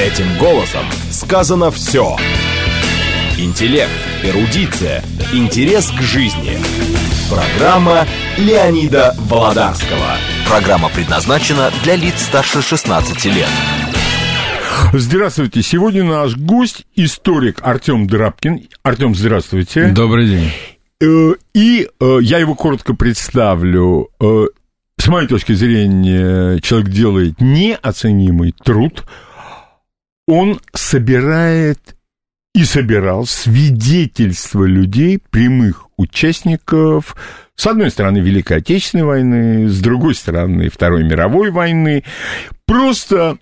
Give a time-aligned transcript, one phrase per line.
[0.00, 2.16] Этим голосом сказано все.
[3.36, 3.90] Интеллект,
[4.22, 6.56] эрудиция, интерес к жизни.
[7.28, 8.06] Программа
[8.36, 10.16] Леонида Володарского.
[10.48, 13.48] Программа предназначена для лиц старше 16 лет.
[14.92, 15.62] Здравствуйте.
[15.62, 18.68] Сегодня наш гость историк Артем Драбкин.
[18.84, 19.88] Артем, здравствуйте.
[19.88, 20.52] Добрый день.
[21.00, 24.10] Э, и э, я его коротко представлю.
[24.20, 24.46] Э,
[24.96, 29.04] с моей точки зрения, человек делает неоценимый труд.
[30.28, 31.96] Он собирает
[32.54, 37.16] и собирал свидетельства людей, прямых участников,
[37.56, 42.04] с одной стороны, Великой Отечественной войны, с другой стороны, Второй мировой войны.
[42.66, 43.38] Просто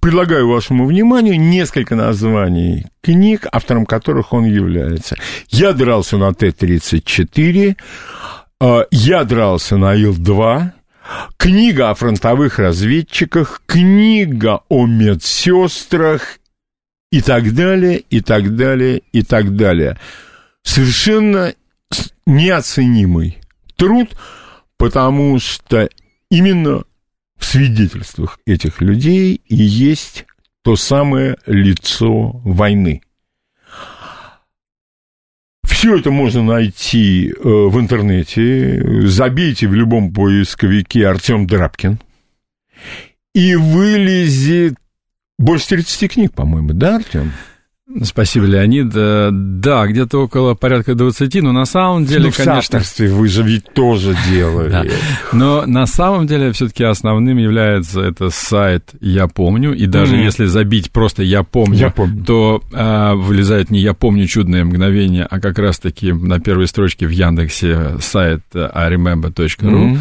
[0.00, 5.16] предлагаю вашему вниманию несколько названий книг, автором которых он является.
[5.48, 7.76] «Я дрался на Т-34»,
[8.60, 10.70] а, «Я дрался на Ил-2»,
[11.36, 16.38] книга о фронтовых разведчиках, книга о медсестрах
[17.10, 19.98] и так далее, и так далее, и так далее.
[20.62, 21.54] Совершенно
[22.26, 23.38] неоценимый
[23.76, 24.16] труд,
[24.76, 25.88] потому что
[26.30, 26.84] именно
[27.38, 30.26] в свидетельствах этих людей и есть
[30.62, 33.02] то самое лицо войны.
[35.86, 39.06] Все это можно найти э, в интернете.
[39.06, 42.00] Забейте в любом поисковике Артем Драбкин.
[43.36, 44.74] И вылезет
[45.38, 47.30] больше 30 книг, по-моему, да, Артем?
[48.02, 48.90] Спасибо, Леонид.
[48.96, 52.80] Э, да, где-то около порядка 20, но на самом деле, ну, конечно...
[52.80, 54.70] В вы же ведь тоже делали.
[54.70, 54.84] Да.
[55.32, 60.24] Но на самом деле все-таки основным является это сайт «Я помню», и даже mm-hmm.
[60.24, 62.24] если забить просто «Я помню», я помню.
[62.24, 67.10] то а, вылезает не «Я помню чудное мгновение», а как раз-таки на первой строчке в
[67.10, 69.46] Яндексе сайт iRemember.ru.
[69.60, 69.98] Mm-hmm.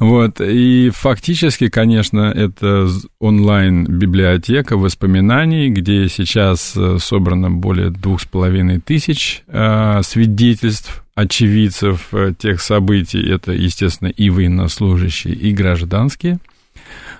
[0.00, 2.88] Вот, и фактически, конечно, это
[3.20, 12.32] онлайн-библиотека воспоминаний, где сейчас, собственно, собрано более двух с половиной тысяч э, свидетельств очевидцев э,
[12.38, 13.22] тех событий.
[13.30, 16.38] Это, естественно, и военнослужащие, и гражданские.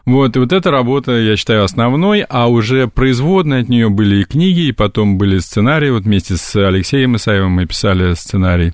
[0.07, 4.25] Вот, и вот эта работа, я считаю, основной, а уже производные от нее были и
[4.25, 5.91] книги, и потом были сценарии.
[5.91, 8.73] Вот вместе с Алексеем Исаевым мы писали сценарий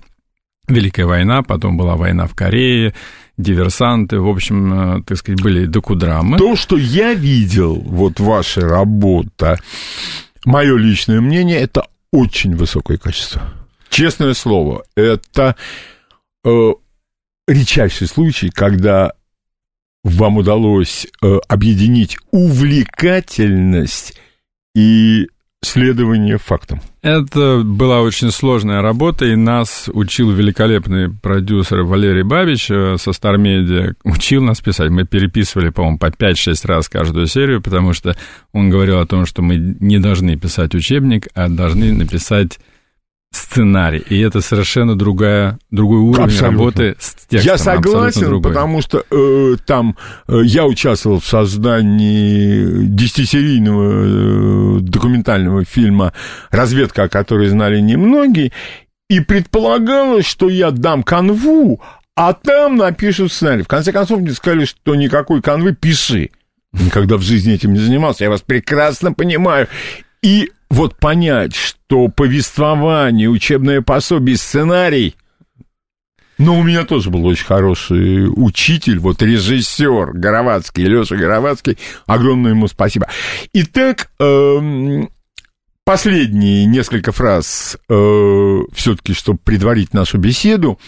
[0.68, 2.94] «Великая война», потом была война в Корее,
[3.36, 6.38] диверсанты, в общем, э, так сказать, были докудрамы.
[6.38, 9.58] То, что я видел, вот ваша работа,
[10.46, 13.42] мое личное мнение, это очень высокое качество.
[13.90, 15.56] Честное слово, это
[16.44, 16.72] э,
[17.46, 19.12] редчайший случай, когда
[20.02, 24.14] вам удалось э, объединить увлекательность
[24.74, 25.28] и
[25.62, 26.80] следование фактам.
[27.02, 33.94] Это была очень сложная работа, и нас учил великолепный продюсер Валерий Бабич э, со Media.
[34.04, 34.90] Учил нас писать.
[34.90, 38.16] Мы переписывали, по-моему, по 5-6 раз каждую серию, потому что
[38.52, 42.58] он говорил о том, что мы не должны писать учебник, а должны написать
[43.32, 46.50] сценарий, и это совершенно другая, другой уровень абсолютно.
[46.50, 47.52] работы с текстом.
[47.52, 49.96] Я согласен, потому что э, там
[50.28, 56.12] э, я участвовал в создании десятисерийного э, документального фильма
[56.50, 58.52] «Разведка», о которой знали немногие,
[59.08, 61.80] и предполагалось, что я дам канву,
[62.16, 63.62] а там напишут сценарий.
[63.62, 66.30] В конце концов, мне сказали, что никакой канвы пиши.
[66.72, 69.68] Никогда в жизни этим не занимался, я вас прекрасно понимаю.
[70.22, 75.14] И вот понять, что повествование, учебное пособие, сценарий...
[76.38, 81.78] Но у меня тоже был очень хороший учитель, вот режиссер Горовацкий, Леша Горовацкий.
[82.04, 83.08] Огромное ему спасибо.
[83.54, 85.08] Итак, эм,
[85.84, 90.78] последние несколько фраз, э, все-таки, чтобы предварить нашу беседу.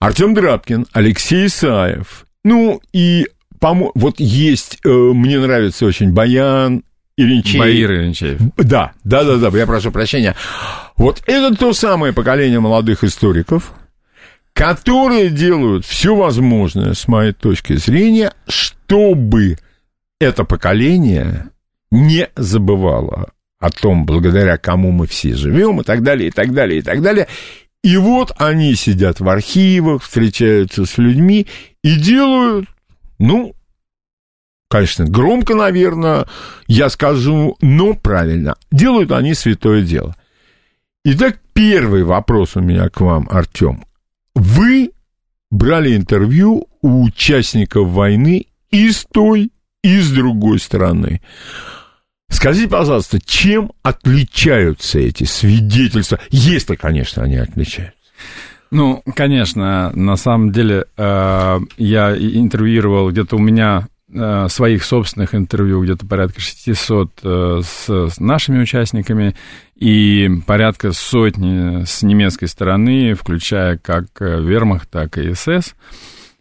[0.00, 2.24] Артем Драбкин, Алексей Исаев.
[2.44, 3.26] Ну и
[3.60, 6.82] вот есть, э, мне нравится очень Баян,
[7.16, 7.58] Иринчеев.
[7.58, 8.40] Баир Иринчеев.
[8.56, 10.34] Да, да, да, да, я прошу прощения.
[10.96, 13.72] Вот это то самое поколение молодых историков,
[14.52, 19.58] которые делают все возможное, с моей точки зрения, чтобы
[20.20, 21.50] это поколение
[21.90, 26.80] не забывало о том, благодаря кому мы все живем, и так далее, и так далее,
[26.80, 27.28] и так далее.
[27.82, 31.46] И вот они сидят в архивах, встречаются с людьми
[31.82, 32.68] и делают,
[33.18, 33.54] ну,
[34.68, 36.26] Конечно, громко, наверное,
[36.66, 38.56] я скажу, но правильно.
[38.72, 40.16] Делают они святое дело.
[41.04, 43.84] Итак, первый вопрос у меня к вам, Артем.
[44.34, 44.90] Вы
[45.50, 49.52] брали интервью у участников войны и с той,
[49.84, 51.20] и с другой стороны.
[52.28, 57.94] Скажите, пожалуйста, чем отличаются эти свидетельства, если, конечно, они отличаются?
[58.72, 66.06] Ну, конечно, на самом деле, э, я интервьюировал где-то у меня своих собственных интервью, где-то
[66.06, 69.34] порядка 600 э, с, с нашими участниками
[69.74, 75.74] и порядка сотни с немецкой стороны, включая как Вермахт, так и СС.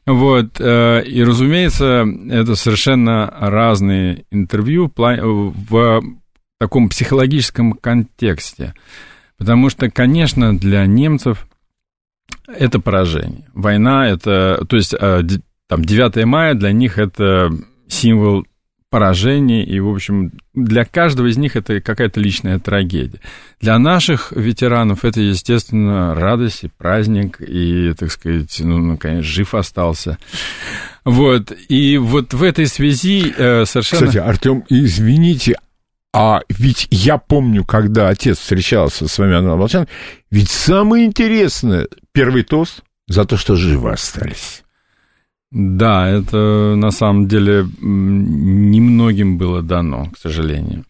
[0.05, 6.03] Вот, и, разумеется, это совершенно разные интервью в
[6.59, 8.75] таком психологическом контексте.
[9.37, 11.47] Потому что, конечно, для немцев
[12.47, 13.47] это поражение.
[13.53, 14.93] Война это, то есть
[15.67, 17.49] там 9 мая для них это
[17.87, 18.45] символ
[18.89, 23.19] поражения, и, в общем, для каждого из них это какая-то личная трагедия.
[23.59, 30.17] Для наших ветеранов это, естественно, радость и праздник, и, так сказать, ну, наконец, жив остался.
[31.03, 34.07] Вот, и вот в этой связи э, совершенно...
[34.07, 35.57] Кстати, Артем, извините,
[36.13, 39.87] а ведь я помню, когда отец встречался с вами, Анна Молчан,
[40.31, 44.63] ведь самое интересное, первый тост за то, что живы остались.
[45.51, 50.85] Да, это на самом деле немногим было дано, к сожалению.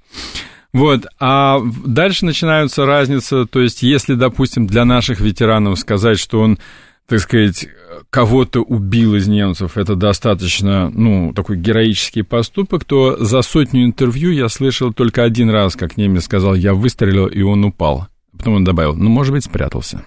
[0.73, 6.59] Вот, а дальше начинаются разницы, то есть если, допустим, для наших ветеранов сказать, что он,
[7.07, 7.69] так сказать,
[8.09, 14.49] кого-то убил из немцев, это достаточно, ну, такой героический поступок, то за сотню интервью я
[14.49, 18.07] слышал только один раз, как немец сказал, я выстрелил, и он упал.
[18.37, 20.03] Потом он добавил, ну, может быть, спрятался.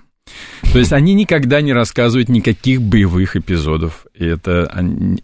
[0.72, 4.06] То есть они никогда не рассказывают никаких боевых эпизодов.
[4.14, 5.22] И это они...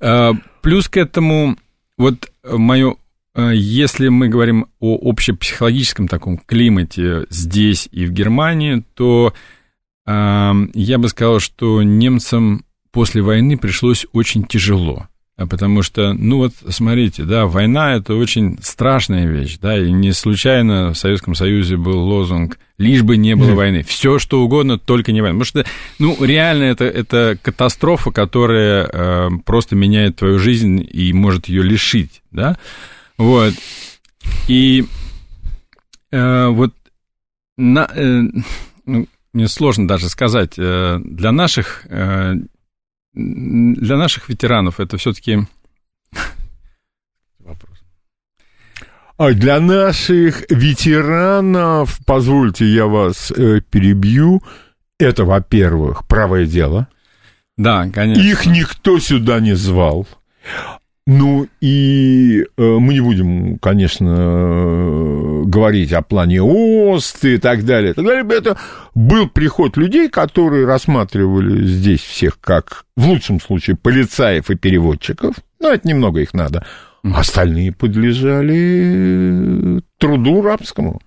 [0.00, 1.56] А, плюс к этому,
[1.96, 2.96] вот мое
[3.34, 9.32] а, если мы говорим о общепсихологическом таком климате здесь и в Германии, то
[10.06, 15.08] э, я бы сказал, что немцам после войны пришлось очень тяжело.
[15.42, 20.12] А потому что, ну вот, смотрите, да, война– это очень страшная вещь, да, и не
[20.12, 23.82] случайно в Советском Союзе был лозунг «лишь бы не было войны».
[23.82, 25.40] Все что угодно, только не война.
[25.40, 31.48] Потому что, ну, реально это, это катастрофа, которая э, просто меняет твою жизнь и может
[31.48, 32.56] ее лишить, да,
[33.18, 33.54] вот.
[34.46, 34.84] И
[36.12, 36.72] э, вот
[37.56, 38.22] на, э,
[38.86, 42.34] ну, мне сложно даже сказать, э, для наших э,
[43.14, 45.40] для наших ветеранов это все-таки
[47.38, 47.82] вопрос.
[49.18, 54.42] А для наших ветеранов, позвольте, я вас э, перебью,
[54.98, 56.88] это, во-первых, правое дело.
[57.56, 58.22] Да, конечно.
[58.22, 60.06] Их никто сюда не звал.
[61.06, 67.90] Ну и э, мы не будем, конечно, э, говорить о плане ОСТ и так далее.
[67.90, 68.24] И так далее.
[68.38, 68.56] Это
[68.94, 75.34] был приход людей, которые рассматривали здесь всех как, в лучшем случае, полицаев и переводчиков.
[75.58, 76.64] Ну, это немного их надо.
[77.02, 79.02] Остальные подлежали
[79.98, 81.00] труду рабскому.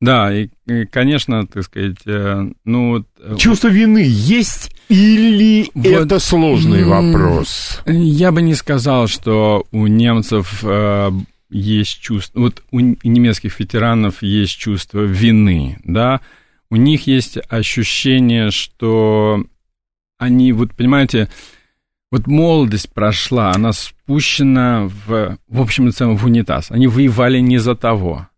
[0.00, 3.04] Да, и, и конечно, так сказать, э, ну...
[3.18, 7.82] Э, Чувство вины есть или вот, это сложный вопрос?
[7.86, 11.10] Я бы не сказал, что у немцев э,
[11.50, 12.40] есть чувство...
[12.40, 16.20] Вот у немецких ветеранов есть чувство вины, да?
[16.70, 19.44] У них есть ощущение, что
[20.16, 21.28] они, вот понимаете,
[22.10, 26.70] вот молодость прошла, она спущена в, в общем и целом в унитаз.
[26.70, 28.28] Они воевали не за того.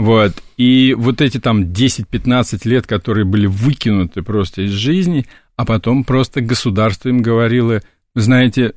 [0.00, 0.42] Вот.
[0.56, 5.26] И вот эти там 10-15 лет, которые были выкинуты просто из жизни,
[5.56, 7.82] а потом просто государство им говорило,
[8.14, 8.72] знаете,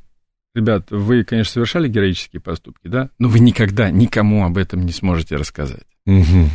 [0.53, 5.37] ребят, вы, конечно, совершали героические поступки, да, но вы никогда никому об этом не сможете
[5.37, 5.87] рассказать.
[6.05, 6.49] Угу.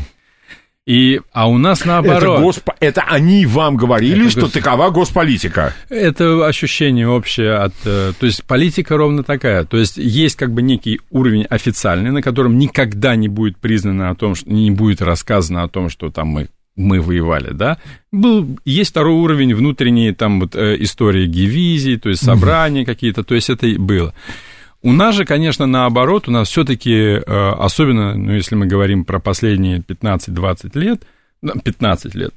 [0.89, 2.39] И, а у нас наоборот.
[2.39, 2.71] Это, госп...
[2.81, 4.53] это они вам говорили, это что гос...
[4.53, 5.75] такова госполитика.
[5.91, 7.75] Это ощущение общее от...
[7.85, 9.67] Э, то есть политика ровно такая.
[9.67, 14.15] То есть есть как бы некий уровень официальный, на котором никогда не будет признано о
[14.15, 17.79] том, что не будет рассказано о том, что там мы мы воевали, да,
[18.13, 22.87] был, есть второй уровень внутренней там вот э, истории дивизий, то есть собрания mm-hmm.
[22.87, 24.15] какие-то, то есть это было.
[24.83, 29.19] У нас же, конечно, наоборот, у нас все-таки, э, особенно, ну, если мы говорим про
[29.19, 31.03] последние 15-20 лет,
[31.43, 32.33] 15 лет,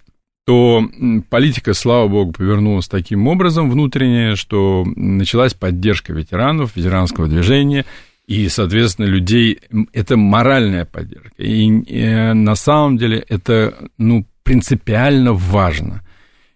[0.46, 0.84] то
[1.30, 7.86] политика, слава богу, повернулась таким образом внутренне, что началась поддержка ветеранов, ветеранского движения,
[8.26, 9.60] и, соответственно, людей,
[9.94, 11.44] это моральная поддержка.
[11.44, 16.02] И, э, на самом деле это, ну, принципиально важно.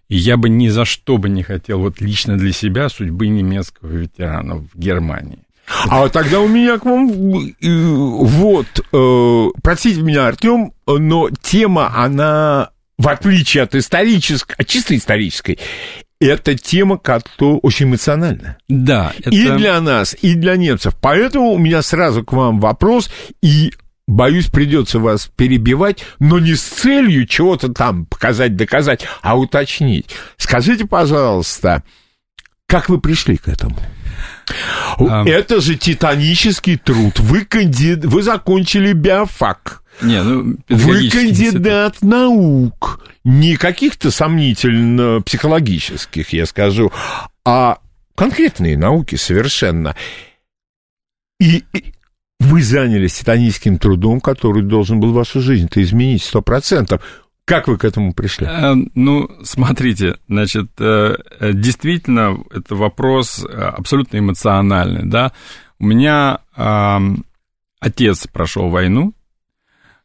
[0.07, 3.89] И я бы ни за что бы не хотел вот лично для себя судьбы немецкого
[3.89, 5.44] ветерана в Германии.
[5.67, 13.07] А тогда у меня к вам вот, э, простите меня, Артем, но тема, она, в
[13.07, 15.59] отличие от исторической, от чисто исторической,
[16.19, 18.57] это тема, которая очень эмоциональна.
[18.67, 19.13] Да.
[19.19, 19.29] Это...
[19.31, 20.95] И для нас, и для немцев.
[21.01, 23.09] Поэтому у меня сразу к вам вопрос,
[23.41, 23.71] и
[24.07, 30.05] Боюсь, придется вас перебивать, но не с целью чего-то там показать, доказать, а уточнить.
[30.37, 31.81] Скажите, пожалуйста,
[32.67, 33.75] как вы пришли к этому?
[34.97, 37.19] Это же титанический труд.
[37.19, 38.05] Вы, кандид...
[38.05, 39.83] Вы закончили биофак.
[40.01, 43.01] Не, ну, Вы кандидат наук.
[43.23, 46.91] Не каких-то сомнительно психологических, я скажу,
[47.45, 47.79] а
[48.15, 49.95] конкретные науки совершенно.
[51.39, 51.63] И,
[52.39, 57.01] вы занялись титаническим трудом, который должен был вашу жизнь-то изменить сто процентов.
[57.45, 58.47] Как вы к этому пришли?
[58.47, 65.31] Э, ну, смотрите, значит, э, э, действительно, это вопрос абсолютно эмоциональный, да.
[65.79, 66.39] У меня
[67.79, 69.13] отец прошел войну.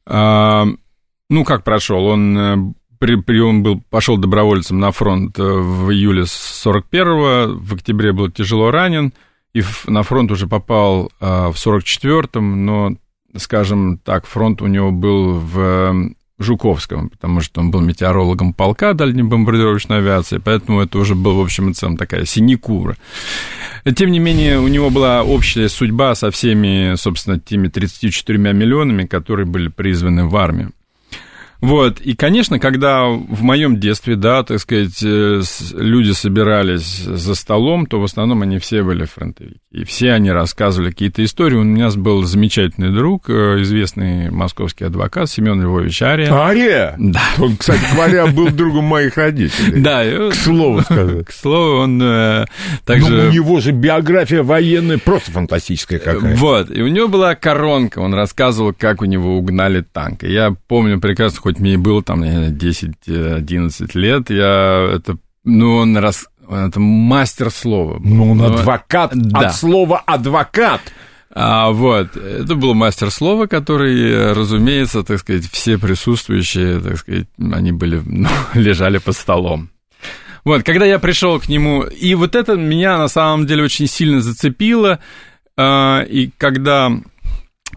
[0.07, 2.05] Ну, как прошел?
[2.07, 8.31] Он при, при, он был, пошел добровольцем на фронт в июле 41-го, в октябре был
[8.31, 9.15] тяжело ранен,
[9.55, 12.97] и на фронт уже попал в 44-м, но,
[13.37, 19.23] скажем так, фронт у него был в Жуковском, потому что он был метеорологом полка дальней
[19.23, 22.97] бомбардировочной авиации, поэтому это уже был, в общем и целом, такая синекура.
[23.95, 29.47] Тем не менее, у него была общая судьба со всеми, собственно, теми 34 миллионами, которые
[29.47, 30.73] были призваны в армию.
[31.61, 35.43] Вот, и, конечно, когда в моем детстве, да, так сказать, э,
[35.75, 39.59] люди собирались за столом, то в основном они все были фронтовики.
[39.71, 41.57] И все они рассказывали какие-то истории.
[41.57, 46.33] У меня был замечательный друг, э, известный московский адвокат Семен Львович Ария.
[46.33, 46.95] Ария?
[46.99, 47.23] Да.
[47.39, 49.81] Он, кстати говоря, был другом моих родителей.
[49.81, 50.03] Да.
[50.31, 51.27] К слову сказать.
[51.27, 52.47] К слову, он э,
[52.85, 53.11] также...
[53.11, 56.37] Ну, у него же биография военная просто фантастическая какая.
[56.37, 60.25] Вот, и у него была коронка, он рассказывал, как у него угнали танк.
[60.25, 66.27] И я помню прекрасно, хоть мне было там 10-11 лет, я это, ну, он раз,
[66.49, 67.99] это мастер слова.
[68.03, 69.41] Ну, он Но, адвокат, да.
[69.41, 70.81] от слова адвокат.
[71.33, 77.73] А, вот, это был мастер слова, который, разумеется, так сказать, все присутствующие, так сказать, они
[77.73, 79.71] были, ну, лежали под столом.
[80.45, 84.21] Вот, когда я пришел к нему, и вот это меня на самом деле очень сильно
[84.21, 85.01] зацепило,
[85.57, 86.93] а, и когда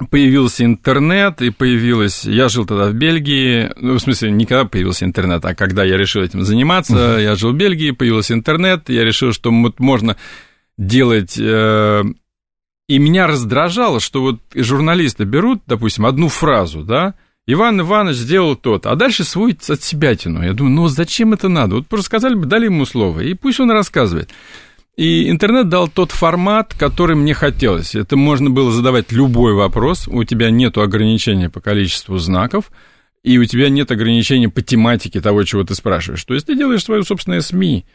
[0.10, 2.26] появился интернет, и появилась...
[2.26, 5.98] Я жил тогда в Бельгии, ну, в смысле, не когда появился интернет, а когда я
[5.98, 10.18] решил этим заниматься, я жил в Бельгии, появился интернет, я решил, что можно
[10.78, 11.38] делать...
[11.40, 12.04] Э,
[12.90, 17.14] и меня раздражало, что вот журналисты берут, допустим, одну фразу, да,
[17.46, 20.44] Иван Иванович сделал тот, а дальше свой от себя тяну.
[20.44, 21.76] Я думаю, ну зачем это надо?
[21.76, 24.30] Вот просто сказали бы, дали ему слово, и пусть он рассказывает.
[24.96, 27.96] И интернет дал тот формат, который мне хотелось.
[27.96, 32.72] Это можно было задавать любой вопрос, у тебя нет ограничения по количеству знаков,
[33.24, 36.24] и у тебя нет ограничения по тематике того, чего ты спрашиваешь.
[36.24, 37.86] То есть ты делаешь свою собственную СМИ.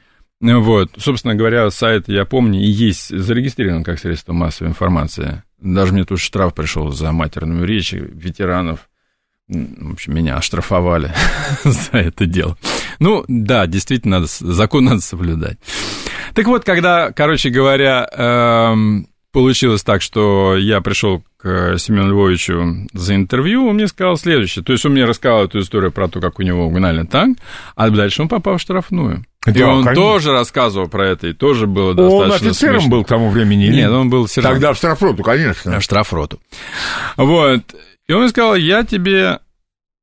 [0.40, 5.42] Вот, собственно говоря, сайт, я помню, и есть зарегистрирован как средство массовой информации.
[5.60, 8.88] Даже мне тут штраф пришел за матерную речь ветеранов.
[9.48, 11.12] В общем, меня оштрафовали
[11.64, 12.56] за это дело.
[12.98, 15.58] Ну, да, действительно, надо, закон надо соблюдать.
[16.38, 23.16] Так вот, когда, короче говоря, эм, получилось так, что я пришел к Семену Львовичу за
[23.16, 24.64] интервью, он мне сказал следующее.
[24.64, 27.38] То есть он мне рассказал эту историю про то, как у него угнали танк,
[27.74, 29.24] а дальше он попал в штрафную.
[29.46, 30.00] Да, и он конечно.
[30.00, 32.96] тоже рассказывал про это, и тоже было достаточно Он офицером смешно.
[32.96, 33.66] был к тому времени?
[33.66, 33.74] Или?
[33.74, 34.60] Нет, он был сержантом.
[34.60, 35.80] Тогда в штрафроту, конечно.
[35.80, 36.38] В штрафроту.
[37.16, 37.62] Вот.
[38.06, 39.40] И он сказал, я тебе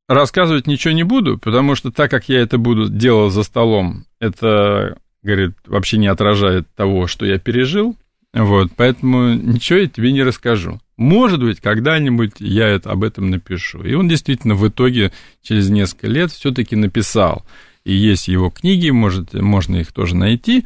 [0.10, 4.98] рассказывать ничего не буду, потому что так как я это буду делать за столом, это
[5.26, 7.96] говорит, вообще не отражает того, что я пережил,
[8.34, 10.80] вот, поэтому ничего я тебе не расскажу.
[10.98, 13.82] Может быть, когда-нибудь я это, об этом напишу.
[13.84, 17.46] И он действительно в итоге через несколько лет все-таки написал.
[17.86, 20.66] И есть его книги, может, можно их тоже найти.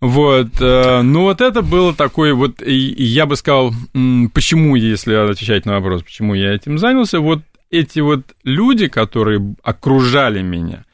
[0.00, 3.74] Вот, э, ну вот это было такое вот, я бы сказал,
[4.32, 10.42] почему, если отвечать на вопрос, почему я этим занялся, вот эти вот люди, которые окружали
[10.42, 10.84] меня,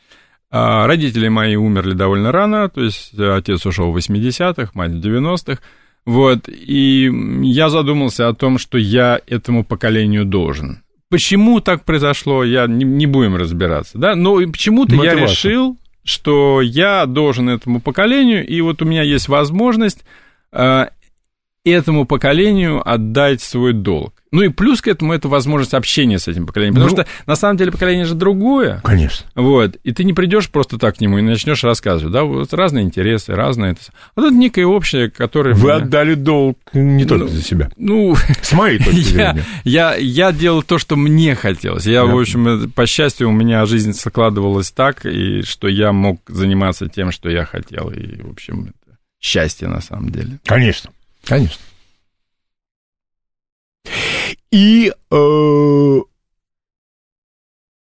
[0.50, 5.04] а, родители мои умерли довольно рано, то есть э, отец ушел в 80-х, мать в
[5.04, 5.60] 90-х.
[6.04, 7.10] Вот, и
[7.42, 10.82] я задумался о том, что я этому поколению должен.
[11.08, 17.06] Почему так произошло, я не, не будем разбираться, да, но почему-то я решил, что я
[17.06, 20.04] должен этому поколению, и вот у меня есть возможность
[20.52, 20.86] э,
[21.64, 24.14] этому поколению отдать свой долг.
[24.36, 26.74] Ну и плюс к этому это возможность общения с этим поколением.
[26.74, 28.82] Потому ну, что на самом деле поколение же другое.
[28.84, 29.24] Конечно.
[29.34, 29.76] Вот.
[29.76, 32.12] И ты не придешь просто так к нему и начнешь рассказывать.
[32.12, 33.78] Да, вот разные интересы, разные.
[34.14, 35.54] А тут некое общее, которое.
[35.54, 35.76] Вы меня...
[35.76, 37.70] отдали долг не только ну, за себя.
[37.78, 39.42] Ну, с моей точки зрения.
[39.64, 41.86] Я, я, я делал то, что мне хотелось.
[41.86, 42.12] Я, да.
[42.12, 47.10] в общем, по счастью, у меня жизнь складывалась так, и что я мог заниматься тем,
[47.10, 47.88] что я хотел.
[47.88, 50.40] И, в общем, это счастье на самом деле.
[50.44, 50.90] Конечно.
[51.24, 51.56] Конечно.
[54.50, 55.98] И э,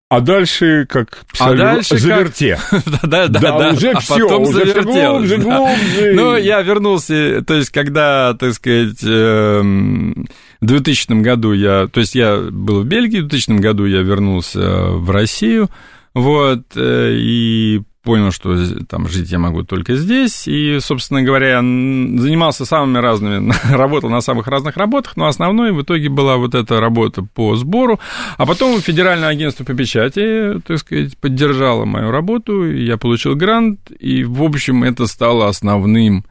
[0.08, 2.58] А дальше, как писали, а дальше заверте.
[2.70, 2.84] Как...
[3.02, 3.70] да, да, да, да.
[3.70, 6.12] уже а все, потом уже завертел, глубже, глубже.
[6.14, 10.26] Ну, я вернулся, то есть, когда, так сказать, эм,
[10.60, 14.60] в 2000 году я, то есть, я был в Бельгии, в 2000 году я вернулся
[14.60, 15.70] в Россию,
[16.14, 22.64] вот, э, и понял, что там жить я могу только здесь, и, собственно говоря, занимался
[22.64, 27.22] самыми разными, работал на самых разных работах, но основной в итоге была вот эта работа
[27.22, 28.00] по сбору,
[28.38, 34.24] а потом Федеральное агентство по печати, так сказать, поддержало мою работу, я получил грант, и,
[34.24, 36.24] в общем, это стало основным,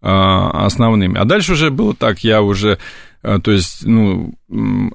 [0.00, 1.16] а, основным.
[1.16, 2.78] А дальше уже было так, я уже
[3.24, 4.34] то есть, ну,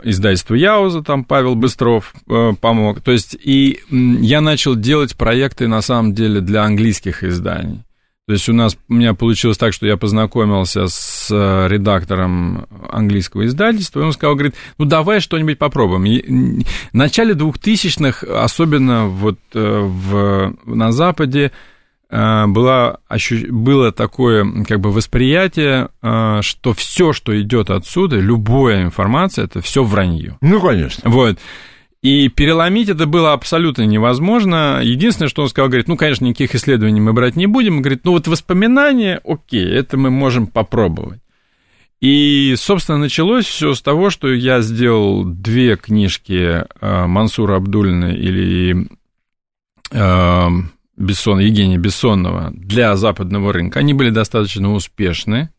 [0.03, 5.81] издательство Яуза, там Павел Быстров э, помог, то есть, и я начал делать проекты, на
[5.81, 7.83] самом деле, для английских изданий.
[8.27, 13.47] То есть у нас, у меня получилось так, что я познакомился с э, редактором английского
[13.47, 16.05] издательства, и он сказал, говорит, ну давай что-нибудь попробуем.
[16.05, 21.55] И в начале 2000-х, особенно вот в, на Западе, Э,
[22.17, 22.97] была,
[23.49, 29.83] было такое как бы восприятие, э, что все, что идет отсюда, любая информация, это все
[29.83, 30.37] вранье.
[30.41, 31.09] Ну, конечно.
[31.09, 31.37] Вот.
[32.01, 34.79] И переломить это было абсолютно невозможно.
[34.81, 37.77] Единственное, что он сказал, говорит, ну, конечно, никаких исследований мы брать не будем.
[37.77, 41.19] Он говорит, ну, вот воспоминания, окей, это мы можем попробовать.
[41.99, 48.87] И, собственно, началось все с того, что я сделал две книжки э, Мансура Абдулина или
[50.99, 55.49] Бессон, Евгения Бессонова для западного рынка, они были достаточно успешны.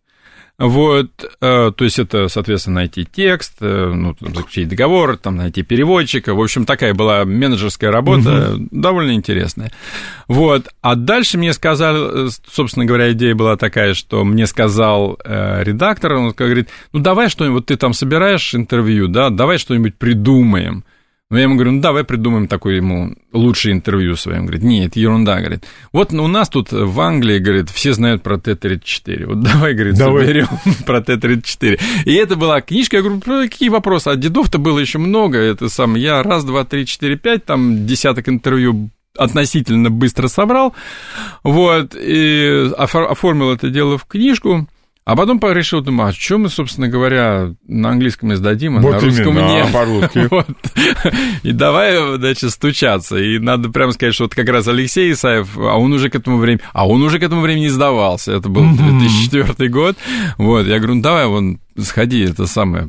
[0.59, 1.09] Вот,
[1.41, 6.35] э, то есть это, соответственно, найти текст, э, ну, там, заключить договор, там, найти переводчика.
[6.35, 8.69] В общем, такая была менеджерская работа, угу.
[8.71, 9.73] довольно интересная.
[10.29, 16.13] Вот, а дальше мне сказали, собственно говоря, идея была такая, что мне сказал э, редактор,
[16.13, 20.85] он говорит, ну, давай что-нибудь, вот ты там собираешь интервью, да, давай что-нибудь придумаем.
[21.31, 24.47] Ну, я ему говорю, ну, давай придумаем такое ему лучшее интервью своим.
[24.47, 25.65] Говорит, нет, ерунда, говорит.
[25.93, 29.27] Вот у нас тут в Англии, говорит, все знают про Т-34.
[29.27, 30.27] Вот давай, говорит, давай.
[30.27, 30.49] соберем
[30.87, 31.81] про Т-34.
[32.05, 34.09] И это была книжка, я говорю, какие вопросы?
[34.09, 35.39] А дедов-то было еще много.
[35.39, 40.75] Это сам, я раз, два, три, четыре, пять, там десяток интервью относительно быстро собрал.
[41.45, 44.67] Вот, и оформил это дело в книжку.
[45.11, 49.01] А потом решил, думаю, а что мы, собственно говоря, на английском издадим, а вот на
[49.01, 49.67] русском именно, нет.
[49.69, 50.29] А по-русски.
[50.31, 50.47] вот.
[51.43, 53.17] И давай, значит, стучаться.
[53.17, 56.37] И надо прямо сказать, что вот как раз Алексей Исаев, а он уже к этому
[56.37, 58.31] времени, а он уже к этому времени сдавался.
[58.31, 59.97] Это был 2004 год.
[60.39, 62.89] Вот, я говорю, ну давай, вон, сходи, это самое,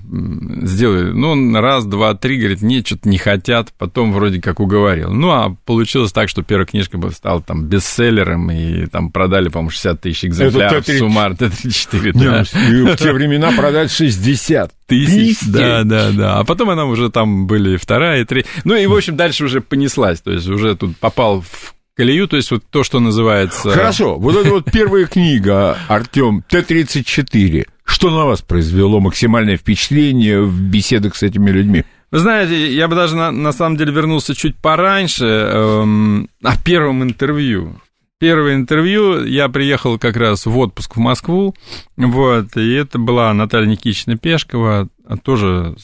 [0.63, 1.13] сделай.
[1.13, 5.11] Ну, он раз, два, три, говорит, нет, что-то не хотят, потом вроде как уговорил.
[5.11, 10.01] Ну, а получилось так, что первая книжка стала там бестселлером, и там продали, по-моему, 60
[10.01, 12.11] тысяч экземпляров это суммар Т-34.
[12.13, 12.43] Да.
[12.43, 15.37] в те времена продать 60 тысяч.
[15.47, 16.39] Да, да, да.
[16.39, 18.49] А потом она уже там были вторая и третья.
[18.63, 22.37] Ну, и, в общем, дальше уже понеслась, то есть уже тут попал в колею, то
[22.37, 23.69] есть вот то, что называется...
[23.69, 27.67] Хорошо, вот эта вот первая книга, Артем, Т-34.
[27.83, 31.83] Что на вас произвело максимальное впечатление в беседах с этими людьми?
[32.11, 37.03] Вы знаете, я бы даже на, на самом деле вернулся чуть пораньше эм, о первом
[37.03, 37.81] интервью.
[38.19, 41.55] Первое интервью я приехал как раз в отпуск в Москву,
[41.97, 45.75] вот, и это была Наталья Никитична Пешкова, а тоже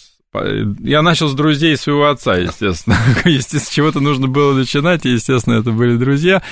[0.80, 2.96] я начал с друзей своего отца, естественно.
[3.26, 6.44] Естественно, с чего-то нужно было начинать, и, естественно, это были друзья.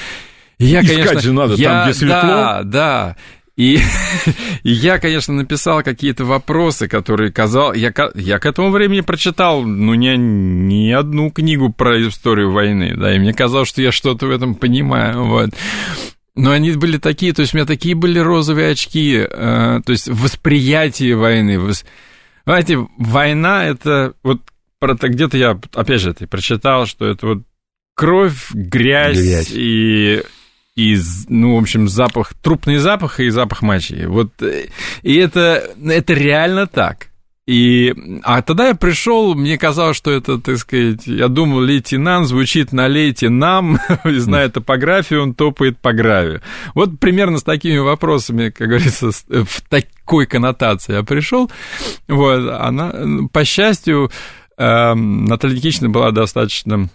[0.57, 2.21] И я, Искать конечно, же надо я, там, где светло.
[2.21, 3.15] Да, да.
[3.57, 3.79] И,
[4.63, 7.73] и я, конечно, написал какие-то вопросы, которые казал...
[7.73, 13.15] Я, я к этому времени прочитал, ну, не, не одну книгу про историю войны, да,
[13.15, 15.51] и мне казалось, что я что-то в этом понимаю, вот.
[16.35, 20.09] Но они были такие, то есть у меня такие были розовые очки, э, то есть
[20.09, 21.57] восприятие войны.
[21.57, 21.85] Вос...
[22.45, 24.41] Знаете, война это вот
[24.81, 27.43] где-то я, опять же, это прочитал, что это вот
[27.95, 29.51] кровь, грязь, грязь.
[29.51, 30.23] и
[30.75, 30.97] и,
[31.29, 34.05] ну, в общем, запах, трупный запах и запах мочи.
[34.05, 34.67] Вот, э,
[35.03, 37.07] и это, это реально так.
[37.47, 42.73] И, а тогда я пришел, мне казалось, что это, так сказать, я думал, лейтенант звучит
[42.73, 46.41] на лейте нам, зная топографию, он топает по гравию.
[46.73, 51.51] Вот примерно с такими вопросами, как говорится, в такой коннотации я пришел.
[52.07, 52.93] Вот, она,
[53.31, 54.09] по счастью,
[54.57, 56.89] эм, Наталья Никитична была достаточно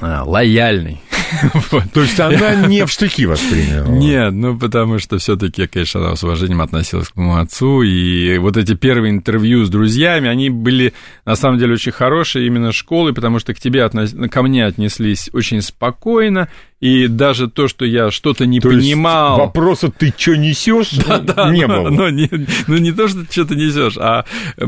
[0.00, 1.02] лояльный.
[1.10, 1.11] вот.
[1.92, 3.88] То есть она не в штыки восприняла?
[3.88, 8.38] Нет, ну потому что все таки конечно, она с уважением относилась к моему отцу, и
[8.38, 10.92] вот эти первые интервью с друзьями, они были
[11.24, 14.14] на самом деле очень хорошие именно школы, потому что к тебе, относ...
[14.30, 16.48] ко мне отнеслись очень спокойно,
[16.80, 19.36] и даже то, что я что-то не то понимал...
[19.36, 21.90] Есть вопроса «ты что несешь?» да, да, не но, было.
[21.90, 22.28] Но не,
[22.66, 24.24] ну, не то, что ты что-то несешь, а
[24.58, 24.66] ну,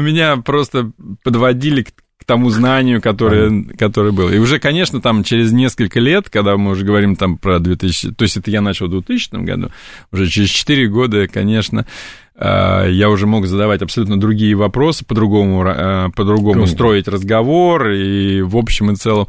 [0.00, 0.92] меня просто
[1.24, 1.90] подводили к
[2.30, 4.30] тому знанию, которое, которое было.
[4.30, 8.22] И уже, конечно, там через несколько лет, когда мы уже говорим там про 2000, то
[8.22, 9.72] есть это я начал в 2000 году,
[10.12, 11.86] уже через 4 года, конечно,
[12.36, 18.56] э, я уже мог задавать абсолютно другие вопросы, по-другому, э, по-другому строить разговор, и в
[18.56, 19.26] общем и целом.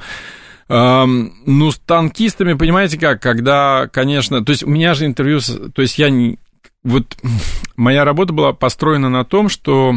[0.70, 5.40] Ну, с танкистами, понимаете как, когда, конечно, то есть у меня же интервью,
[5.74, 6.38] то есть я не,
[6.84, 7.18] вот
[7.76, 9.96] моя работа была построена на том, что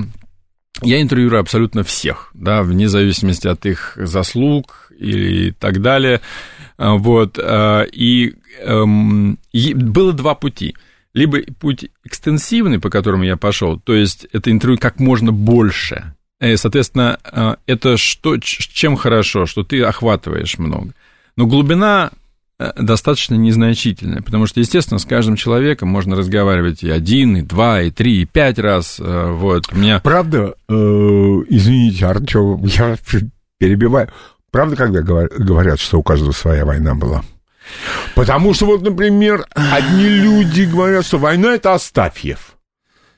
[0.82, 6.20] я интервьюирую абсолютно всех, да, вне зависимости от их заслуг и так далее,
[6.76, 10.74] а, вот, а, и, эм, и было два пути.
[11.12, 16.56] Либо путь экстенсивный, по которому я пошел, то есть это интервью как можно больше, и,
[16.56, 20.92] соответственно, а, это что, чем хорошо, что ты охватываешь много.
[21.37, 22.10] Но глубина
[22.59, 27.90] достаточно незначительная, потому что, естественно, с каждым человеком можно разговаривать и один, и два, и
[27.90, 29.01] три, и пять раз.
[29.01, 29.73] Э, вот.
[29.73, 30.01] У меня...
[30.01, 32.97] Правда, э, извините, Артем, я
[33.59, 34.09] перебиваю.
[34.51, 37.25] Правда, когда говорят, что у каждого своя война была?
[38.14, 42.55] Потому что вот, например, одни люди говорят, что война это Астафьев.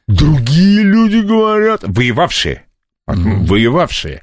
[0.09, 2.65] Другие люди говорят, воевавшие,
[3.11, 3.45] mm-hmm.
[3.47, 4.23] воевавшие.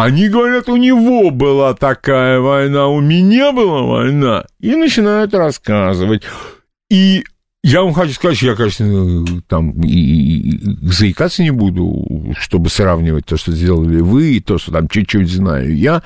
[0.00, 4.44] Они говорят, у него была такая война, у меня была война.
[4.60, 6.22] И начинают рассказывать.
[6.88, 7.24] И
[7.64, 13.36] я вам хочу сказать, я, конечно, там и, и, заикаться не буду, чтобы сравнивать то,
[13.36, 16.04] что сделали вы, и то, что там чуть-чуть знаю я.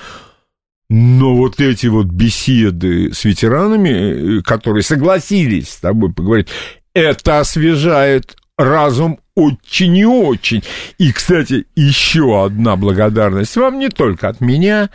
[0.88, 6.48] Но вот эти вот беседы с ветеранами, которые согласились с тобой поговорить,
[6.94, 10.62] это освежает разум очень и очень.
[10.98, 14.90] И, кстати, еще одна благодарность вам не только от меня.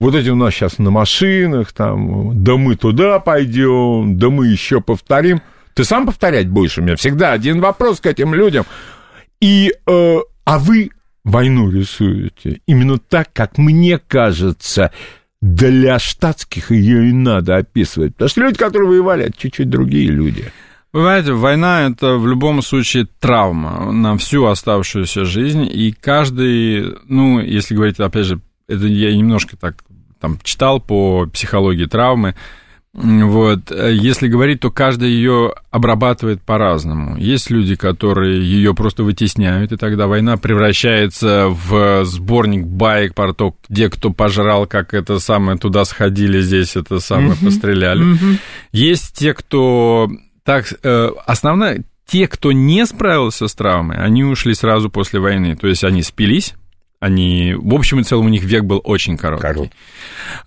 [0.00, 4.80] Вот эти у нас сейчас на машинах, там, да мы туда пойдем, да мы еще
[4.80, 5.42] повторим.
[5.74, 6.78] Ты сам повторять будешь?
[6.78, 8.64] У меня всегда один вопрос к этим людям.
[9.40, 10.90] И, э, а вы
[11.24, 14.92] войну рисуете именно так, как мне кажется,
[15.40, 18.14] для штатских ее и надо описывать.
[18.14, 20.50] Потому что люди, которые воевали, это чуть-чуть другие люди.
[20.92, 27.40] Вы знаете, война– это в любом случае травма на всю оставшуюся жизнь, и каждый, ну,
[27.40, 29.84] если говорить, опять же, это я немножко так
[30.20, 32.34] там читал по психологии травмы,
[32.94, 37.16] вот, если говорить, то каждый ее обрабатывает по-разному.
[37.16, 43.90] Есть люди, которые ее просто вытесняют, и тогда война превращается в сборник баек, порток, где
[43.90, 47.44] кто пожрал, как это самое, туда сходили, здесь это самое, mm-hmm.
[47.44, 48.04] постреляли.
[48.04, 48.38] Mm-hmm.
[48.72, 50.08] Есть те, кто
[50.48, 55.56] так, э, основная, те, кто не справился с травмой, они ушли сразу после войны.
[55.56, 56.54] То есть они спились,
[57.00, 59.46] они, в общем и целом, у них век был очень короткий.
[59.46, 59.68] Корот.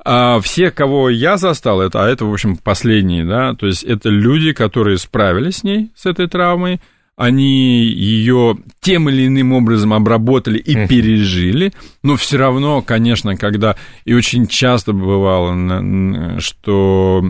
[0.03, 4.09] А все, кого я застал, это, а это, в общем, последние, да, то есть это
[4.09, 6.81] люди, которые справились с ней, с этой травмой,
[7.15, 14.15] они ее тем или иным образом обработали и пережили, но все равно, конечно, когда и
[14.15, 17.23] очень часто бывало, что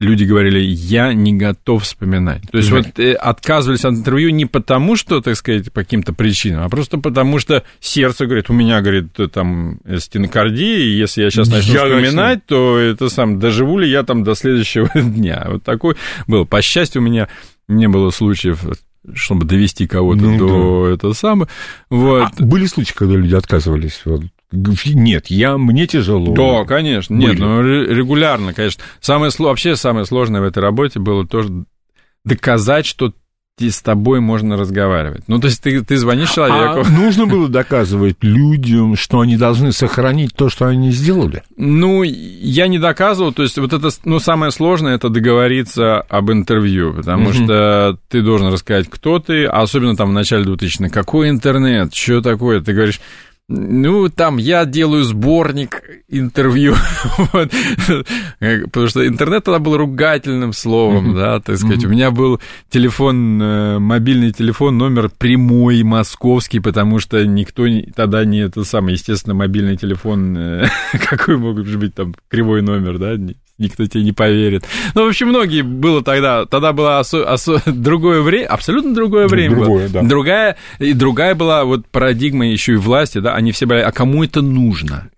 [0.00, 2.42] люди говорили, я не готов вспоминать.
[2.50, 6.64] То есть вот э, отказывались от интервью не потому, что, так сказать, по каким-то причинам,
[6.64, 11.48] а просто потому, что сердце говорит, у меня, говорит, там стенокардия, и если я сейчас
[11.48, 15.46] начну я вспоминать, то это сам, доживу ли я там до следующего дня.
[15.48, 16.46] Вот такой был.
[16.46, 17.28] По счастью, у меня
[17.68, 18.64] не было случаев
[19.14, 20.94] чтобы довести кого-то ну, до да.
[20.94, 21.48] этого самого.
[21.88, 22.28] Вот.
[22.38, 26.34] А были случаи, когда люди отказывались вот, нет, я, мне тяжело.
[26.34, 27.16] Да, конечно.
[27.16, 27.28] Были.
[27.28, 28.82] Нет, ну регулярно, конечно.
[29.00, 31.66] Самое, вообще самое сложное в этой работе было тоже
[32.24, 33.12] доказать, что
[33.68, 35.24] с тобой можно разговаривать.
[35.26, 36.86] Ну, то есть ты, ты звонишь человеку...
[36.86, 41.42] А нужно было доказывать людям, что они должны сохранить то, что они сделали?
[41.56, 43.32] Ну, я не доказывал.
[43.32, 47.32] То есть вот это, ну, самое сложное, это договориться об интервью, потому угу.
[47.34, 52.20] что ты должен рассказать, кто ты, а особенно там в начале 2000-х, какой интернет, что
[52.22, 52.60] такое.
[52.60, 53.00] Ты говоришь,
[53.52, 56.76] ну, там я делаю сборник интервью,
[57.32, 57.50] вот.
[58.38, 61.84] потому что интернет тогда был ругательным словом, да, так сказать.
[61.84, 68.38] У меня был телефон, э, мобильный телефон, номер прямой, московский, потому что никто тогда не
[68.38, 70.66] это самое, естественно, мобильный телефон, э,
[71.10, 73.16] какой мог быть там кривой номер, да,
[73.60, 74.64] никто тебе не поверит.
[74.94, 79.56] Ну, в общем, многие было тогда, тогда было осо, осо, другое время, абсолютно другое время
[79.56, 80.02] другое, было.
[80.02, 80.08] Да.
[80.08, 84.24] Другая, и другая была вот парадигма еще и власти, да, они все были, а кому
[84.24, 85.10] это нужно?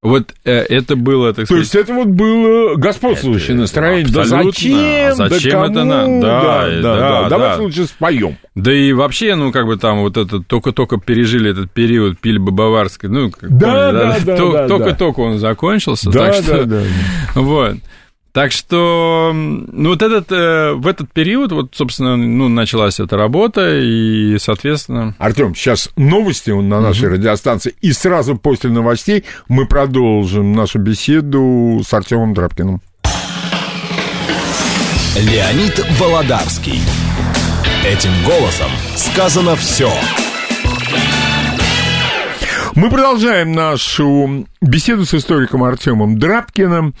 [0.00, 1.48] Вот э, это было, так сказать...
[1.48, 4.12] То есть это вот было господствующее это, настроение.
[4.12, 5.10] Да зачем?
[5.10, 6.20] А зачем да это надо?
[6.20, 7.28] Да, да, да, да, да.
[7.28, 8.38] Давайте лучше споем.
[8.54, 13.10] Да и вообще, ну, как бы там вот это только-только пережили этот период пильбы Баварской,
[13.10, 16.52] ну, да, помните, да, да, да, только-только он закончился, да, так что...
[16.58, 16.84] Да, да, да.
[17.40, 17.76] Вот.
[18.32, 23.80] Так что, ну, вот этот, э, в этот период, вот, собственно, ну, началась эта работа,
[23.80, 25.14] и, соответственно...
[25.18, 27.14] Артем, сейчас новости на нашей угу.
[27.14, 32.80] радиостанции, и сразу после новостей мы продолжим нашу беседу с Артемом Драбкиным.
[35.16, 36.80] Леонид Володарский.
[37.84, 39.90] Этим голосом сказано все.
[42.76, 46.94] Мы продолжаем нашу беседу с историком Артемом Драбкиным.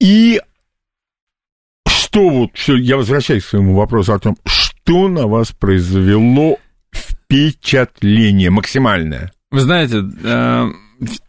[0.00, 0.40] И
[1.86, 6.58] что вот, все, я возвращаюсь к своему вопросу о том, что на вас произвело
[6.92, 9.32] впечатление максимальное?
[9.50, 10.72] Вы знаете, э,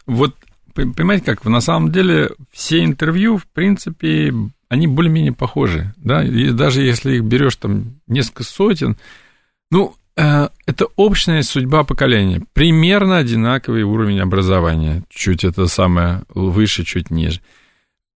[0.05, 0.35] вот
[0.75, 4.33] понимаете как, на самом деле все интервью, в принципе,
[4.69, 8.97] они более-менее похожи, да, и даже если их берешь там несколько сотен,
[9.71, 17.09] ну, э, это общая судьба поколения, примерно одинаковый уровень образования, чуть это самое выше, чуть
[17.09, 17.41] ниже.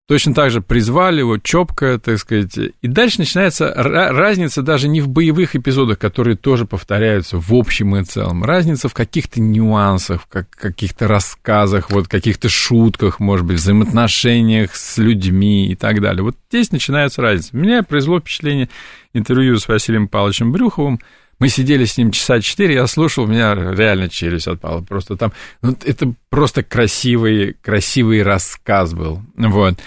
[0.10, 2.58] Точно так же призвали его, чопка, так сказать.
[2.58, 8.04] И дальше начинается разница даже не в боевых эпизодах, которые тоже повторяются в общем и
[8.04, 8.43] целом.
[8.43, 15.72] Разница в каких-то нюансах, в каких-то рассказах, вот каких-то шутках, может быть, взаимоотношениях с людьми
[15.72, 16.24] и так далее.
[16.24, 17.56] Вот здесь начинается разница.
[17.56, 18.67] Меня произвело впечатление
[19.13, 21.00] интервью с Василием Павловичем Брюховым,
[21.39, 24.82] мы сидели с ним часа четыре, я слушал, у меня реально челюсть отпала.
[24.82, 29.21] Просто там, ну, это просто красивый, красивый рассказ был.
[29.36, 29.80] Вот.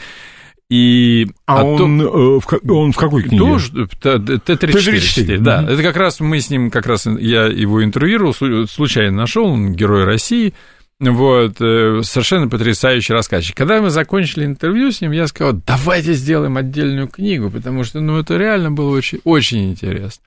[0.70, 3.44] И, а, а он, э, в, он в какой книге?
[3.44, 5.62] Тоже, Т-34, да.
[5.62, 5.70] Mm-hmm.
[5.70, 8.34] Это как раз мы с ним, как раз я его интервьюировал,
[8.66, 10.54] случайно нашел, он герой России,
[10.98, 13.54] вот, э, совершенно потрясающий рассказчик.
[13.54, 18.18] Когда мы закончили интервью с ним, я сказал, давайте сделаем отдельную книгу, потому что, ну,
[18.18, 20.22] это реально было очень, очень интересно.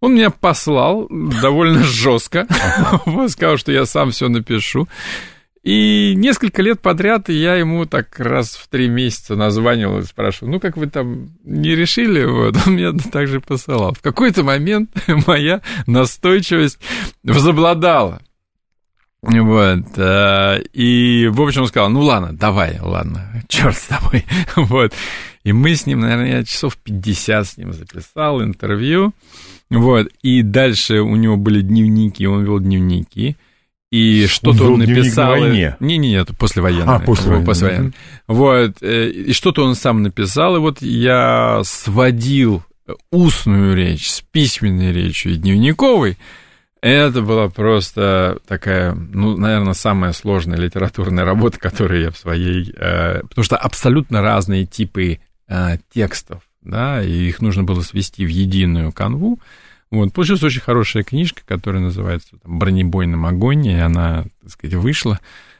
[0.00, 2.46] Он меня послал довольно жестко,
[3.28, 4.88] сказал, что я сам все напишу.
[5.62, 10.60] И несколько лет подряд я ему так раз в три месяца названивал и спрашивал, ну,
[10.60, 12.24] как вы там не решили?
[12.24, 13.92] Вот, он меня также посылал.
[13.92, 14.90] В какой-то момент
[15.26, 16.78] моя настойчивость
[17.22, 18.22] возобладала.
[19.20, 19.98] Вот.
[19.98, 24.24] Э, и, в общем, он сказал, ну, ладно, давай, ладно, черт с тобой.
[24.56, 24.94] Вот.
[25.44, 29.12] И мы с ним, наверное, я часов 50 с ним записал интервью.
[29.70, 33.36] Вот, и дальше у него были дневники, он вел дневники,
[33.92, 35.36] и что-то он, он написал...
[35.36, 35.76] На войне.
[35.80, 36.96] Не, не, нет, послевоенное.
[36.96, 37.46] А, послевоенное.
[37.46, 37.92] послевоенное.
[38.26, 42.64] Вот, э, и что-то он сам написал, и вот я сводил
[43.12, 46.18] устную речь с письменной речью и дневниковой,
[46.80, 52.72] это была просто такая, ну, наверное, самая сложная литературная работа, которую я в своей...
[52.76, 58.28] Э, потому что абсолютно разные типы э, текстов да, и их нужно было свести в
[58.28, 59.38] единую канву.
[59.90, 65.18] Вот, получилась очень хорошая книжка, которая называется там, «Бронебойным огонь», и она, так сказать, вышла.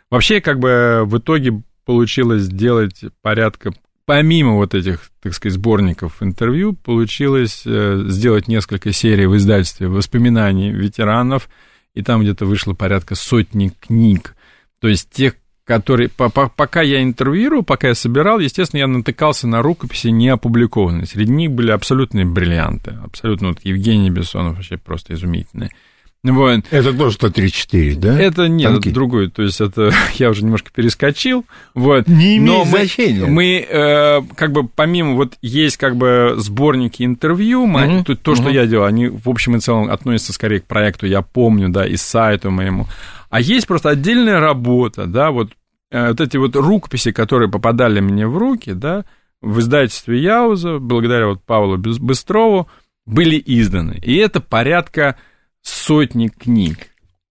[0.09, 3.73] Вообще, как бы в итоге получилось сделать порядка,
[4.07, 10.71] помимо вот этих, так сказать, сборников интервью, получилось э, сделать несколько серий в издательстве воспоминаний
[10.71, 11.49] ветеранов,
[11.95, 14.37] и там где-то вышло порядка сотни книг.
[14.81, 15.35] То есть тех
[15.71, 21.07] который, пока я интервьюировал, пока я собирал, естественно, я натыкался на рукописи не опубликованные.
[21.07, 22.99] Среди них были абсолютные бриллианты.
[23.05, 25.71] Абсолютно, вот Евгений Бессонов вообще просто изумительный.
[26.25, 26.65] Вот.
[26.73, 28.21] Это тоже 134, да?
[28.21, 28.89] Это нет, Танки.
[28.89, 29.31] это другой.
[29.31, 31.45] То есть это я уже немножко перескочил.
[31.77, 32.09] Вот.
[32.09, 33.27] Не имеет Но значения.
[33.27, 38.05] Мы, мы э, как бы помимо вот есть как бы сборники интервью, мы, угу.
[38.07, 38.51] то, то, что угу.
[38.51, 41.95] я делал, они в общем и целом относятся скорее к проекту, я помню, да, и
[41.95, 42.89] сайту моему.
[43.31, 45.53] А есть просто отдельная работа, да, вот
[45.91, 49.05] вот эти вот рукописи, которые попадали мне в руки, да,
[49.41, 52.69] в издательстве Яуза, благодаря вот Павлу Быстрову,
[53.07, 53.99] были изданы.
[54.03, 55.17] И это порядка
[55.63, 56.89] сотни книг.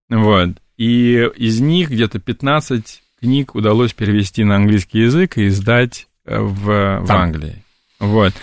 [0.09, 0.49] Вот.
[0.77, 6.99] И из них где-то 15 книг удалось перевести на английский язык и издать э, в,
[7.01, 7.63] в Англии.
[7.99, 8.33] Вот.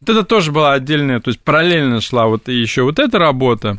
[0.00, 3.78] Вот это тоже была отдельная, то есть параллельно шла вот еще вот эта работа,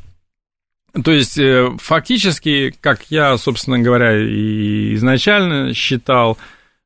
[1.01, 6.37] то есть, э, фактически, как я, собственно говоря, и изначально считал,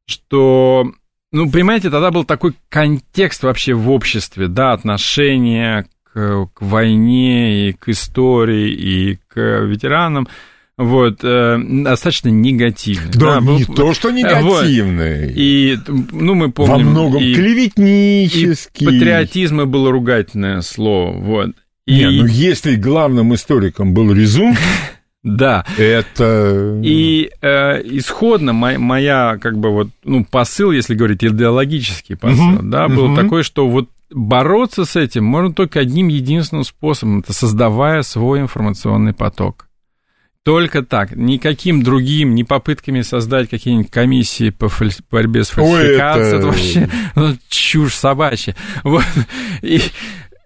[0.06, 0.92] что,
[1.34, 7.74] ну, понимаете, тогда был такой контекст вообще в обществе, да, отношения к, к войне и
[7.74, 10.30] к истории и к ветеранам,
[10.78, 13.12] вот, э, достаточно негативный.
[13.12, 15.26] Да, да не был, то, что негативный.
[15.26, 15.34] Вот.
[15.36, 15.78] И,
[16.12, 16.74] ну, мы помним...
[16.74, 18.86] Во многом и, клеветнический.
[18.86, 21.52] И патриотизм было ругательное слово, вот.
[21.88, 21.96] И...
[21.96, 24.56] Не, ну если главным историком был Резун,
[25.24, 25.66] да.
[25.78, 26.80] Это...
[26.84, 32.64] И э, исходно моя, моя, как бы вот, ну, посыл, если говорить идеологический посыл, uh-huh,
[32.64, 33.16] да, был uh-huh.
[33.16, 39.14] такой, что вот бороться с этим можно только одним единственным способом, это создавая свой информационный
[39.14, 39.68] поток.
[40.44, 41.14] Только так.
[41.14, 44.92] Никаким другим, ни попытками создать какие-нибудь комиссии по фаль...
[45.12, 46.26] борьбе с фальсификацией.
[46.26, 46.36] Ой, это...
[46.38, 48.56] это вообще ну, чушь собачья.
[48.84, 49.04] Вот.
[49.62, 49.82] И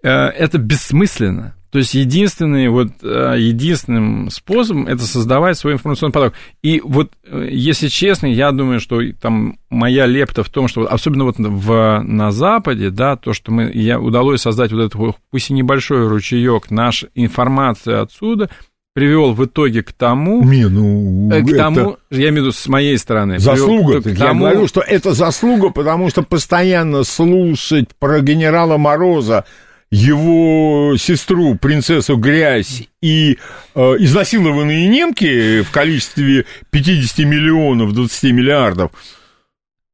[0.08, 1.54] это бессмысленно.
[1.72, 6.34] То есть единственный, вот, э, единственным способом это создавать свой информационный поток.
[6.62, 11.24] И вот, э, если честно, я думаю, что там моя лепта в том, что особенно
[11.24, 15.54] вот в, на Западе, да, то, что мы, я, удалось создать вот этот, пусть и
[15.54, 18.50] небольшой ручеек, наша информация отсюда,
[18.92, 22.66] привел в итоге к тому, Не, ну, э, к тому, я имею в виду с
[22.68, 23.38] моей стороны.
[23.38, 24.44] Заслуга, к, к тому...
[24.44, 29.46] я говорю, что это заслуга, потому что постоянно слушать про генерала Мороза,
[29.92, 33.38] его сестру, принцессу Грязь и
[33.74, 38.90] э, изнасилованные немки в количестве 50 миллионов, 20 миллиардов,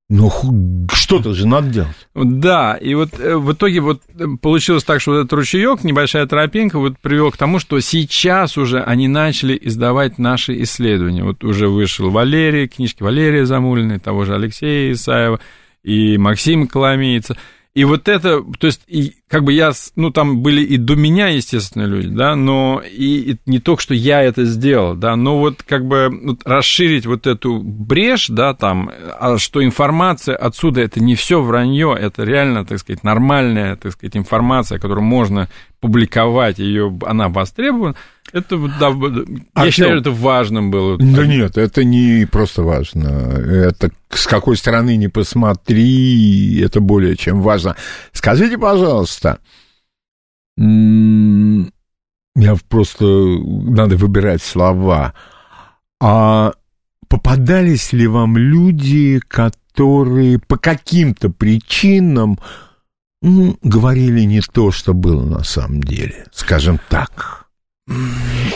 [0.09, 0.31] ну,
[0.93, 2.09] что-то же надо делать.
[2.15, 6.27] Да, и вот э, в итоге вот э, получилось так, что вот этот ручеек, небольшая
[6.27, 11.25] тропинка, вот привел к тому, что сейчас уже они начали издавать наши исследования.
[11.25, 15.41] Вот уже вышел Валерий, книжки Валерия Замулиной, того же Алексея Исаева
[15.83, 17.37] и Максим Коломейца–
[17.79, 21.29] и вот это, то есть, и, как бы я, ну, там были и до меня,
[21.29, 25.63] естественно, люди, да, но и, и не только, что я это сделал, да, но вот
[25.63, 31.15] как бы вот, расширить вот эту брешь, да, там, а что информация отсюда, это не
[31.15, 37.29] все вранье, это реально, так сказать, нормальная, так сказать, информация, которую можно публиковать, ее, она
[37.29, 37.95] востребована,
[38.33, 38.95] это, да,
[39.55, 40.99] а я считаю, это важным было.
[40.99, 43.07] Да нет, это не просто важно.
[43.07, 47.77] Это с какой стороны не посмотри, это более чем важно.
[48.13, 49.39] Скажите, пожалуйста,
[50.57, 55.15] я просто надо выбирать слова.
[56.01, 56.53] А
[57.09, 62.39] попадались ли вам люди, которые по каким-то причинам
[63.21, 67.48] говорили не то, что было на самом деле, скажем так?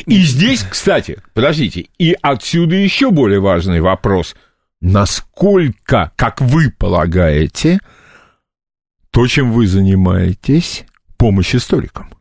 [0.07, 4.35] И здесь, кстати, подождите, и отсюда еще более важный вопрос.
[4.81, 7.81] Насколько, как вы полагаете,
[9.11, 10.85] то, чем вы занимаетесь,
[11.17, 12.13] помощь историкам?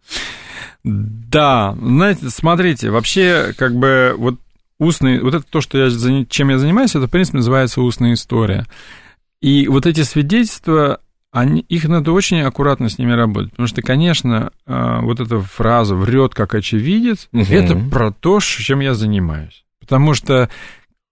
[0.84, 4.40] Да, знаете, смотрите, вообще, как бы, вот
[4.80, 5.90] устный, вот это то, что я,
[6.30, 8.66] чем я занимаюсь, это, в принципе, называется устная история.
[9.42, 14.52] И вот эти свидетельства, они, их надо очень аккуратно с ними работать, потому что, конечно,
[14.66, 17.44] а, вот эта фраза «врет как очевидец» угу.
[17.50, 19.64] это про то, чем я занимаюсь.
[19.80, 20.50] Потому что,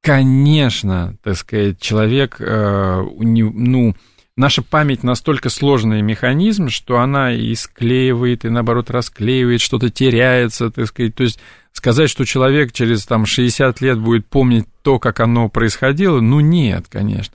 [0.02, 3.96] конечно, так сказать, человек, а, ну,
[4.36, 10.88] наша память настолько сложный механизм, что она и склеивает, и наоборот расклеивает, что-то теряется, так
[10.88, 11.16] сказать.
[11.16, 11.40] То есть
[11.72, 16.88] сказать, что человек через там, 60 лет будет помнить то, как оно происходило, ну нет,
[16.90, 17.34] конечно.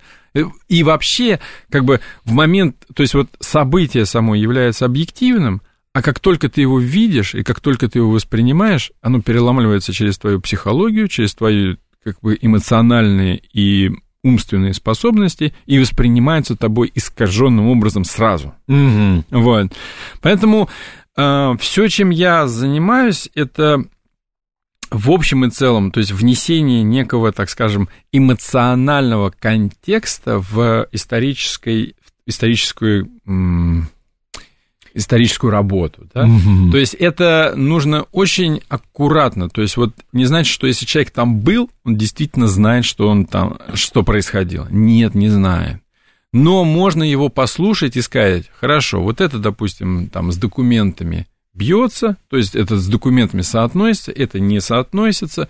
[0.68, 1.38] И вообще,
[1.70, 6.60] как бы в момент, то есть вот событие само является объективным, а как только ты
[6.60, 11.76] его видишь и как только ты его воспринимаешь, оно переломливается через твою психологию, через твои
[12.02, 13.92] как бы эмоциональные и
[14.24, 18.54] умственные способности и воспринимается тобой искаженным образом сразу.
[18.66, 19.24] Угу.
[19.30, 19.72] Вот.
[20.20, 20.68] Поэтому
[21.16, 23.84] э, все, чем я занимаюсь, это
[24.94, 33.10] в общем и целом, то есть внесение некого, так скажем, эмоционального контекста в исторической, историческую,
[34.94, 36.08] историческую работу.
[36.14, 36.26] Да?
[36.26, 36.70] Mm-hmm.
[36.70, 39.48] То есть это нужно очень аккуратно.
[39.48, 43.26] То есть вот не значит, что если человек там был, он действительно знает, что он
[43.26, 44.68] там, что происходило.
[44.70, 45.80] Нет, не знает.
[46.32, 52.36] Но можно его послушать и сказать, хорошо, вот это, допустим, там с документами бьется, то
[52.36, 55.48] есть это с документами соотносится, это не соотносится.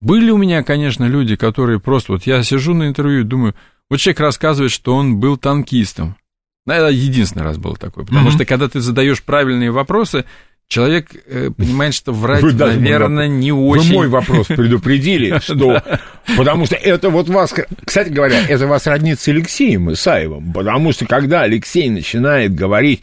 [0.00, 3.54] Были у меня, конечно, люди, которые просто, вот я сижу на интервью и думаю,
[3.88, 6.16] вот человек рассказывает, что он был танкистом.
[6.66, 8.32] Это единственный раз было такое, потому mm-hmm.
[8.32, 10.24] что когда ты задаешь правильные вопросы,
[10.68, 13.90] человек э, понимает, что врать, Вы наверное, не очень.
[13.90, 15.82] Вы мой вопрос предупредили, что...
[16.36, 17.54] Потому что это вот вас...
[17.84, 23.02] Кстати говоря, это вас роднит с Алексеем Исаевым, потому что когда Алексей начинает говорить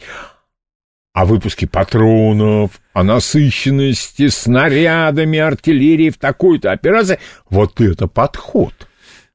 [1.14, 7.20] о выпуске патронов, о насыщенности снарядами, артиллерии в такой-то операции.
[7.48, 8.74] Вот это подход.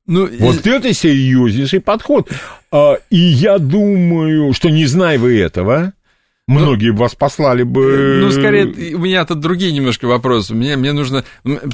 [0.05, 0.69] Ну, вот и...
[0.69, 2.29] это серьезнейший подход.
[2.71, 5.93] А, и я думаю, что не зная вы этого,
[6.49, 8.17] Многие бы вас послали бы...
[8.21, 10.55] Ну, скорее, у меня тут другие немножко вопросы.
[10.55, 11.23] Мне, мне нужно...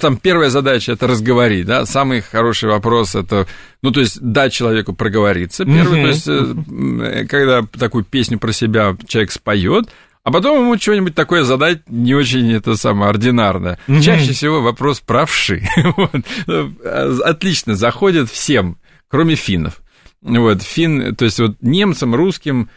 [0.02, 1.86] Там первая задача– это разговорить, да?
[1.86, 3.48] Самый хороший вопрос– это,
[3.82, 5.64] ну, то есть, дать человеку проговориться.
[5.64, 9.88] Первый, то есть, э, когда такую песню про себя человек споет,
[10.26, 13.80] а потом ему что-нибудь такое задать не очень это самое ординарное.
[14.02, 15.64] Чаще всего вопрос правши.
[15.96, 17.22] вот.
[17.24, 18.78] Отлично, заходит всем,
[19.08, 19.82] кроме финнов.
[20.22, 22.70] Вот, фин, то есть вот немцам, русским,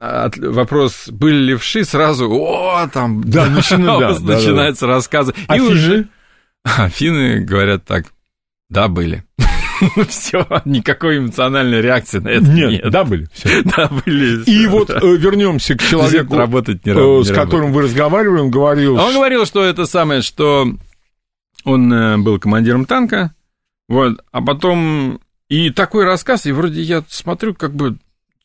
[0.00, 5.34] вопрос, были ли вши, сразу, о, там, да, начина, да, начинается да, рассказы.
[5.46, 5.72] А и финны?
[5.72, 6.08] уже...
[6.64, 8.06] А финны говорят так,
[8.68, 9.24] да, были.
[10.08, 12.70] Все, никакой эмоциональной реакции на это нет.
[12.70, 13.28] Нет, да, были.
[13.32, 13.62] Все.
[13.62, 14.42] Да, были.
[14.44, 18.98] И вот э, вернемся к человеку, работать не, э, с которым вы разговаривали, он говорил...
[18.98, 20.66] А он говорил, что это самое, что
[21.64, 23.34] он э, был командиром танка,
[23.88, 25.20] вот, а потом...
[25.48, 27.98] И такой рассказ, и вроде я смотрю, как бы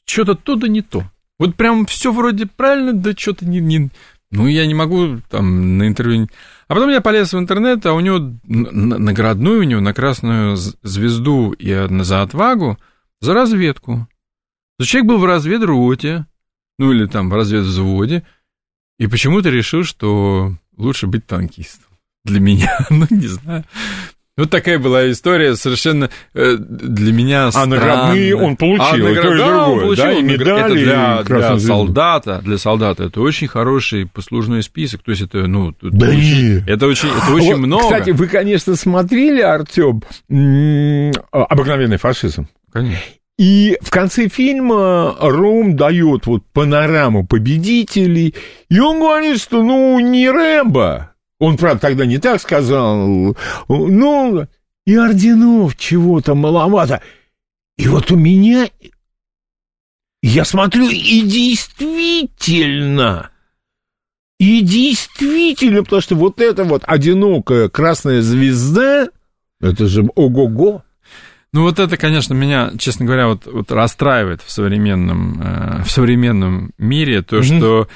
[0.06, 1.04] что-то то да не то.
[1.42, 3.90] Вот прям все вроде правильно, да что-то не, не...
[4.30, 6.28] Ну, я не могу там на интервью...
[6.68, 11.54] А потом я полез в интернет, а у него наградную у него на красную звезду
[11.54, 12.78] и за отвагу,
[13.22, 14.08] за разведку.
[14.80, 16.28] Человек был в разведроте,
[16.78, 18.24] ну или там в разведвзводе,
[19.00, 21.90] и почему-то решил, что лучше быть танкистом.
[22.24, 23.66] Для меня, ну не знаю.
[24.42, 29.24] Вот такая была история, совершенно э, для меня А наградные он получил, а, наград...
[29.24, 33.22] то и да, другое, получил, да, и медали, это для, для солдата, для солдата это
[33.22, 37.58] очень хороший послужной список, то есть это, ну, да очень, это очень, это очень вот,
[37.60, 37.84] много.
[37.84, 40.02] Кстати, вы, конечно, смотрели, Артем,
[41.32, 42.48] «Обыкновенный фашизм»?
[42.74, 43.00] Конечно.
[43.38, 48.34] И в конце фильма Ром дает вот панораму победителей,
[48.70, 51.11] и он говорит, что, ну, не Рэмбо,
[51.42, 53.36] он, правда, тогда не так сказал.
[53.68, 54.48] Ну,
[54.86, 57.02] и орденов чего-то маловато.
[57.78, 58.70] И вот у меня...
[60.22, 63.32] Я смотрю, и действительно...
[64.40, 69.08] И действительно, потому что вот эта вот одинокая красная звезда,
[69.60, 70.84] это же ого-го.
[71.54, 76.70] Ну вот это, конечно, меня, честно говоря, вот, вот расстраивает в современном, э, в современном
[76.78, 77.58] мире, то, mm-hmm.
[77.58, 77.88] что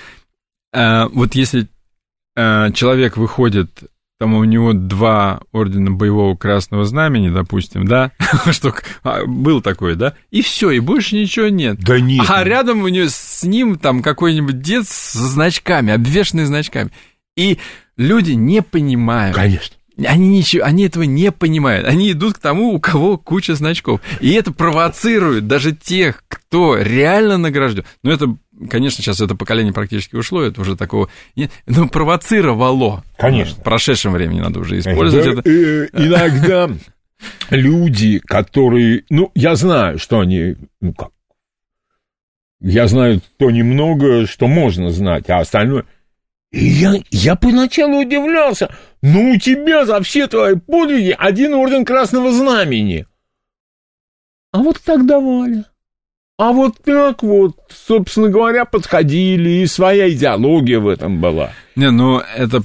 [0.74, 1.68] э, вот если
[2.36, 3.84] человек выходит,
[4.18, 8.12] там у него два ордена боевого красного знамени, допустим, да,
[8.52, 8.74] что
[9.04, 11.80] а, был такой, да, и все, и больше ничего нет.
[11.80, 12.26] Да нет.
[12.30, 16.92] А рядом у него с ним там какой-нибудь дед с значками, обвешанный значками.
[17.36, 17.60] И
[17.98, 19.36] люди не понимают.
[19.36, 19.76] Конечно.
[20.06, 21.88] Они, ничего, они этого не понимают.
[21.88, 24.02] Они идут к тому, у кого куча значков.
[24.20, 27.86] И это провоцирует даже тех, кто реально награжден.
[28.04, 28.36] Ну, это
[28.70, 31.10] конечно, сейчас это поколение практически ушло, это уже такого...
[31.66, 33.04] Ну, провоцировало.
[33.18, 33.56] Конечно.
[33.56, 35.50] В прошедшем времени надо уже использовать это.
[35.50, 36.70] Э, иногда
[37.50, 39.04] люди, которые...
[39.10, 40.56] Ну, я знаю, что они...
[40.82, 41.10] Ну, как?
[42.62, 45.86] Я знаю то немного, что можно знать, а остальное...
[46.52, 48.74] И я, я поначалу удивлялся.
[49.02, 53.06] Ну, у тебя за все твои подвиги один орден Красного Знамени.
[54.54, 55.66] А вот так давали.
[56.38, 61.52] А вот так вот, собственно говоря, подходили, и своя идеология в этом была.
[61.78, 62.62] Не, ну это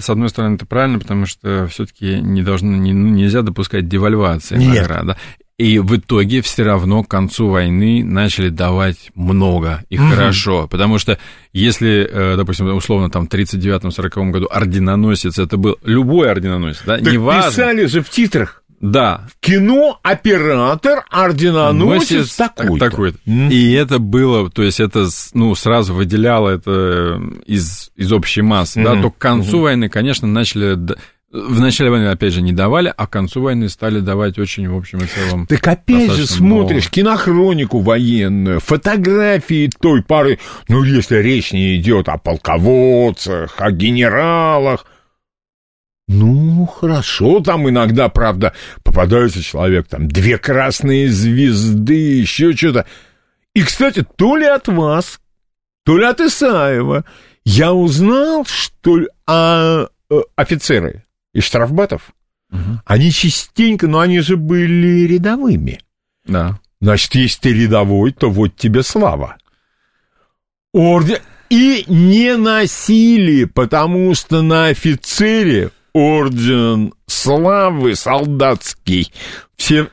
[0.00, 4.56] с одной стороны это правильно, потому что все-таки не должно, не, ну, нельзя допускать девальвации
[4.56, 4.80] Нет.
[4.80, 5.16] награда.
[5.56, 10.08] И в итоге все равно к концу войны начали давать много и угу.
[10.08, 10.66] хорошо.
[10.66, 11.18] Потому что
[11.52, 17.12] если, э, допустим, условно, там в 39-40 году орденоносец, это был любой орденоносец, да, так
[17.12, 17.50] неважно.
[17.50, 18.61] писали же в титрах.
[18.82, 19.28] Да.
[19.40, 22.90] Кино оператор орденоносец такой-то.
[22.90, 23.50] такой mm.
[23.50, 28.80] И это было, то есть это ну, сразу выделяло это из, из общей массы.
[28.80, 28.96] Mm-hmm.
[28.96, 29.62] Да, то к концу mm-hmm.
[29.62, 30.76] войны, конечно, начали
[31.32, 34.76] в начале войны, опять же, не давали, а к концу войны стали давать очень, в
[34.76, 35.46] общем и целом.
[35.46, 36.94] Так опять же смотришь много.
[36.94, 44.84] кинохронику военную, фотографии той пары, ну, если речь не идет о полководцах, о генералах,
[46.08, 52.86] ну, хорошо, там иногда, правда, попадается человек, там, две красные звезды, еще что-то.
[53.54, 55.20] И, кстати, то ли от вас,
[55.84, 57.04] то ли от Исаева
[57.44, 62.12] я узнал, что а, э, офицеры из штрафбатов,
[62.50, 62.80] угу.
[62.84, 65.80] они частенько, но они же были рядовыми.
[66.26, 66.58] Да.
[66.80, 69.36] Значит, если ты рядовой, то вот тебе слава.
[70.72, 71.18] Орден...
[71.48, 79.12] И не носили, потому что на офицере орден славы солдатский.
[79.56, 79.88] Все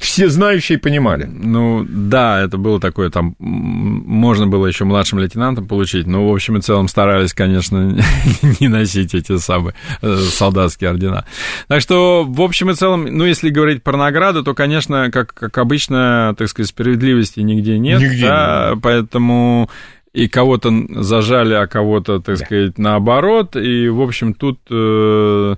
[0.00, 1.24] все знающие понимали.
[1.24, 6.56] Ну, да, это было такое, там, можно было еще младшим лейтенантом получить, но, в общем
[6.56, 7.96] и целом, старались, конечно,
[8.60, 11.24] не носить эти самые э, солдатские ордена.
[11.68, 15.56] Так что, в общем и целом, ну, если говорить про награды, то, конечно, как, как
[15.58, 18.82] обычно, так сказать, справедливости нигде нет, нигде да, нет.
[18.82, 19.70] поэтому
[20.12, 22.44] и кого-то зажали, а кого-то, так да.
[22.44, 23.56] сказать, наоборот.
[23.56, 25.56] И, в общем, тут, э,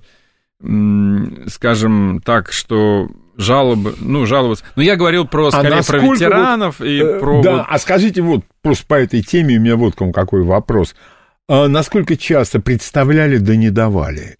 [1.48, 4.64] скажем так, что жалобы, ну, жаловаться.
[4.76, 7.42] Но я говорил про, а скорее, а про ветеранов вот, и э, про...
[7.42, 7.66] Да, вот...
[7.68, 10.94] а скажите вот, просто по этой теме у меня вот к вам какой вопрос.
[11.48, 14.36] А насколько часто представляли да не давали?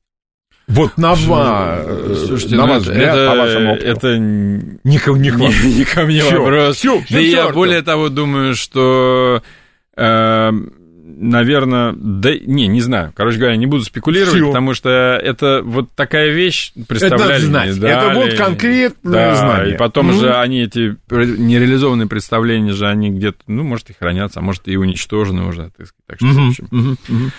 [0.69, 1.85] Вот на, ва...
[2.27, 3.87] Слушайте, на ну ваш взгляд, это, по вашему опыту.
[3.87, 6.77] Это не, не, не, не, не ко мне вопрос.
[6.77, 9.43] Всё, да я более того думаю, что
[11.23, 13.13] наверное, да, не, не знаю.
[13.15, 14.49] Короче говоря, не буду спекулировать, Всё.
[14.49, 14.89] потому что
[15.23, 17.35] это вот такая вещь, представляли.
[17.35, 17.81] Это знать.
[17.81, 19.75] Дали, это вот конкретное да, знание.
[19.75, 20.21] И потом mm-hmm.
[20.21, 24.77] же они эти нереализованные представления же, они где-то, ну, может, и хранятся, а может, и
[24.77, 26.07] уничтожены уже, так сказать.
[26.07, 26.47] Так что, mm-hmm.
[26.47, 26.69] в общем.
[26.71, 27.31] Mm-hmm.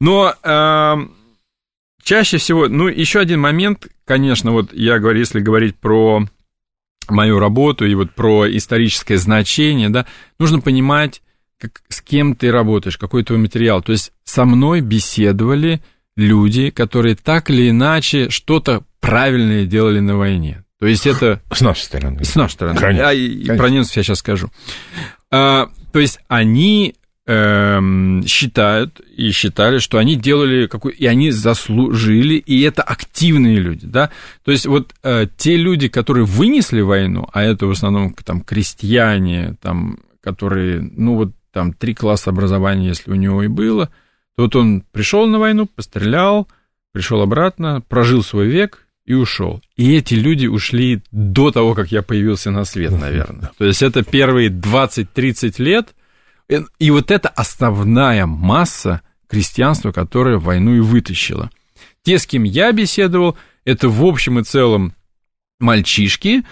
[0.00, 0.96] Но э,
[2.02, 6.22] чаще всего, ну, еще один момент, конечно, вот я говорю, если говорить про
[7.08, 10.06] мою работу и вот про историческое значение, да,
[10.38, 11.22] нужно понимать,
[11.58, 13.82] как, с кем ты работаешь, какой твой материал.
[13.82, 15.82] То есть со мной беседовали
[16.16, 20.64] люди, которые так или иначе что-то правильное делали на войне.
[20.80, 21.42] То есть это...
[21.52, 22.24] С нашей стороны.
[22.24, 22.78] С нашей стороны.
[22.78, 23.08] Конечно.
[23.08, 24.50] А, и про немцев я сейчас скажу.
[25.30, 26.94] А, то есть они
[27.26, 33.86] эм, считают и считали, что они делали какой и они заслужили, и это активные люди,
[33.86, 34.10] да.
[34.44, 39.56] То есть вот э, те люди, которые вынесли войну, а это в основном там крестьяне,
[39.60, 43.86] там, которые, ну вот там три класса образования, если у него и было,
[44.36, 46.48] то вот он пришел на войну, пострелял,
[46.92, 49.60] пришел обратно, прожил свой век и ушел.
[49.76, 53.50] И эти люди ушли до того, как я появился на свет, наверное.
[53.58, 55.94] То есть это первые 20-30 лет,
[56.78, 61.50] и вот это основная масса крестьянства, которое войну и вытащило.
[62.02, 64.94] Те, с кем я беседовал, это в общем и целом
[65.58, 66.44] мальчишки,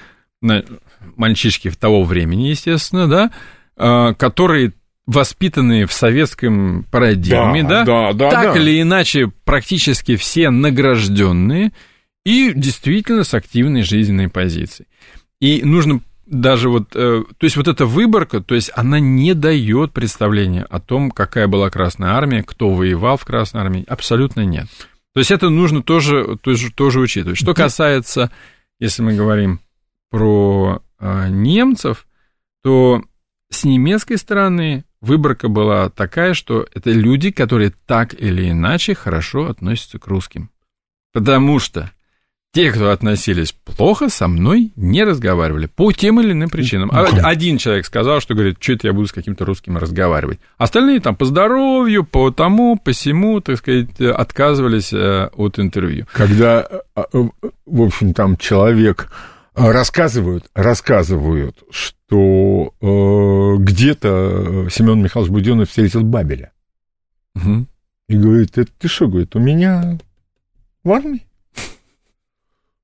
[1.16, 3.30] мальчишки того времени, естественно, да,
[3.76, 4.72] а, которые
[5.06, 8.60] воспитанные в советском парадигме, да, да, да, да так да.
[8.60, 11.72] или иначе практически все награжденные
[12.24, 14.88] и действительно с активной жизненной позицией.
[15.40, 19.92] И нужно даже вот, э, то есть вот эта выборка, то есть она не дает
[19.92, 24.66] представления о том, какая была Красная Армия, кто воевал в Красной Армии, абсолютно нет.
[25.14, 27.38] То есть это нужно тоже, тоже, тоже учитывать.
[27.38, 28.32] Что касается,
[28.80, 29.60] если мы говорим
[30.10, 32.06] про э, немцев,
[32.64, 33.02] то
[33.50, 39.98] с немецкой стороны выборка была такая, что это люди, которые так или иначе хорошо относятся
[39.98, 40.50] к русским.
[41.12, 41.90] Потому что
[42.52, 46.90] те, кто относились плохо, со мной не разговаривали по тем или иным причинам.
[46.92, 50.40] Один человек сказал, что говорит, что это я буду с каким-то русским разговаривать.
[50.56, 56.06] Остальные там по здоровью, по тому, по всему, так сказать, отказывались э, от интервью.
[56.12, 56.66] Когда,
[56.96, 57.24] э, э,
[57.66, 59.12] в общем, там человек
[59.54, 66.52] рассказывают, рассказывают, что э, где-то Семен Михайлович Буденный встретил Бабеля.
[67.34, 67.66] Угу.
[68.08, 69.98] И говорит, это ты что, говорит, у меня
[70.84, 71.26] в армии?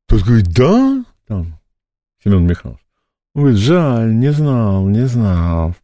[0.06, 1.58] Тот говорит, да, там,
[2.22, 2.82] Семен Михайлович.
[3.34, 5.74] Он говорит, жаль, не знал, не знал.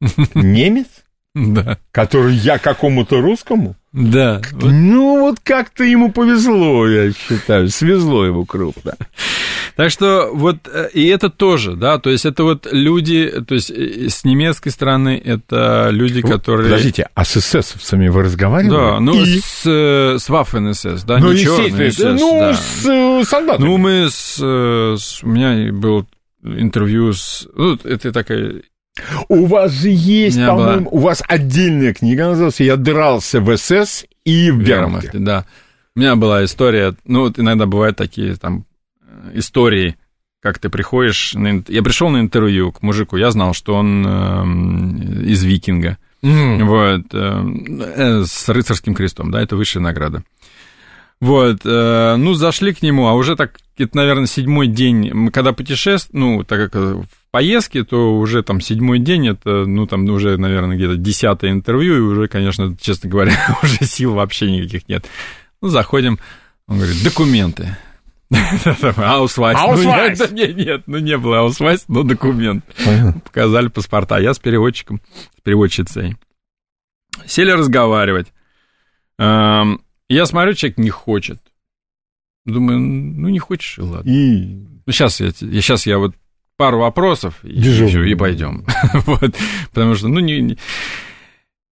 [0.34, 0.88] Немец?
[1.34, 1.78] Да.
[1.92, 3.76] Который я какому-то русскому?
[3.92, 4.42] Да.
[4.52, 7.68] Ну, вот как-то ему повезло, я считаю.
[7.70, 8.94] Свезло ему крупно.
[9.76, 13.70] Так что вот, э, и это тоже, да, то есть это вот люди, то есть
[13.70, 16.68] э, с немецкой стороны это люди, которые...
[16.68, 18.76] Подождите, а с эсэсовцами вы разговаривали?
[18.76, 19.38] Да, ну, и...
[19.38, 22.54] с, э, с Waffen-СС, да, ну, не черный СС, Ну, да.
[22.54, 23.66] с солдатами.
[23.66, 25.22] Ну, мы с, с...
[25.22, 26.06] У меня был
[26.42, 27.46] интервью с...
[27.54, 28.62] Ну, это такая
[29.28, 34.50] у вас же есть, по-моему, у вас отдельная книга называется «Я дрался в СС и
[34.50, 35.18] в Вермахте».
[35.18, 35.44] Да.
[35.96, 38.64] У меня была история, ну, вот иногда бывают такие там
[39.34, 39.96] истории,
[40.40, 41.34] как ты приходишь...
[41.34, 46.64] На, я пришел на интервью к мужику, я знал, что он э, из викинга, mm.
[46.64, 50.22] вот, э, с рыцарским крестом, да, это высшая награда.
[51.20, 55.52] Вот, э, ну, зашли к нему, а уже так, это, наверное, седьмой день, мы когда
[55.52, 57.06] путешествуем, ну, так как в
[57.38, 62.00] поездке, то уже там седьмой день, это, ну, там уже, наверное, где-то десятое интервью, и
[62.00, 63.32] уже, конечно, честно говоря,
[63.62, 65.06] уже сил вообще никаких нет.
[65.62, 66.18] Ну, заходим,
[66.66, 67.76] он говорит, документы.
[68.96, 69.56] Аусвайс.
[69.60, 70.18] Аусвайс.
[70.18, 72.64] Ну, нет, нет, ну не было аусвайс, но документ.
[73.24, 74.18] Показали паспорта.
[74.18, 75.00] Я с переводчиком,
[75.36, 76.16] с переводчицей.
[77.24, 78.32] Сели разговаривать.
[79.16, 81.40] Эм, я смотрю, человек не хочет.
[82.44, 84.10] Думаю, ну не хочешь, и ладно.
[84.10, 84.66] И...
[84.84, 86.16] Ну, сейчас я, сейчас я вот
[86.58, 88.66] пару вопросов, и, все, и пойдем.
[89.06, 89.34] вот,
[89.72, 90.58] потому что, ну, не, не...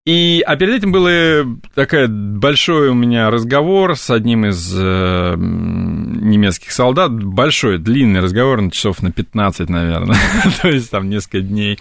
[0.06, 6.72] И, а перед этим был такой большой у меня разговор с одним из э, немецких
[6.72, 10.18] солдат, большой, длинный разговор, на часов на 15, наверное,
[10.62, 11.80] то есть там несколько дней.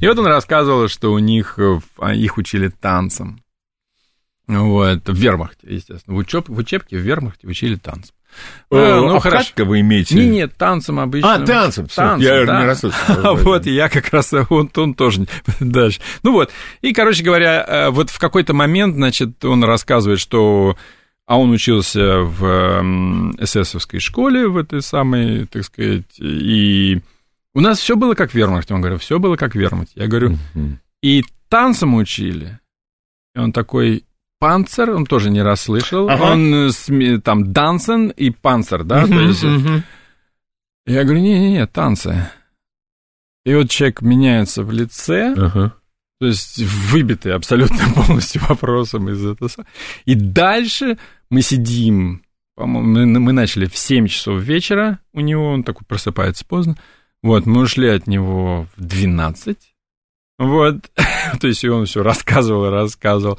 [0.00, 1.58] И вот он рассказывал, что у них,
[1.98, 3.42] а, их учили танцам.
[4.46, 6.14] Вот, в вермахте, естественно.
[6.14, 8.14] В, учеб, в учебке в вермахте учили танцам.
[8.70, 9.52] А, ну, а хорошо.
[9.58, 10.14] вы имеете?
[10.14, 11.34] Не, нет, танцем обычно.
[11.34, 12.60] А, танцем, танцем я да.
[12.60, 13.36] не расслышал.
[13.36, 15.26] Вот, я как раз, он, он тоже
[15.60, 16.00] дальше.
[16.22, 16.50] Ну вот,
[16.82, 20.76] и, короче говоря, э, вот в какой-то момент, значит, он рассказывает, что
[21.26, 27.00] а он учился в эсэсовской школе, в этой самой, так сказать, и
[27.54, 28.72] у нас все было как в Вермахте.
[28.72, 29.92] Он говорит, все было как в Вермахте.
[29.96, 30.38] Я говорю,
[31.02, 32.60] и танцем учили,
[33.34, 34.04] И он такой,
[34.38, 36.08] Панцер, он тоже не расслышал.
[36.08, 36.32] Ага.
[36.32, 36.72] Он
[37.22, 39.04] там Дансен и Панцер, да?
[39.04, 39.82] Uh-huh, то есть, uh-huh.
[40.86, 42.30] Я говорю, не-не-не, танцы.
[43.44, 45.70] И вот человек меняется в лице, uh-huh.
[46.20, 49.66] то есть выбитый абсолютно полностью вопросом из этого.
[50.04, 50.98] И дальше
[51.30, 52.22] мы сидим,
[52.54, 56.76] по-моему, мы начали в 7 часов вечера у него, он такой просыпается поздно.
[57.22, 59.58] Вот, мы ушли от него в 12.
[60.38, 60.90] Вот,
[61.40, 63.38] то есть он все рассказывал и рассказывал.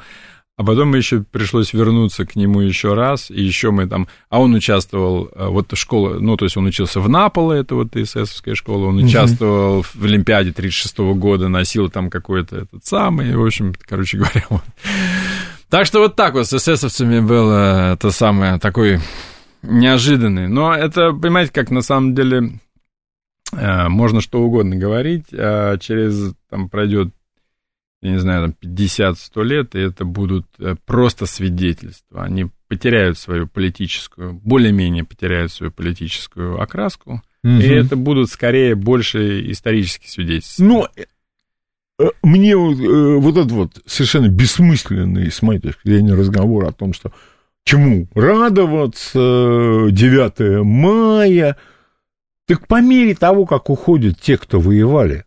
[0.59, 4.09] А потом еще пришлось вернуться к нему еще раз, и еще мы там...
[4.29, 7.95] А он участвовал, э, вот школа, ну, то есть он учился в Наполе, это вот
[7.95, 13.45] ИССовская школа, он участвовал в Олимпиаде 36 -го года, носил там какой-то этот самый, в
[13.45, 14.63] общем, короче говоря, вот.
[15.69, 18.99] Так что вот так вот с эсэсовцами было это самое, такой
[19.61, 20.49] неожиданный.
[20.49, 22.59] Но это, понимаете, как на самом деле
[23.53, 27.13] э, можно что угодно говорить, а через, там, пройдет
[28.01, 32.23] я не знаю, там 50-100 лет, и это будут э, просто свидетельства.
[32.23, 37.51] Они потеряют свою политическую, более-менее потеряют свою политическую окраску, угу.
[37.51, 40.63] и это будут скорее больше исторические свидетельства.
[40.63, 40.87] Ну,
[42.23, 47.11] мне вот, вот этот вот совершенно бессмысленный, с моей точки зрения, разговор о том, что
[47.65, 51.57] чему радоваться, 9 мая,
[52.47, 55.25] так по мере того, как уходят те, кто воевали,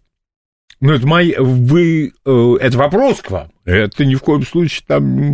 [0.83, 3.53] ну, это мои, вы, э, это вопрос к вам.
[3.65, 5.33] Это ни в коем случае там,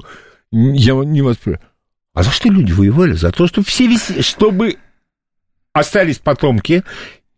[0.52, 1.64] я не воспринимаю.
[2.12, 3.14] А за что люди воевали?
[3.14, 4.76] За то, чтобы все виси, чтобы
[5.72, 6.84] остались потомки,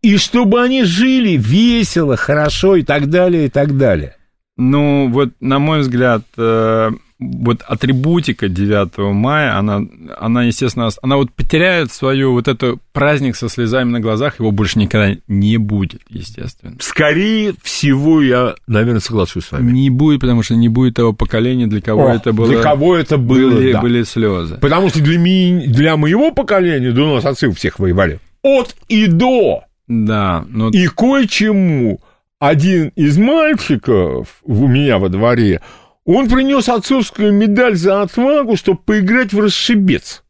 [0.01, 4.17] и чтобы они жили весело, хорошо и так далее, и так далее.
[4.57, 6.91] Ну, вот, на мой взгляд, э,
[7.21, 9.81] вот атрибутика 9 мая, она,
[10.19, 14.79] она, естественно, она вот потеряет свою вот эту праздник со слезами на глазах, его больше
[14.79, 16.75] никогда не будет, естественно.
[16.79, 19.71] Скорее всего, я, наверное, соглашусь с вами.
[19.71, 22.47] Не будет, потому что не будет того поколения, для кого О, это было.
[22.47, 23.81] Для кого это было, были, да.
[23.81, 24.55] были слезы.
[24.55, 28.75] Потому что для, ми, для моего поколения, да у нас отцы у всех воевали, от
[28.89, 29.63] и до.
[29.87, 30.43] Да.
[30.49, 30.69] Но...
[30.69, 32.01] И кое-чему
[32.41, 35.61] один из мальчиков у меня во дворе,
[36.05, 40.23] он принес отцовскую медаль за отвагу, чтобы поиграть в расшибец.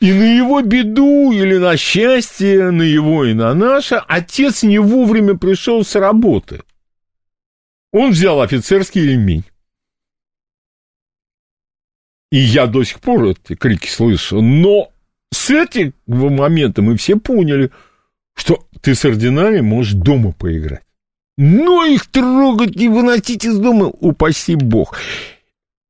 [0.00, 5.36] И на его беду или на счастье, на его и на наше, отец не вовремя
[5.36, 6.62] пришел с работы.
[7.92, 9.44] Он взял офицерский ремень.
[12.32, 14.40] И я до сих пор эти крики слышу.
[14.40, 14.90] Но
[15.30, 15.92] с этого
[16.30, 17.70] момента мы все поняли,
[18.38, 20.82] что ты с ординарами можешь дома поиграть.
[21.36, 24.98] Но их трогать и выносить из дома, упаси бог.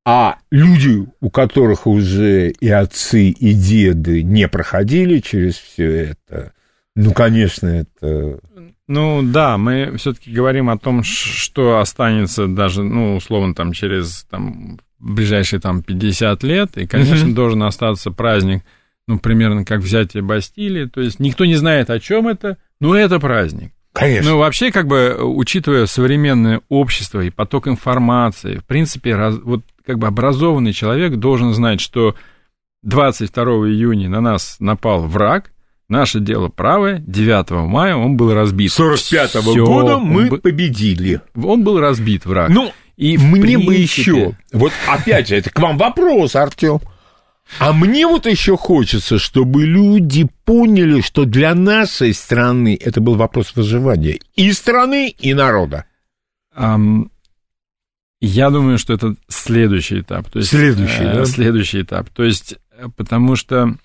[0.05, 6.53] А люди, у которых уже и отцы, и деды не проходили через все это,
[6.95, 8.39] ну, конечно, это...
[8.87, 14.79] Ну, да, мы все-таки говорим о том, что останется даже, ну, условно, там, через там,
[14.97, 17.33] ближайшие там 50 лет, и, конечно, mm-hmm.
[17.33, 18.63] должен остаться праздник,
[19.09, 23.19] ну, примерно как взятие Бастилии, то есть никто не знает, о чем это, но это
[23.19, 23.71] праздник.
[23.91, 24.31] Конечно.
[24.31, 29.97] Ну, вообще, как бы, учитывая современное общество и поток информации, в принципе, раз, вот как
[29.97, 32.13] бы образованный человек должен знать, что
[32.83, 35.51] 22 июня на нас напал враг,
[35.89, 38.71] наше дело правое, 9 мая он был разбит.
[38.71, 41.21] 45 -го года мы он, победили.
[41.35, 42.49] Он был разбит, враг.
[42.49, 43.65] Ну, и мне принципе...
[43.65, 46.79] бы еще, вот опять же, это к вам вопрос, Артем.
[47.57, 53.55] А мне вот еще хочется, чтобы люди поняли, что для нашей страны это был вопрос
[53.55, 55.85] выживания и страны, и народа.
[56.55, 57.09] Um,
[58.21, 60.29] я думаю, что это следующий этап.
[60.29, 61.25] То есть, следующий, э, да?
[61.25, 62.09] Следующий этап.
[62.09, 63.75] То есть, э, потому что...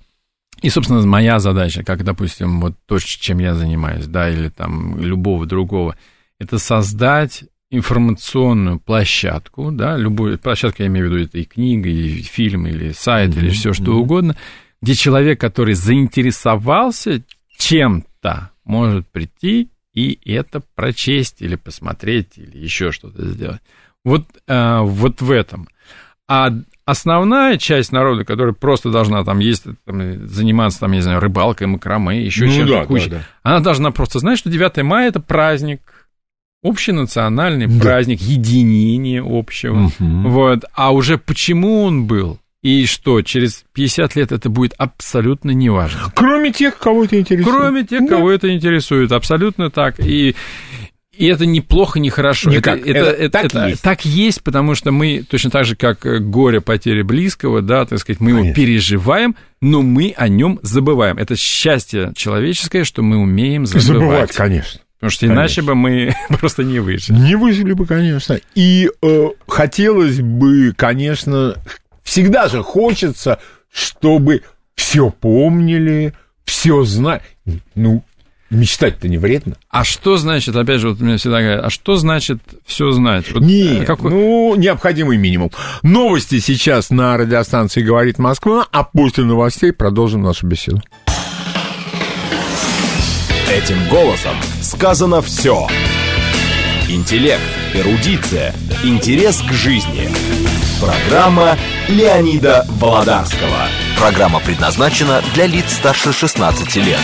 [0.60, 5.46] И, собственно, моя задача, как, допустим, вот то, чем я занимаюсь, да, или там любого
[5.46, 5.96] другого,
[6.38, 7.44] это создать
[7.76, 12.92] информационную площадку, да, любую площадку, я имею в виду, это и книга, и фильм, или
[12.92, 13.38] сайт, mm-hmm.
[13.38, 14.00] или все что mm-hmm.
[14.00, 14.36] угодно,
[14.80, 17.22] где человек, который заинтересовался
[17.56, 23.60] чем-то, может прийти и это прочесть или посмотреть, или еще что-то сделать.
[24.04, 25.68] Вот, э, вот в этом.
[26.28, 26.50] А
[26.84, 31.66] основная часть народа, которая просто должна там есть, там, заниматься, там, я не знаю, рыбалкой,
[31.68, 33.24] макраме, еще ну, чем-то да, кучей, да, да.
[33.42, 35.80] она должна просто знать, что 9 мая это праздник,
[36.64, 37.80] общенациональный да.
[37.80, 39.92] праздник, единение общего.
[39.98, 40.28] Угу.
[40.28, 40.64] Вот.
[40.74, 46.10] А уже почему он был, и что, через 50 лет это будет абсолютно неважно.
[46.14, 47.54] Кроме тех, кого это интересует.
[47.54, 48.16] Кроме тех, да.
[48.16, 50.00] кого это интересует, абсолютно так.
[50.00, 50.34] И,
[51.12, 52.50] и это неплохо, не хорошо.
[52.50, 52.78] Никак.
[52.80, 53.82] Это, это, это, так, это, есть.
[53.82, 56.00] так есть, потому что мы, точно так же, как
[56.30, 58.46] горе потери близкого, да, так сказать, мы Конечно.
[58.46, 61.18] его переживаем, но мы о нем забываем.
[61.18, 63.84] Это счастье человеческое, что мы умеем забывать.
[63.84, 64.80] Забывать, конечно.
[65.04, 65.40] Потому что конечно.
[65.40, 67.18] иначе бы мы просто не выжили.
[67.18, 68.40] Не выжили бы, конечно.
[68.54, 71.56] И э, хотелось бы, конечно,
[72.02, 73.38] всегда же хочется,
[73.70, 74.40] чтобы
[74.74, 76.14] все помнили,
[76.46, 77.20] все знали.
[77.74, 78.02] Ну,
[78.48, 79.56] Мечтать-то не вредно.
[79.68, 83.30] А что значит, опять же, вот меня всегда говорят, а что значит все знать?
[83.32, 84.10] Вот Нет, э, какой...
[84.10, 85.50] ну, необходимый минимум.
[85.82, 90.80] Новости сейчас на радиостанции «Говорит Москва», а после новостей продолжим нашу беседу.
[93.50, 95.68] Этим голосом сказано все.
[96.88, 97.42] Интеллект,
[97.74, 100.08] эрудиция, интерес к жизни.
[100.80, 103.68] Программа Леонида Володарского.
[103.98, 106.98] Программа предназначена для лиц старше 16 лет.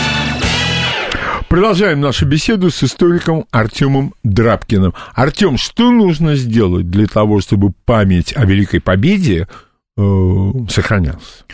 [1.47, 4.95] Продолжаем нашу беседу с историком Артемом Драбкиным.
[5.13, 9.47] Артем, что нужно сделать для того, чтобы память о Великой Победе
[9.95, 11.45] э, сохранялась?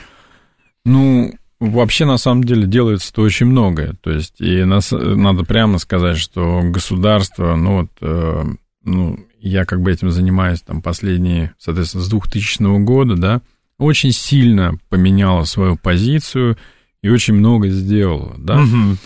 [0.86, 3.96] Ну, вообще, на самом деле, делается-то очень многое.
[4.02, 8.44] То есть, и нас, надо прямо сказать, что государство, ну вот, э,
[8.84, 13.42] ну, я как бы этим занимаюсь там последние, соответственно, с 2000 года, да,
[13.78, 16.58] очень сильно поменяло свою позицию
[17.02, 18.62] и очень много сделало, да.
[18.62, 18.98] Угу.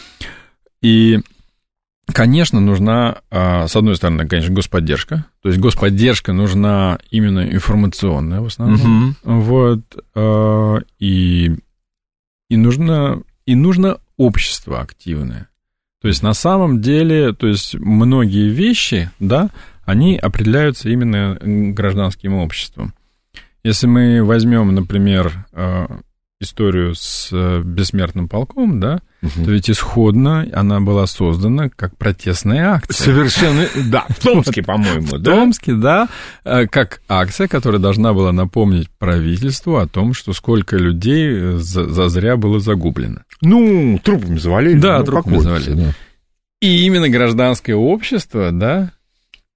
[0.82, 1.20] И,
[2.12, 5.26] конечно, нужна, а, с одной стороны, конечно, господдержка.
[5.42, 9.16] То есть господдержка нужна именно информационная в основном.
[9.24, 9.42] Угу.
[9.42, 9.82] Вот.
[10.16, 11.56] А, и,
[12.52, 15.48] и, нужно, и нужно общество активное.
[16.02, 19.52] То есть на самом деле, то есть многие вещи, да,
[19.86, 22.94] они определяются именно гражданским обществом.
[23.64, 26.02] Если мы возьмем, например, а,
[26.42, 29.46] историю с э, бессмертным полком, да, угу.
[29.46, 33.06] то ведь исходно она была создана как протестная акция.
[33.06, 35.32] Совершенно, да, в Томске, по-моему, да?
[35.32, 36.10] В Томске, да,
[36.44, 42.60] э, как акция, которая должна была напомнить правительству о том, что сколько людей зазря было
[42.60, 43.22] загублено.
[43.42, 44.80] Ну, трупами завалили.
[44.80, 45.76] Да, ну, трупами завалили.
[45.76, 45.94] Да.
[46.62, 48.92] И именно гражданское общество, да,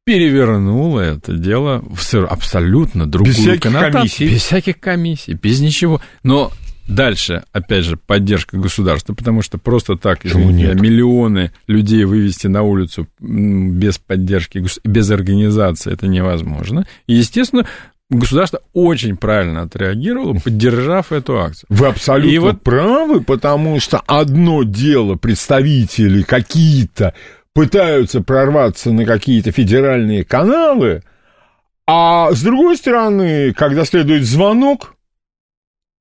[0.06, 3.94] перевернуло это дело в абсолютно другую без всяких коннотацию.
[3.94, 4.28] Комиссий.
[4.30, 6.00] Без всяких комиссий, без ничего.
[6.24, 6.52] Но
[6.88, 13.08] Дальше, опять же, поддержка государства, потому что просто так, извините, миллионы людей вывести на улицу
[13.20, 16.86] без поддержки, без организации это невозможно.
[17.08, 17.66] И, естественно,
[18.10, 21.66] государство очень правильно отреагировало, поддержав эту акцию.
[21.70, 22.62] Вы абсолютно и вот...
[22.62, 27.16] правы, потому что одно дело представители какие-то
[27.54, 31.02] пытаются прорваться на какие-то федеральные каналы,
[31.88, 34.96] а с другой стороны, когда следует звонок,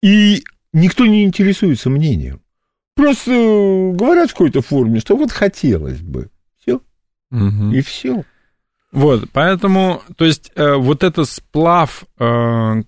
[0.03, 0.43] и
[0.75, 2.41] никто не интересуется мнением.
[2.95, 6.29] Просто говорят в какой-то форме, что вот хотелось бы.
[6.61, 6.81] Все.
[7.31, 7.73] Угу.
[7.73, 8.25] И все.
[8.93, 12.83] Вот, поэтому, то есть, э, вот этот сплав, э,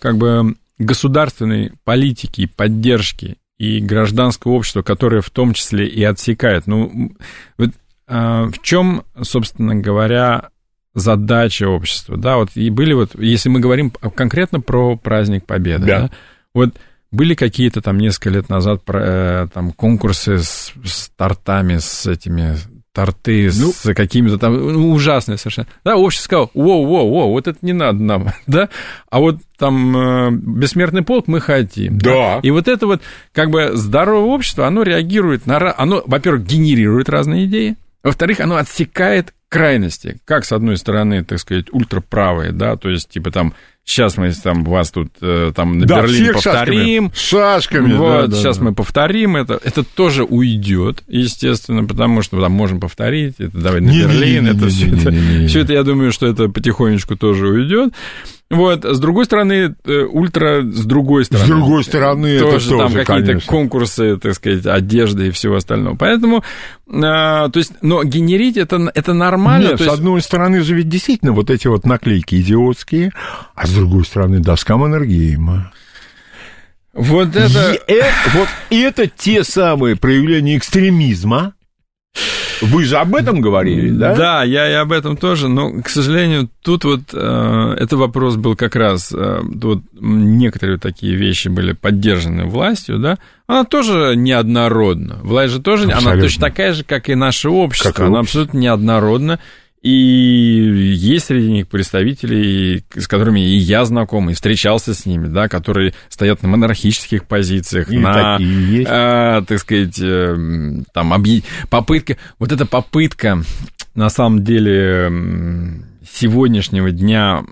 [0.00, 6.66] как бы, государственной политики, поддержки и гражданского общества, которое в том числе и отсекает.
[6.66, 7.12] Ну,
[7.58, 7.70] вот,
[8.08, 10.50] э, в чем, собственно говоря,
[10.94, 16.00] задача общества, да, вот и были вот, если мы говорим конкретно про праздник Победы, да,
[16.00, 16.10] да
[16.54, 16.74] вот
[17.12, 22.56] были какие-то там несколько лет назад э, там конкурсы с, с тортами, с этими
[22.92, 25.68] торты ну, с какими-то там ну, ужасные совершенно.
[25.84, 28.68] Да, общество сказало, воу, воу, воу, вот это не надо нам, да,
[29.10, 31.98] а вот там э, бессмертный полк мы хотим.
[31.98, 32.12] Да.
[32.12, 32.40] да.
[32.42, 33.02] И вот это вот
[33.32, 35.74] как бы здоровое общество, оно реагирует на...
[35.78, 41.66] Оно, во-первых, генерирует разные идеи, во-вторых, оно отсекает крайности, как, с одной стороны, так сказать,
[41.72, 46.02] ультраправые, да, то есть, типа, там, Сейчас мы там вас тут э, там на да,
[46.02, 47.10] Берлин повторим.
[47.12, 47.42] Шашками.
[47.42, 48.64] шашками вот, да, сейчас да.
[48.64, 49.58] мы повторим это.
[49.64, 53.40] Это тоже уйдет, естественно, потому что там можем повторить.
[53.40, 54.44] Это давай на не, Берлин.
[54.44, 55.48] Не, не, это все это.
[55.48, 57.92] Все это, я думаю, что это потихонечку тоже уйдет.
[58.52, 61.46] Вот, с другой стороны, э, ультра с другой стороны.
[61.46, 65.96] С другой стороны, тоже, это тоже, там какие-то конкурсы, так сказать, одежды и всего остального.
[65.96, 66.44] Поэтому,
[66.86, 69.68] а, то есть, но генерить это, это нормально.
[69.68, 69.94] Нет, с есть...
[69.94, 73.12] одной стороны же ведь действительно вот эти вот наклейки идиотские,
[73.54, 75.72] а с другой стороны доска Маннергейма.
[76.92, 77.72] Вот это...
[77.88, 78.02] И, э,
[78.34, 81.54] вот это те самые проявления экстремизма,
[82.62, 84.14] вы же об этом говорили, да?
[84.14, 88.56] Да, я и об этом тоже, но, к сожалению, тут вот э, этот вопрос был
[88.56, 95.18] как раз, э, вот некоторые такие вещи были поддержаны властью, да, она тоже неоднородна.
[95.22, 96.12] Власть же тоже, абсолютно.
[96.12, 98.42] она точно такая же, как и наше общество, как она общество.
[98.42, 99.38] абсолютно неоднородна.
[99.82, 105.48] И есть среди них представители, с которыми и я знаком, и встречался с ними, да,
[105.48, 110.36] которые стоят на монархических позициях, и на, э, так сказать, э,
[110.94, 111.42] там, объ...
[111.68, 113.42] попытка, вот эта попытка,
[113.96, 115.10] на самом деле,
[116.08, 117.42] сегодняшнего дня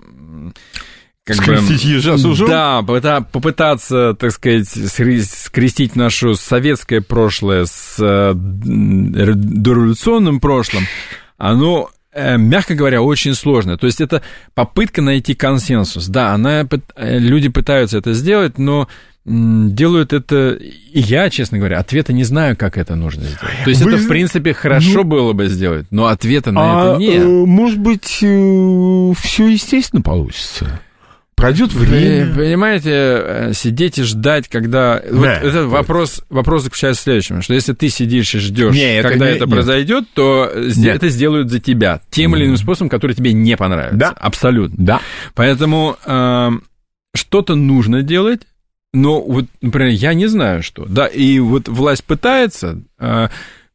[1.25, 1.89] как Скрестить бы...
[1.91, 2.47] ежа с ужом?
[2.47, 10.85] Да, попытаться, так сказать, скрестить наше советское прошлое с э, дореволюционным прошлым,
[11.37, 13.77] оно мягко говоря, очень сложно.
[13.77, 14.21] То есть это
[14.53, 16.07] попытка найти консенсус.
[16.07, 18.87] Да, она, э, люди пытаются это сделать, но
[19.23, 23.63] делают это, и я, честно говоря, ответа не знаю, как это нужно сделать.
[23.63, 23.93] То есть Вы...
[23.93, 25.03] это, в принципе, хорошо ну...
[25.03, 27.23] было бы сделать, но ответа на а, это нет.
[27.25, 30.81] Может быть, все естественно получится?
[31.41, 32.33] Пройдет время.
[32.33, 34.99] понимаете, э, сидеть и ждать, когда...
[34.99, 39.03] Да, вот этот вопрос, вопрос заключается в следующем, что если ты сидишь и ждешь, нет,
[39.03, 40.95] когда это, не, это произойдет, то нет.
[40.95, 43.97] это сделают за тебя тем или иным способом, который тебе не понравится.
[43.97, 44.09] Да.
[44.09, 44.75] Абсолютно.
[44.77, 45.01] Да.
[45.33, 46.49] Поэтому э,
[47.15, 48.41] что-то нужно делать,
[48.93, 50.85] но вот, например, я не знаю, что.
[50.85, 52.81] Да, и вот власть пытается...
[52.99, 53.29] Э,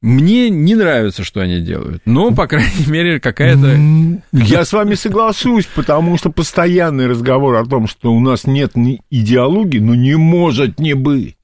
[0.07, 3.77] мне не нравится, что они делают, но, по крайней мере, какая-то...
[4.33, 8.75] Я с вами соглашусь, потому что постоянный разговор о том, что у нас нет
[9.11, 11.37] идеологии, ну, не может не быть.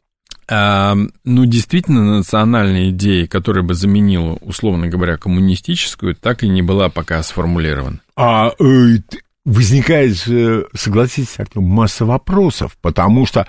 [0.49, 0.95] А,
[1.25, 7.21] ну, действительно, национальная идея, которая бы заменила, условно говоря, коммунистическую, так и не была пока
[7.25, 7.99] сформулирована.
[8.17, 8.99] А э,
[9.45, 10.19] возникает,
[10.73, 13.49] согласитесь, масса вопросов, потому что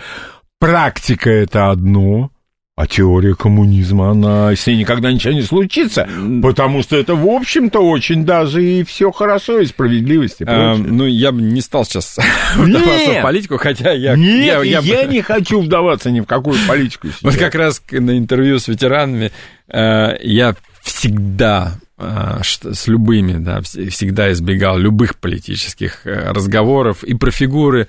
[0.57, 2.31] практика это одно,
[2.75, 6.09] а теория коммунизма, она с ней никогда ничего не случится,
[6.41, 11.05] потому что это, в общем-то, очень даже и все хорошо, и справедливость, и а, Ну,
[11.05, 12.17] я бы не стал сейчас
[12.55, 14.15] вдаваться в политику, хотя я...
[14.15, 17.21] Нет, я, я, я не хочу вдаваться ни в какую политику сейчас.
[17.21, 19.31] Вот как раз на интервью с ветеранами
[19.67, 27.29] э, я всегда э, с любыми, да, всегда избегал любых политических э, разговоров и про
[27.29, 27.87] фигуры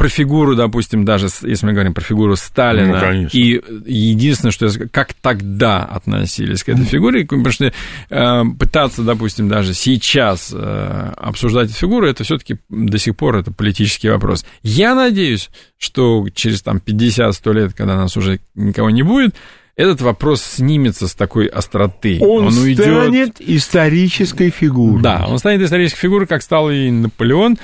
[0.00, 4.88] про фигуру, допустим, даже если мы говорим про фигуру Сталина, ну, и единственное, что я
[4.90, 11.68] как тогда относились к этой фигуре, потому что э, пытаться, допустим, даже сейчас э, обсуждать
[11.68, 14.46] эту фигуру, это все-таки до сих пор это политический вопрос.
[14.62, 19.34] Я надеюсь, что через там 50-100 лет, когда нас уже никого не будет,
[19.76, 22.16] этот вопрос снимется с такой остроты.
[22.22, 22.86] Он, он уйдет...
[22.86, 25.02] станет исторической фигурой.
[25.02, 27.58] Да, он станет исторической фигурой, как стал и Наполеон.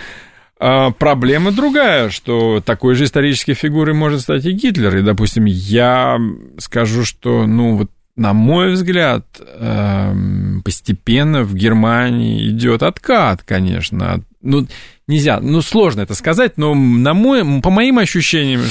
[0.59, 4.96] А проблема другая, что такой же исторической фигурой может стать и Гитлер.
[4.96, 6.18] И, допустим, я
[6.59, 14.22] скажу, что, ну, вот на мой взгляд, эм, постепенно в Германии идет откат, конечно.
[14.40, 14.66] Ну,
[15.09, 18.62] нельзя, ну, сложно это сказать, но на мой, по моим ощущениям,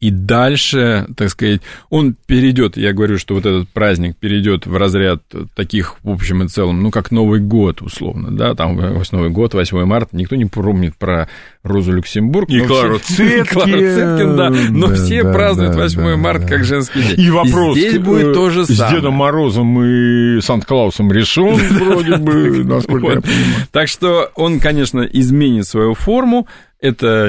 [0.00, 5.22] и дальше, так сказать, он перейдет, я говорю, что вот этот праздник перейдет в разряд
[5.56, 9.84] таких, в общем и целом, ну, как Новый год, условно, да, там Новый год, 8
[9.84, 11.28] марта, никто не помнит про
[11.64, 12.48] Розу Люксембург.
[12.48, 13.44] И Клару Цеткин.
[13.46, 16.48] Клару Цеткин, да, но да, все да, празднуют 8 да, марта да.
[16.48, 17.20] как женский день.
[17.20, 17.76] И вопрос.
[17.76, 18.90] И здесь будет то же самое.
[18.90, 23.66] С Дедом Морозом и Санта-Клаусом решен, вроде бы, насколько я понимаю.
[23.72, 26.46] Так что он, конечно, изменит свою форму,
[26.80, 27.26] это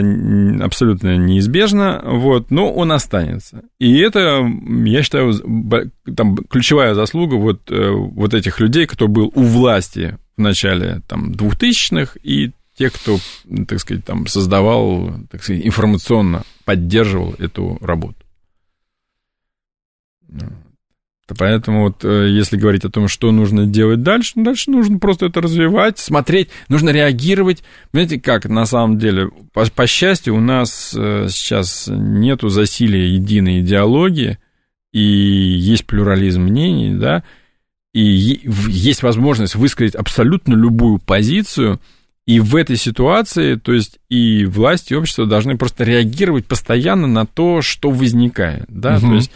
[0.61, 3.63] абсолютно неизбежно, вот, но он останется.
[3.79, 4.41] И это,
[4.85, 5.33] я считаю,
[6.15, 11.31] там, ключевая заслуга вот, э, вот этих людей, кто был у власти в начале там,
[11.31, 13.17] 2000-х, и те, кто,
[13.67, 18.17] так сказать, там, создавал, так сказать, информационно поддерживал эту работу.
[21.37, 25.27] Поэтому вот э, если говорить о том, что нужно делать дальше, ну, дальше нужно просто
[25.27, 27.63] это развивать, смотреть, нужно реагировать.
[27.91, 33.61] Знаете, как на самом деле, по, по счастью, у нас э, сейчас нету засилия единой
[33.61, 34.37] идеологии,
[34.91, 37.23] и есть плюрализм мнений, да,
[37.93, 41.79] и есть возможность высказать абсолютно любую позицию,
[42.29, 47.25] И в этой ситуации, то есть и власть, и общество должны просто реагировать постоянно на
[47.25, 49.07] то, что возникает, да, угу.
[49.07, 49.31] то есть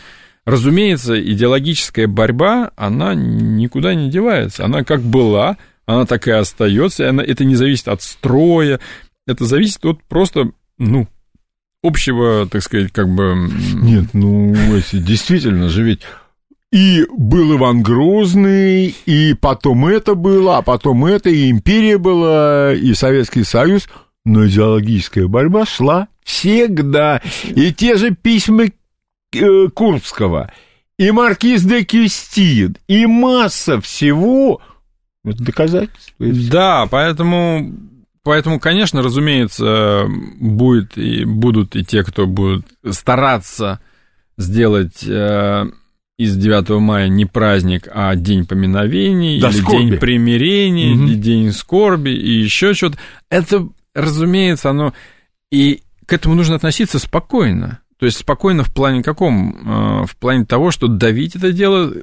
[0.46, 4.66] разумеется, идеологическая борьба, она никуда не девается.
[4.66, 7.10] Она как была, она так и остается.
[7.10, 8.80] Она, это не зависит от строя,
[9.28, 11.08] это зависит от просто, ну,
[11.82, 13.50] общего, так сказать, как бы...
[13.74, 16.02] Нет, ну, эти, действительно же ведь
[16.74, 22.96] и был Иван Грозный, и потом это было, а потом это, и империя была, и
[22.96, 23.88] Советский Союз,
[24.26, 27.22] но идеологическая борьба шла всегда.
[27.44, 28.66] И те же письма
[29.36, 30.52] э, Курбского,
[30.98, 34.62] и маркиз де Кюстин, и масса всего,
[35.26, 36.14] это доказательство.
[36.20, 37.74] Да, поэтому
[38.24, 40.06] Поэтому, конечно, разумеется,
[40.40, 43.82] будет и будут и те, кто будут стараться
[44.38, 45.66] сделать э,
[46.18, 49.78] из 9 мая не праздник, а день поминовений, да, или скорби.
[49.78, 51.04] день примирения, угу.
[51.04, 52.98] или день скорби, и еще что-то.
[53.30, 54.94] Это, разумеется, оно...
[55.52, 57.80] И к этому нужно относиться спокойно.
[58.00, 60.02] То есть спокойно в плане каком?
[60.02, 61.94] Э, в плане того, что давить это дело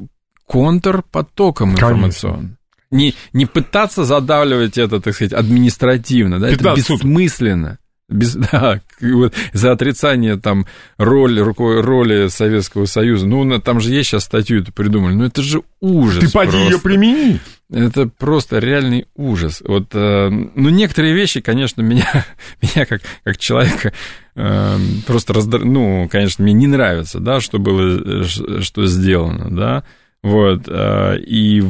[0.47, 2.59] контрпотоком информационным
[2.91, 7.79] не, не пытаться задавливать это, так сказать, административно, да, это бессмысленно.
[8.11, 10.67] Без, да, вот, за отрицание там
[10.99, 13.27] роли, роли Советского Союза.
[13.27, 15.15] Ну, там же есть сейчас статью это придумали.
[15.15, 16.23] Ну, это же ужас.
[16.23, 17.41] Ты поди ее примени.
[17.73, 19.63] Это просто реальный ужас.
[19.65, 22.27] Вот, э, ну, некоторые вещи, конечно, меня,
[22.61, 23.93] меня как, как человека
[24.35, 25.65] э, просто раздр...
[25.65, 29.85] ну, конечно, мне не нравится, да, что было, э, что сделано, да,
[30.23, 31.63] вот, э, и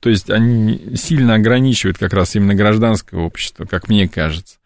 [0.00, 4.58] то есть они сильно ограничивают как раз именно гражданское общество, как мне кажется.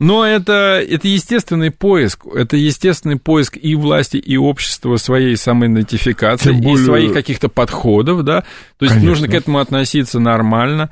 [0.00, 6.74] Но это, это естественный поиск, это естественный поиск и власти, и общества своей самоидентификации, более...
[6.74, 8.42] и своих каких-то подходов, да.
[8.78, 9.08] То есть Конечно.
[9.08, 10.90] нужно к этому относиться нормально.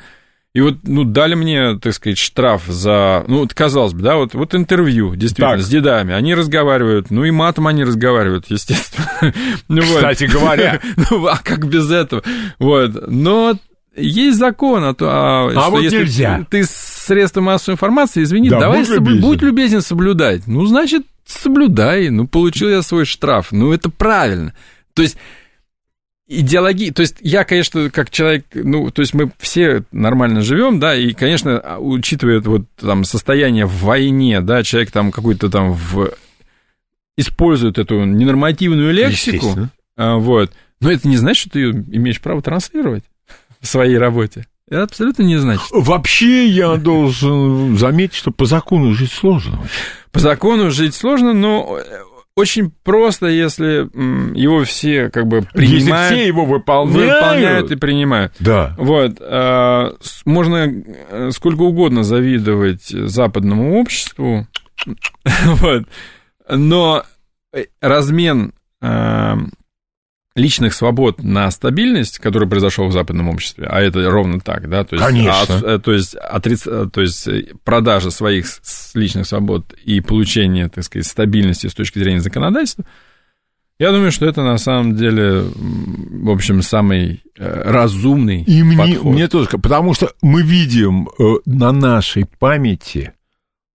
[0.57, 3.25] И вот, ну, дали мне, так сказать, штраф за...
[3.29, 5.61] Ну, вот, казалось бы, да, вот, вот интервью, действительно, так.
[5.61, 6.15] с дедами.
[6.15, 9.07] Они разговаривают, ну, и матом они разговаривают, естественно.
[9.69, 10.33] ну, Кстати вот.
[10.33, 10.81] говоря.
[11.11, 12.23] ну, а как без этого?
[12.59, 13.07] Вот.
[13.07, 13.59] Но
[13.97, 16.47] есть закон, а, то, а, а вот если нельзя.
[16.51, 19.15] ты средства массовой информации, извини, да, давай будь, соблю...
[19.15, 19.29] любезен.
[19.29, 20.47] будь любезен соблюдать.
[20.47, 22.11] Ну, значит, соблюдай.
[22.11, 23.53] Ну, получил я свой штраф.
[23.53, 24.55] Ну, это правильно.
[24.95, 25.17] То есть
[26.29, 30.95] идеологии, то есть я, конечно, как человек, ну, то есть мы все нормально живем, да,
[30.95, 36.11] и, конечно, учитывая вот там состояние в войне, да, человек там какой-то там в...
[37.17, 42.43] использует эту ненормативную лексику, а, вот, но это не значит, что ты ее имеешь право
[42.43, 43.05] транслировать
[43.61, 44.47] в своей работе.
[44.69, 45.67] Это абсолютно не значит.
[45.71, 49.61] Вообще я должен заметить, что по закону жить сложно.
[50.11, 51.79] По закону жить сложно, но
[52.37, 53.89] очень просто, если
[54.39, 56.11] его все как бы принимают.
[56.11, 57.15] Если все его выполняют.
[57.15, 58.35] Выполняют и принимают.
[58.41, 58.75] Да.
[58.77, 59.19] Вот.
[59.21, 59.95] А,
[60.27, 64.47] можно э, сколько угодно завидовать западному обществу.
[65.45, 65.85] Вот.
[66.49, 67.03] Но
[67.81, 68.53] размен
[70.37, 74.95] личных свобод на стабильность, который произошел в западном обществе, а это ровно так, да, то
[74.95, 75.57] есть, Конечно.
[75.57, 78.47] От, э, то есть, отриц, э, то есть э, продажа своих
[78.95, 82.85] личных свобод и получение, так сказать, стабильности с точки зрения законодательства,
[83.79, 89.49] я думаю, что это на самом деле, в общем, самый разумный И мне, мне тоже,
[89.51, 91.09] потому что мы видим
[91.45, 93.13] на нашей памяти,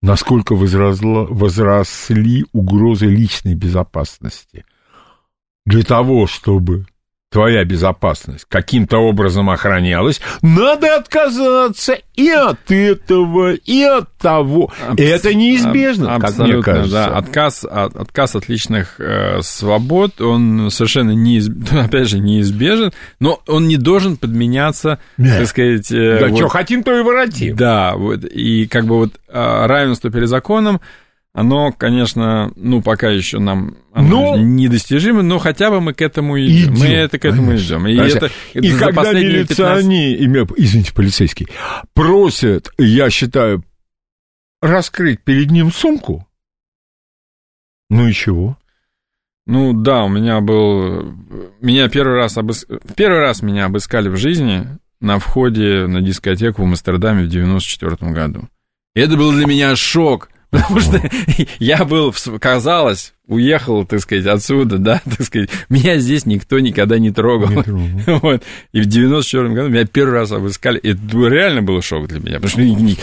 [0.01, 4.65] насколько возросло, возросли угрозы личной безопасности
[5.65, 6.85] для того, чтобы
[7.31, 14.71] твоя безопасность каким-то образом охранялась, надо отказаться и от этого, и от того.
[14.85, 16.91] Абс- это неизбежно, аб- как мне кажется.
[16.91, 17.17] Да.
[17.17, 22.91] Отказ, от, отказ от личных э, свобод, он совершенно неизбежен, опять же, неизбежен,
[23.21, 25.39] но он не должен подменяться, Нет.
[25.39, 25.89] так сказать...
[25.89, 27.55] Э, да, вот, что хотим, то и воротим.
[27.55, 30.81] Да, вот, и как бы вот э, равенство перед законом,
[31.33, 34.35] оно, конечно, ну, пока еще нам но...
[34.37, 36.73] недостижимо, но хотя бы мы к этому идем.
[36.73, 37.65] идем мы это к этому конечно.
[37.65, 37.87] идем.
[37.87, 40.59] И, это, и когда милиционеры, 15...
[40.59, 41.47] извините, полицейский,
[41.93, 43.63] просят, я считаю,
[44.61, 46.27] раскрыть перед ним сумку,
[47.91, 48.57] ну и чего?
[49.45, 51.13] Ну да, у меня был...
[51.59, 52.65] Меня первый раз, обыс...
[52.95, 54.65] первый раз меня обыскали в жизни
[55.01, 58.47] на входе на дискотеку в Амстердаме в 94 году.
[58.95, 60.29] И это был для меня шок.
[60.51, 61.01] Потому что
[61.59, 67.11] я был, казалось, уехал, так сказать, отсюда, да, так сказать, меня здесь никто никогда не
[67.11, 67.49] трогал.
[67.49, 68.19] Не трогал.
[68.21, 68.43] Вот.
[68.73, 70.77] И в 94 году меня первый раз обыскали.
[70.79, 73.01] И это реально был шок для меня, потому что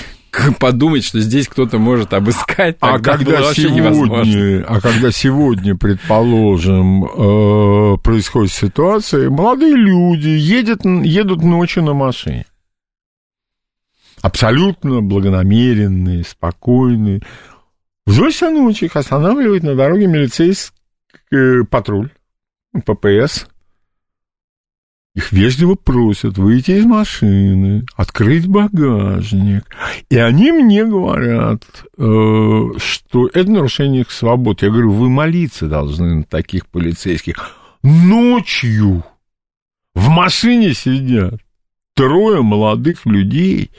[0.61, 4.65] подумать, что здесь кто-то может обыскать, а когда сегодня.
[4.69, 12.45] А когда сегодня, предположим, э, происходит ситуация, молодые люди едут, едут ночью на машине.
[14.23, 17.21] Абсолютно благонамеренные, спокойные.
[18.07, 18.13] В
[18.51, 20.73] ночи их останавливает на дороге милицейский
[21.31, 22.11] э, патруль,
[22.85, 23.47] ППС.
[25.15, 29.65] Их вежливо просят выйти из машины, открыть багажник.
[30.11, 31.65] И они мне говорят,
[31.97, 34.63] э, что это нарушение их свобод.
[34.63, 37.57] Я говорю, вы молиться должны на таких полицейских.
[37.83, 39.05] Ночью
[39.95, 41.41] в машине сидят
[41.99, 43.73] трое молодых людей,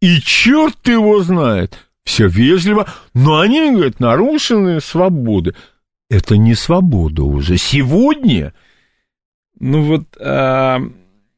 [0.00, 5.54] и черт его знает, все вежливо, но они говорят, нарушены свободы.
[6.08, 7.58] Это не свобода уже.
[7.58, 8.54] Сегодня...
[9.60, 10.80] Ну вот, а,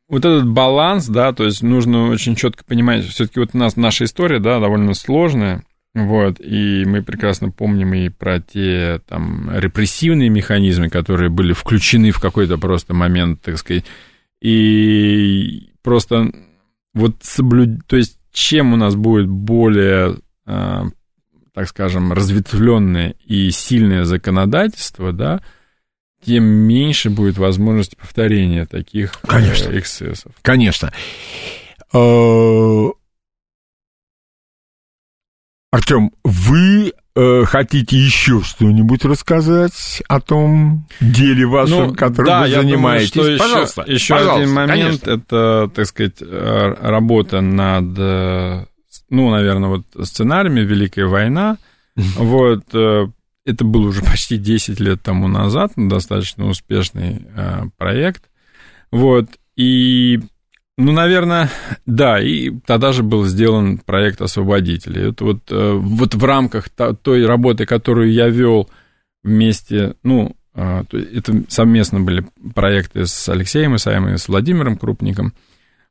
[0.08, 4.04] вот этот баланс, да, то есть нужно очень четко понимать, все-таки вот у нас наша
[4.04, 5.64] история, да, довольно сложная,
[5.94, 12.20] вот, и мы прекрасно помним и про те там репрессивные механизмы, которые были включены в
[12.20, 13.84] какой-то просто момент, так сказать,
[14.40, 16.30] и просто
[16.92, 17.86] вот соблюд...
[17.86, 20.82] То есть чем у нас будет более, э,
[21.54, 25.40] так скажем, разветвленное и сильное законодательство, да,
[26.22, 29.78] тем меньше будет возможности повторения таких э, Конечно.
[29.78, 30.32] эксцессов.
[30.42, 30.92] Конечно.
[31.94, 32.88] Э,
[35.70, 42.48] Артем, вы э, хотите еще что-нибудь рассказать о том деле вашем, ну, которым да, вы
[42.48, 43.12] я занимаетесь?
[43.12, 45.10] Думаю, что пожалуйста, еще, еще пожалуйста, один момент конечно.
[45.10, 48.66] это, так сказать, э, работа над, э,
[49.10, 51.58] ну, наверное, вот сценариями Великая война.
[51.96, 57.26] Вот это был уже почти 10 лет тому назад, достаточно успешный
[57.76, 58.22] проект.
[58.92, 60.20] Вот и
[60.78, 61.50] ну, наверное,
[61.86, 65.10] да, и тогда же был сделан проект освободителей.
[65.10, 68.70] Это вот, э, вот в рамках той работы, которую я вел
[69.24, 72.24] вместе, ну, а, это совместно были
[72.54, 75.34] проекты с Алексеем Исаем и с Владимиром Крупником.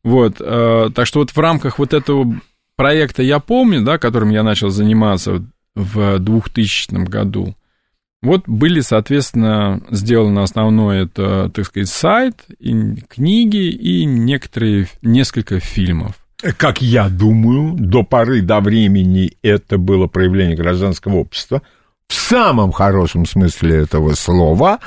[0.06, 2.40] Вот, э, так что вот в рамках вот этого
[2.78, 7.56] проекта «Я помню», да, которым я начал заниматься в 2000 году,
[8.28, 16.16] вот были, соответственно, сделаны основной, это, так сказать, сайт, и книги и некоторые, несколько фильмов.
[16.58, 21.62] Как я думаю, до поры до времени это было проявление гражданского общества
[22.10, 24.80] в самом хорошем смысле этого слова,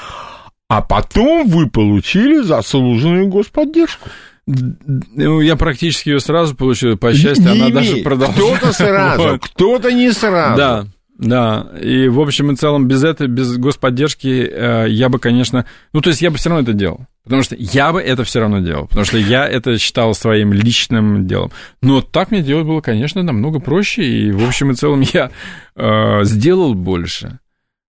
[0.68, 4.10] а потом вы получили заслуженную господдержку.
[4.46, 8.58] Ну, я практически ее сразу получил, по счастью, не, она не даже продолжает.
[8.58, 10.56] Кто-то сразу, кто-то не сразу.
[10.56, 10.86] Да,
[11.20, 16.00] да, и в общем и целом без этой, без господдержки э, я бы, конечно, ну
[16.00, 18.60] то есть я бы все равно это делал, потому что я бы это все равно
[18.60, 21.52] делал, потому что я это считал своим личным делом.
[21.82, 25.30] Но так мне делать было, конечно, намного проще, и в общем и целом я
[25.76, 27.38] э, сделал больше.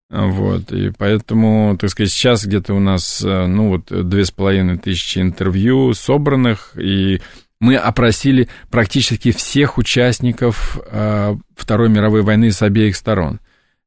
[0.09, 4.77] Вот, и поэтому, так сказать, сейчас где-то у нас, э, ну, вот, две с половиной
[4.77, 7.21] тысячи интервью собранных, и
[7.61, 13.39] мы опросили практически всех участников э, Второй мировой войны с обеих сторон.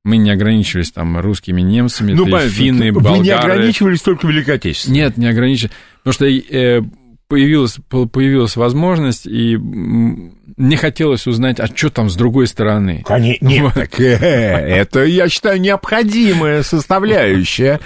[0.04, 3.18] Мы не ограничивались там русскими, немцами, ну, то финны, вы болгары.
[3.18, 4.96] Вы не ограничивались только Великой Отечественной?
[4.96, 5.74] Нет, не ограничивались.
[6.04, 6.82] Потому что э,
[7.26, 13.02] появилась, появилась возможность, и мне хотелось узнать, а что там с другой стороны.
[13.04, 17.80] Конечно, нет, так, э, это, я считаю, необходимая составляющая.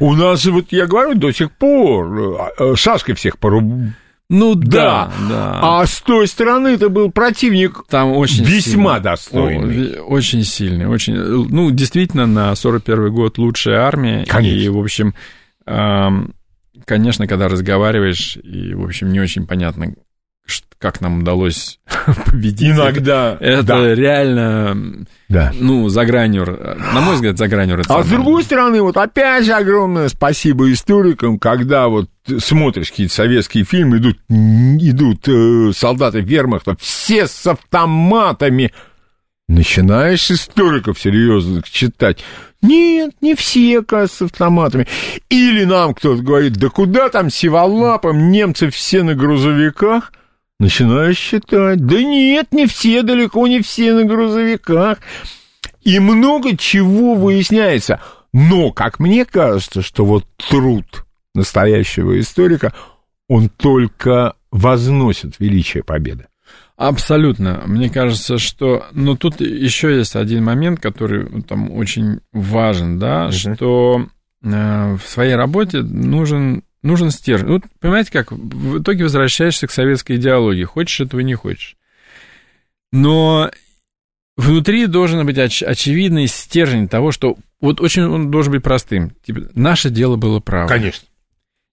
[0.00, 3.64] У нас вот я говорю, до сих пор э, шашкой всех поруб
[4.30, 5.60] ну да, да, да.
[5.80, 9.02] А с той стороны это был противник Там очень весьма сильный.
[9.02, 10.00] достойный.
[10.00, 11.14] Очень сильный, очень.
[11.14, 14.24] Ну, действительно, на 41 год лучшая армия.
[14.26, 14.58] Конечно.
[14.58, 15.14] И, в общем,
[16.84, 19.94] конечно, когда разговариваешь, и, в общем, не очень понятно,
[20.84, 21.80] как нам удалось
[22.26, 22.76] победить.
[22.76, 23.38] Иногда.
[23.40, 23.94] Это да.
[23.94, 25.50] реально, да.
[25.58, 26.44] ну, за гранью,
[26.92, 31.38] на мой взгляд, за гранью А с другой стороны, вот опять же огромное спасибо историкам,
[31.38, 38.70] когда вот смотришь какие-то советские фильмы, идут, идут э, солдаты вермахта, все с автоматами,
[39.48, 42.22] начинаешь историков серьезных читать.
[42.60, 44.86] Нет, не все, кажется, с автоматами.
[45.30, 50.12] Или нам кто-то говорит, да куда там сиволапом, немцы все на грузовиках–
[50.60, 51.84] Начинаешь считать.
[51.84, 54.98] Да нет, не все, далеко не все на грузовиках.
[55.82, 58.00] И много чего выясняется.
[58.32, 61.04] Но, как мне кажется, что вот труд
[61.34, 62.72] настоящего историка,
[63.28, 66.26] он только возносит величие победы.
[66.76, 67.62] Абсолютно.
[67.66, 68.86] Мне кажется, что...
[68.92, 73.54] Но тут еще есть один момент, который там очень важен, да, uh-huh.
[73.54, 74.06] что
[74.42, 77.48] э, в своей работе нужен нужен стержень.
[77.48, 81.76] Вот понимаете как, в итоге возвращаешься к советской идеологии, хочешь этого, не хочешь.
[82.92, 83.50] Но
[84.36, 89.12] внутри должен быть оч- очевидный стержень того, что вот очень он должен быть простым.
[89.24, 90.68] Типа, наше дело было право.
[90.68, 91.08] Конечно.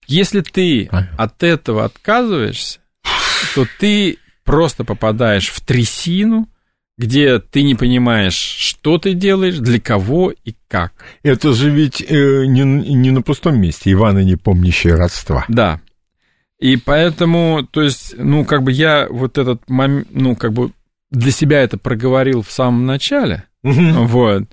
[0.08, 0.86] Если ты
[1.16, 2.80] от этого отказываешься,
[3.54, 6.48] то ты просто попадаешь в трясину,
[6.98, 10.92] где ты не понимаешь, что ты делаешь, для кого и как.
[11.22, 15.44] Это же ведь э, не, не на пустом месте, Ивана не помнящие родства.
[15.48, 15.80] Да.
[16.58, 20.70] И поэтому, то есть, ну, как бы я вот этот момент, ну, как бы
[21.10, 24.44] для себя это проговорил в самом начале, вот,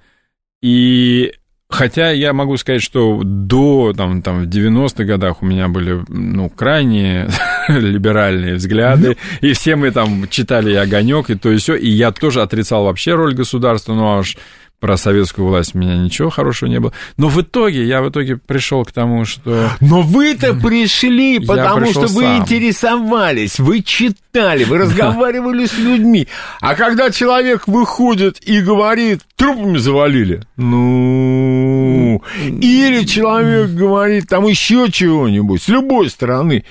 [0.61, 1.33] и
[1.69, 6.49] Хотя я могу сказать, что до там, там, в 90-х годах у меня были ну,
[6.49, 7.29] крайне
[7.67, 12.11] либеральные взгляды, и все мы там читали и огонек, и то и все, и я
[12.11, 14.35] тоже отрицал вообще роль государства, ну а уж
[14.79, 16.93] про советскую власть у меня ничего хорошего не было.
[17.17, 19.69] Но в итоге, я в итоге пришел к тому, что...
[19.81, 22.39] Но вы-то пришли, потому что вы сам.
[22.39, 26.27] интересовались, вы читали, вы разговаривали с людьми.
[26.61, 32.21] А когда человек выходит и говорит, трупами завалили, ну...
[32.45, 36.63] Или человек говорит там еще чего-нибудь, с любой стороны,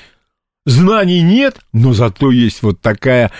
[0.64, 3.30] знаний нет, но зато есть вот такая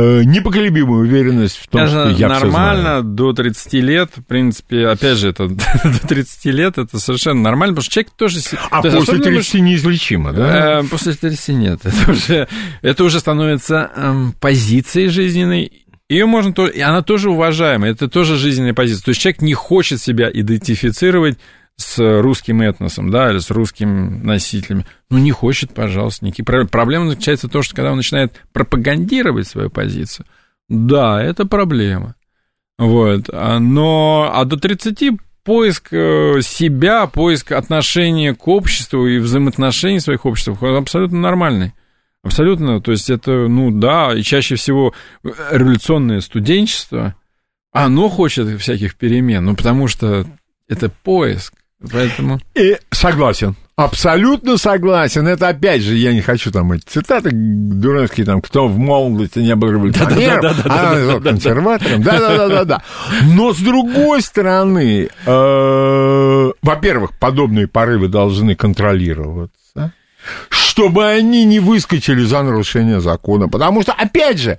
[0.00, 5.18] Э, непоколебимую уверенность в том, это что я нормально до 30 лет, в принципе, опять
[5.18, 8.40] же, это до 30 лет это совершенно нормально, потому что человек тоже...
[8.70, 10.80] А то после 30 мы, неизлечимо, да?
[10.80, 12.48] Э, после 30 нет, это уже,
[12.80, 18.36] это уже становится э, позицией жизненной, ее можно тоже, и она тоже уважаемая, это тоже
[18.36, 19.04] жизненная позиция.
[19.04, 21.38] То есть человек не хочет себя идентифицировать
[21.80, 24.86] с русским этносом, да, или с русским носителями.
[25.08, 29.70] Ну, не хочет, пожалуйста, никакие Проблема заключается в том, что когда он начинает пропагандировать свою
[29.70, 30.26] позицию,
[30.68, 32.14] да, это проблема.
[32.78, 33.30] Вот.
[33.32, 40.26] А, но, а до 30 поиск э, себя, поиск отношения к обществу и взаимоотношений своих
[40.26, 41.72] обществ абсолютно нормальный.
[42.22, 44.92] Абсолютно, то есть это, ну да, и чаще всего
[45.22, 47.14] революционное студенчество,
[47.72, 50.26] оно хочет всяких перемен, ну потому что
[50.68, 51.54] это поиск.
[51.88, 52.40] Поэтому...
[52.54, 53.56] И согласен.
[53.76, 55.26] Абсолютно согласен.
[55.26, 59.54] Это опять же, я не хочу там эти цитаты дурацкие, там, кто в молодости не
[59.56, 62.02] был революционером, а консерватором.
[62.02, 62.82] Да-да-да-да-да.
[63.24, 69.94] Но с другой стороны, э, во-первых, подобные порывы должны контролироваться,
[70.50, 73.48] чтобы они не выскочили за нарушение закона.
[73.48, 74.58] Потому что, опять же,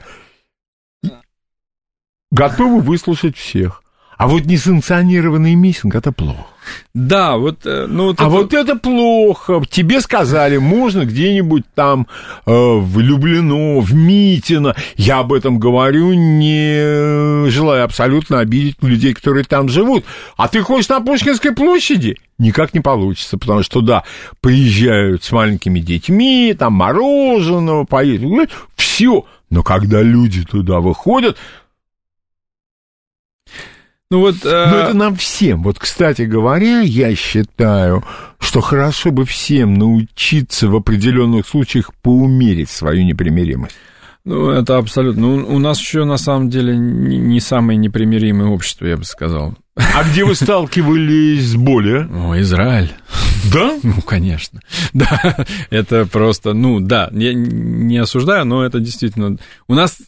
[2.31, 3.83] готовы выслушать всех.
[4.17, 6.47] А вот несанкционированный митинг– это плохо.
[6.93, 7.65] Да, вот...
[7.65, 8.31] Э, ну, вот а это...
[8.31, 9.61] вот это плохо.
[9.69, 12.07] Тебе сказали, можно где-нибудь там
[12.45, 14.75] э, в Люблино, в Митино.
[14.95, 20.05] Я об этом говорю, не желая абсолютно обидеть людей, которые там живут.
[20.37, 22.17] А ты хочешь на Пушкинской площади?
[22.37, 24.03] Никак не получится, потому что, да,
[24.41, 29.25] приезжают с маленькими детьми, там мороженого поедут, все.
[29.51, 31.37] Но когда люди туда выходят,
[34.11, 34.67] ну вот, э...
[34.69, 35.63] Но это нам всем.
[35.63, 38.03] Вот, кстати говоря, я считаю,
[38.39, 43.73] что хорошо бы всем научиться в определенных случаях поумерить свою непримиримость.
[44.25, 45.21] Ну, это абсолютно.
[45.21, 49.55] Ну, у нас еще на самом деле не, не самое непримиримое общество, я бы сказал.
[49.77, 52.01] А где вы сталкивались с более?
[52.13, 52.91] О, Израиль.
[53.53, 53.79] Да?
[53.81, 54.59] Ну, конечно.
[54.93, 59.37] Да, это просто, ну, да, я не осуждаю, но это действительно...
[59.69, 59.99] У нас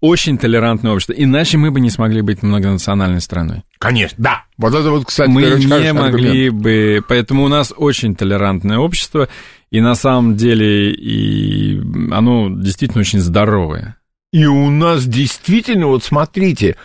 [0.00, 1.12] очень толерантное общество.
[1.12, 3.62] Иначе мы бы не смогли быть многонациональной страной.
[3.78, 4.44] Конечно, да.
[4.56, 7.02] Вот это вот, кстати, мы не могли бы.
[7.08, 9.28] Поэтому у нас очень толерантное общество,
[9.70, 11.80] и на самом деле и
[12.10, 13.96] оно действительно очень здоровое.
[14.32, 16.76] И у нас действительно, вот смотрите,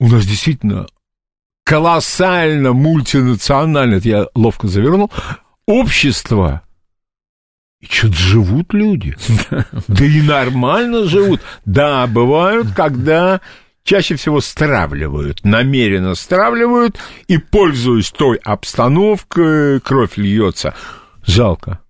[0.00, 0.86] у нас действительно
[1.64, 5.12] колоссально мультинациональное, это я ловко завернул,
[5.66, 6.62] общество,
[7.80, 9.16] и что-то живут люди.
[9.88, 11.40] Да и нормально живут.
[11.64, 13.40] Да, бывают, когда
[13.84, 20.74] чаще всего стравливают, намеренно стравливают, и, пользуясь той обстановкой, кровь льется.
[21.24, 21.80] Жалко,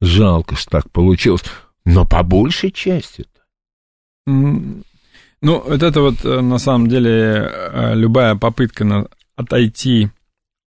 [0.00, 1.42] жалко, что так получилось.
[1.84, 3.28] Но по большей части-то.
[4.26, 10.10] Ну, вот это вот, э, на самом деле, э, любая попытка на, отойти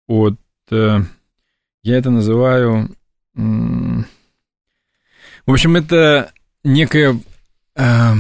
[0.08, 0.36] от...
[0.72, 1.02] Э,
[1.84, 2.90] я это называю
[5.46, 6.32] в общем, это
[6.64, 7.20] некая
[7.76, 8.14] э,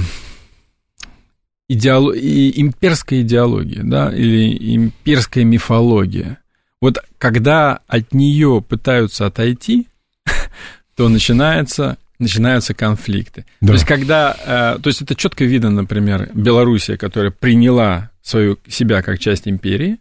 [1.68, 2.15] идеолог...
[2.15, 6.39] имперская идеология, да, или имперская мифология.
[6.81, 9.88] Вот когда от нее пытаются отойти,
[10.95, 13.45] то начинается начинаются конфликты.
[13.61, 13.68] Да.
[13.68, 19.02] То есть, когда, э, то есть это четко видно, например, Белоруссия, которая приняла свою, себя
[19.02, 19.98] как часть империи,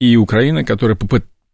[0.00, 0.96] и Украина, которая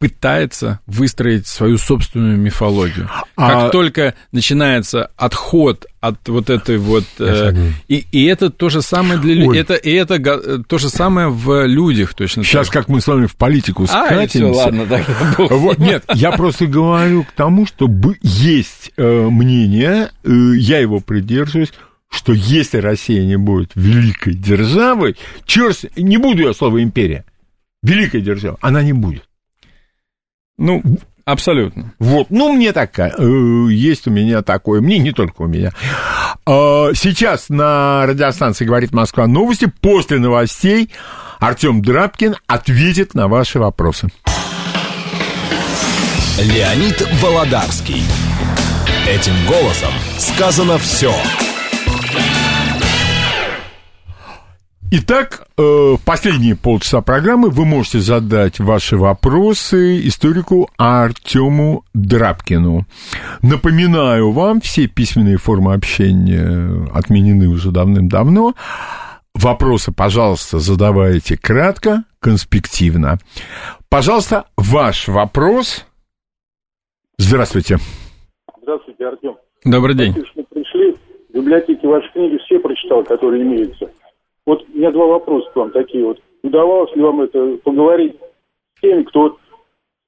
[0.00, 3.08] пытается выстроить свою собственную мифологию.
[3.36, 3.64] А...
[3.64, 7.04] Как только начинается отход от вот этой вот...
[7.18, 7.52] Э,
[7.86, 9.60] и, и это то же самое для людей.
[9.60, 12.74] Это, и это то же самое в людях точно Сейчас так.
[12.74, 14.48] как мы с вами в политику скатимся.
[14.48, 15.06] А, все, ладно, так,
[15.50, 17.86] вот, Нет, я просто говорю к тому, что
[18.22, 21.74] есть э, мнение, э, я его придерживаюсь,
[22.08, 27.26] что если Россия не будет великой державой, черт, не буду я слово империя,
[27.82, 29.24] великая держава, она не будет.
[30.60, 30.82] Ну,
[31.24, 31.94] абсолютно.
[31.98, 35.72] Вот, ну, мне такая, э, есть у меня такое, мне не только у меня.
[36.46, 40.90] А, сейчас на радиостанции «Говорит Москва» новости, после новостей
[41.38, 44.08] Артем Драбкин ответит на ваши вопросы.
[46.38, 48.02] Леонид Володарский.
[49.08, 51.14] Этим голосом сказано все.
[54.92, 62.86] Итак, э, последние полчаса программы вы можете задать ваши вопросы историку Артему Драбкину.
[63.40, 68.54] Напоминаю вам, все письменные формы общения отменены уже давным-давно.
[69.32, 73.18] Вопросы, пожалуйста, задавайте кратко, конспективно.
[73.90, 75.86] Пожалуйста, ваш вопрос.
[77.16, 77.78] Здравствуйте.
[78.60, 79.36] Здравствуйте, Артем.
[79.64, 80.10] Добрый день.
[80.10, 80.96] Спасибо, что пришли.
[81.28, 83.88] В библиотеке ваши книги все прочитал, которые имеются.
[84.46, 86.20] Вот у меня два вопроса к вам такие вот.
[86.42, 88.16] Удавалось ли вам это поговорить
[88.76, 89.36] с теми, кто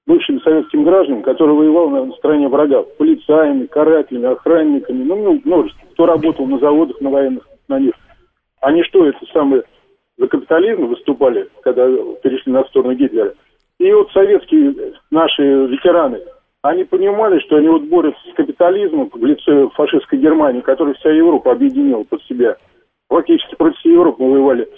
[0.06, 6.46] бывшим советским гражданам, который воевал на стороне врага, полицаями, карателями, охранниками, ну, множество, кто работал
[6.46, 7.94] на заводах, на военных, на них.
[8.60, 9.62] Они что, это самое,
[10.16, 11.86] за капитализм выступали, когда
[12.22, 13.34] перешли на сторону Гитлера?
[13.78, 16.20] И вот советские наши ветераны,
[16.62, 21.52] они понимали, что они вот борются с капитализмом в лице фашистской Германии, которая вся Европа
[21.52, 22.56] объединила под себя–
[23.12, 24.68] фактически против всей Европы мы воевали.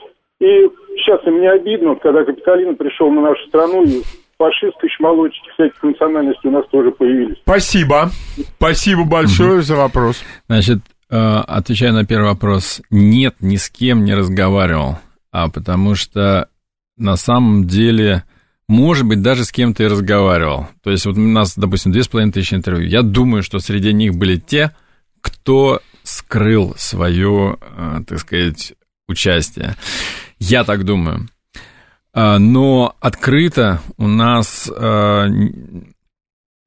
[0.40, 4.02] И сейчас им не обидно, когда капитализм пришел на нашу страну, и
[4.36, 7.38] фашистские шмалочки всяких национальностей у нас тоже появились.
[7.42, 8.10] Спасибо.
[8.56, 10.22] Спасибо большое за вопрос.
[10.48, 10.78] Значит,
[11.10, 14.98] э, отвечая на первый вопрос, нет, ни с кем не разговаривал,
[15.32, 16.48] а потому что
[16.96, 18.24] на самом деле,
[18.68, 20.68] может быть, даже с кем-то и разговаривал.
[20.82, 22.88] То есть вот у нас, допустим, две с половиной тысячи интервью.
[22.88, 24.72] Я думаю, что среди них были те,
[25.20, 28.74] кто скрыл свое, э, так сказать,
[29.08, 29.74] участие.
[30.38, 31.28] Я так думаю.
[32.14, 35.26] Э, но открыто у нас э,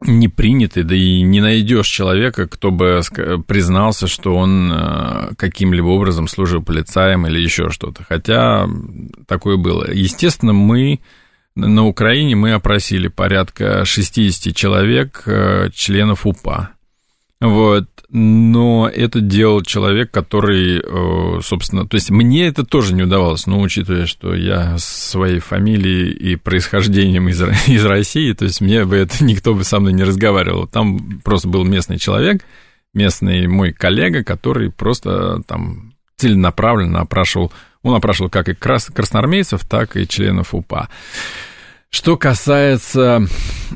[0.01, 3.01] не принято, да и не найдешь человека, кто бы
[3.47, 4.71] признался, что он
[5.37, 8.03] каким-либо образом служил полицаем или еще что-то.
[8.03, 8.67] Хотя
[9.27, 9.89] такое было.
[9.91, 10.99] Естественно, мы
[11.55, 15.23] на Украине мы опросили порядка 60 человек,
[15.73, 16.76] членов УПА.
[17.39, 23.47] Вот но это делал человек, который, э, собственно, то есть мне это тоже не удавалось,
[23.47, 28.95] но учитывая, что я своей фамилией и происхождением из, из России, то есть мне бы
[28.95, 30.67] это никто бы со мной не разговаривал.
[30.67, 32.43] Там просто был местный человек,
[32.93, 37.51] местный мой коллега, который просто там целенаправленно опрашивал,
[37.83, 40.87] он опрашивал как и крас, красноармейцев, так и членов УПА.
[41.89, 43.27] Что касается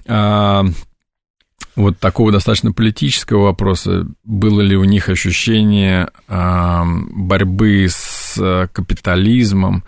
[0.08, 0.66] а,
[1.76, 9.84] вот такого достаточно политического вопроса, было ли у них ощущение борьбы с э, капитализмом.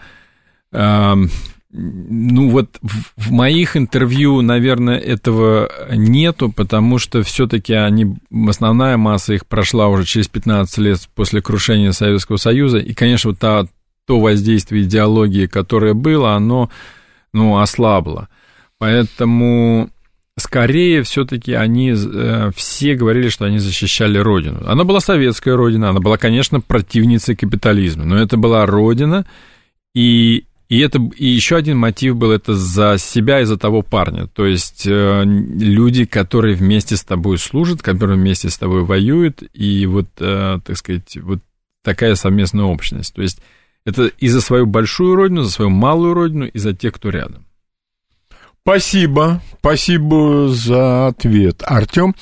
[1.76, 8.16] Ну вот в, моих интервью, наверное, этого нету, потому что все-таки они,
[8.48, 13.66] основная масса их прошла уже через 15 лет после крушения Советского Союза, и, конечно, та,
[14.06, 16.70] то воздействие идеологии, которое было, оно,
[17.34, 18.30] ну, ослабло.
[18.78, 19.90] Поэтому
[20.38, 24.64] скорее все-таки они э, все говорили, что они защищали родину.
[24.66, 29.26] Она была советская родина, она была, конечно, противницей капитализма, но это была родина,
[29.94, 34.28] и, и, это, и еще один мотив был это за себя и за того парня.
[34.28, 39.86] То есть э, люди, которые вместе с тобой служат, которые вместе с тобой воюют, и
[39.86, 41.40] вот, э, так сказать, вот
[41.84, 43.14] такая совместная общность.
[43.14, 43.40] То есть
[43.86, 47.46] это и за свою большую родину, за свою малую родину, и за тех, кто рядом.
[48.66, 52.14] Спасибо, спасибо за ответ, Артем.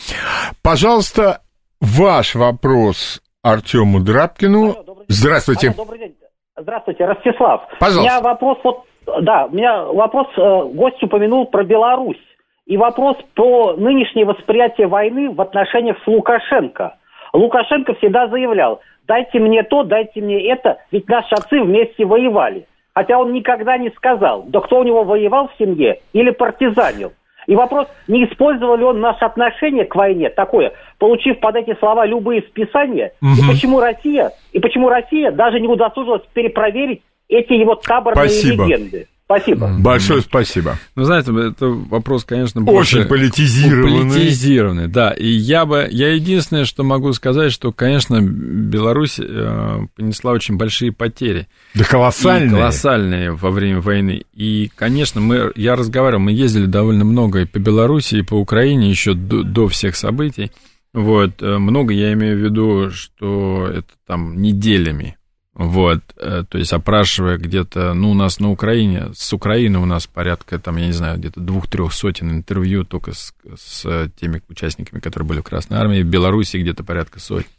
[0.63, 1.41] Пожалуйста,
[1.79, 4.71] ваш вопрос Артему Драбкину.
[4.71, 5.67] Алло, Здравствуйте.
[5.67, 6.15] Алло, добрый день.
[6.57, 7.61] Здравствуйте, Ростислав.
[7.79, 7.99] Пожалуйста.
[7.99, 8.85] У меня вопрос вот,
[9.21, 12.17] да, у меня вопрос, э, гость упомянул про Беларусь.
[12.65, 16.95] И вопрос про нынешнее восприятие войны в отношениях с Лукашенко.
[17.33, 22.65] Лукашенко всегда заявлял, дайте мне то, дайте мне это, ведь наши отцы вместе воевали.
[22.93, 27.13] Хотя он никогда не сказал, да кто у него воевал в семье или партизанил.
[27.47, 32.05] И вопрос, не использовал ли он наше отношение к войне такое, получив под эти слова
[32.05, 33.31] любые списания, угу.
[33.31, 38.65] и почему Россия, и почему Россия даже не удосужилась перепроверить эти его таборные Спасибо.
[38.65, 39.07] легенды.
[39.31, 39.71] Спасибо.
[39.79, 40.77] Большое спасибо.
[40.95, 42.99] Ну, знаете, это вопрос, конечно, больше...
[42.99, 44.09] Очень политизированный.
[44.09, 45.11] Политизированный, да.
[45.11, 45.87] И я бы...
[45.89, 51.47] Я единственное, что могу сказать, что, конечно, Беларусь э, понесла очень большие потери.
[51.75, 52.47] Да колоссальные.
[52.47, 54.23] И колоссальные во время войны.
[54.33, 55.51] И, конечно, мы...
[55.55, 59.67] Я разговаривал, мы ездили довольно много и по Беларуси, и по Украине еще до, до
[59.67, 60.51] всех событий.
[60.93, 65.15] Вот, э, много я имею в виду, что это там неделями.
[65.53, 70.07] Вот, э, то есть опрашивая где-то, ну, у нас на Украине, с Украины у нас
[70.07, 75.27] порядка, там, я не знаю, где-то двух-трех сотен интервью только с, с теми участниками, которые
[75.27, 77.49] были в Красной Армии, в Беларуси где-то порядка сотен.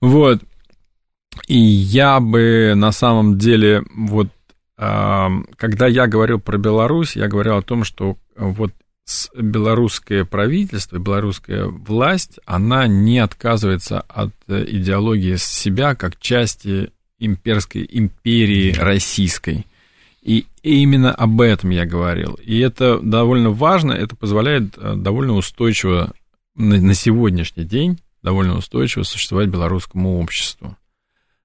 [0.00, 0.40] Вот,
[1.48, 4.28] и я бы на самом деле, вот,
[4.76, 8.72] когда я говорил про Беларусь, я говорил о том, что вот
[9.34, 19.66] белорусское правительство, белорусская власть, она не отказывается от идеологии себя как части имперской империи российской.
[20.22, 22.34] И именно об этом я говорил.
[22.42, 26.12] И это довольно важно, это позволяет э, довольно устойчиво
[26.56, 30.76] на сегодняшний день довольно устойчиво существовать белорусскому обществу.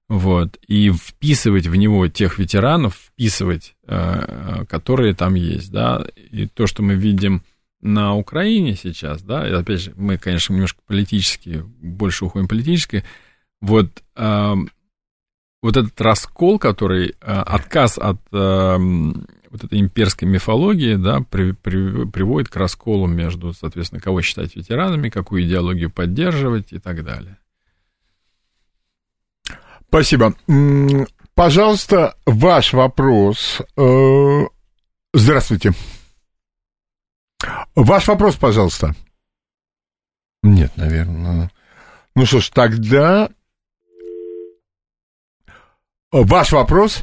[0.08, 6.66] Вот, и вписывать в него тех ветеранов, вписывать, э, которые там есть, да, и то,
[6.66, 7.44] что мы видим
[7.82, 13.04] на Украине сейчас, да, и опять же, мы, конечно, немножко политически, больше уходим политически,
[13.60, 14.54] вот, э,
[15.62, 18.76] вот этот раскол, который, э, отказ от э,
[19.52, 25.10] вот этой имперской мифологии, да, при, при, приводит к расколу между, соответственно, кого считать ветеранами,
[25.10, 27.36] какую идеологию поддерживать и так далее.
[29.88, 30.34] Спасибо.
[31.34, 33.60] Пожалуйста, ваш вопрос.
[33.76, 34.46] Э,
[35.12, 35.72] здравствуйте.
[37.74, 38.94] Ваш вопрос, пожалуйста.
[40.42, 41.50] Нет, наверное.
[42.14, 43.30] Ну что ж, тогда...
[46.10, 47.02] Ваш вопрос?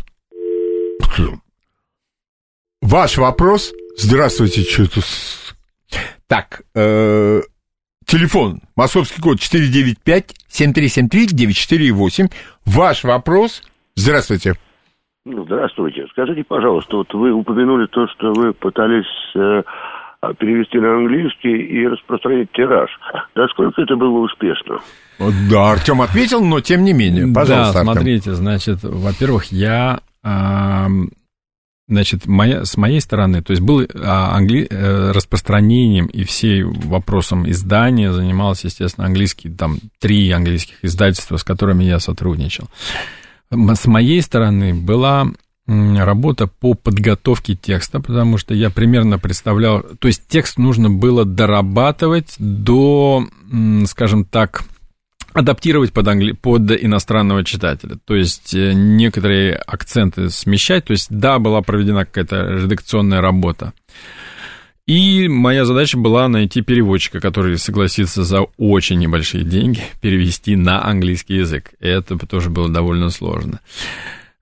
[2.81, 3.73] Ваш вопрос?
[3.97, 5.01] Здравствуйте, что-то...
[6.27, 7.41] Так, э,
[8.05, 12.31] телефон, московский код 495-7373-948.
[12.65, 13.63] Ваш вопрос?
[13.95, 14.53] Здравствуйте.
[15.25, 16.05] Ну, здравствуйте.
[16.11, 19.63] Скажите, пожалуйста, вот вы упомянули то, что вы пытались э,
[20.37, 22.89] перевести на английский и распространить тираж.
[23.35, 24.79] Насколько это было успешно?
[25.49, 27.33] Да, Артем ответил, но тем не менее.
[27.33, 28.35] Пожалуйста, Да, смотрите, Артем.
[28.35, 29.99] значит, во-первых, я
[31.89, 37.49] Значит, моя, с моей стороны, то есть был а, англи, э, распространением и всей вопросом
[37.49, 42.69] издания занимался, естественно, английский, там, три английских издательства, с которыми я сотрудничал.
[43.49, 45.31] С моей стороны была
[45.69, 52.35] работа по подготовке текста, потому что я примерно представлял, то есть текст нужно было дорабатывать
[52.39, 53.25] до,
[53.85, 54.63] скажем так,
[55.33, 56.31] адаптировать под, англи...
[56.31, 57.97] под иностранного читателя.
[58.05, 60.85] То есть э, некоторые акценты смещать.
[60.85, 63.73] То есть, да, была проведена какая-то редакционная работа.
[64.87, 71.35] И моя задача была найти переводчика, который согласится за очень небольшие деньги перевести на английский
[71.35, 71.73] язык.
[71.79, 73.59] Это тоже было довольно сложно.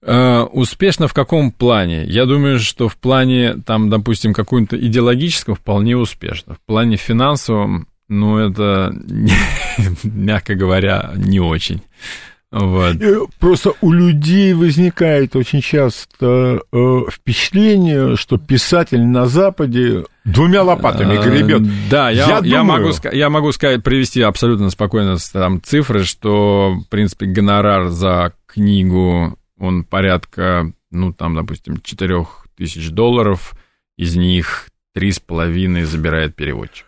[0.08, 2.06] Uh, успешно в каком плане?
[2.06, 6.56] Я думаю, что в плане, там, допустим, каком-то идеологическом вполне успешно.
[6.56, 8.94] В плане финансовом ну, это,
[10.04, 11.82] мягко говоря, не очень.
[12.50, 12.96] Вот.
[13.02, 21.16] Э, просто у людей возникает очень часто э, впечатление, что писатель на Западе двумя лопатами
[21.16, 21.64] э, гребет.
[21.90, 26.90] Да, я, я, я, могу, я могу сказать, привести абсолютно спокойно там, цифры, что, в
[26.90, 32.26] принципе, гонорар за книгу, он порядка, ну, там, допустим, 4
[32.56, 33.54] тысяч долларов,
[33.98, 36.86] из них 3,5 забирает переводчик.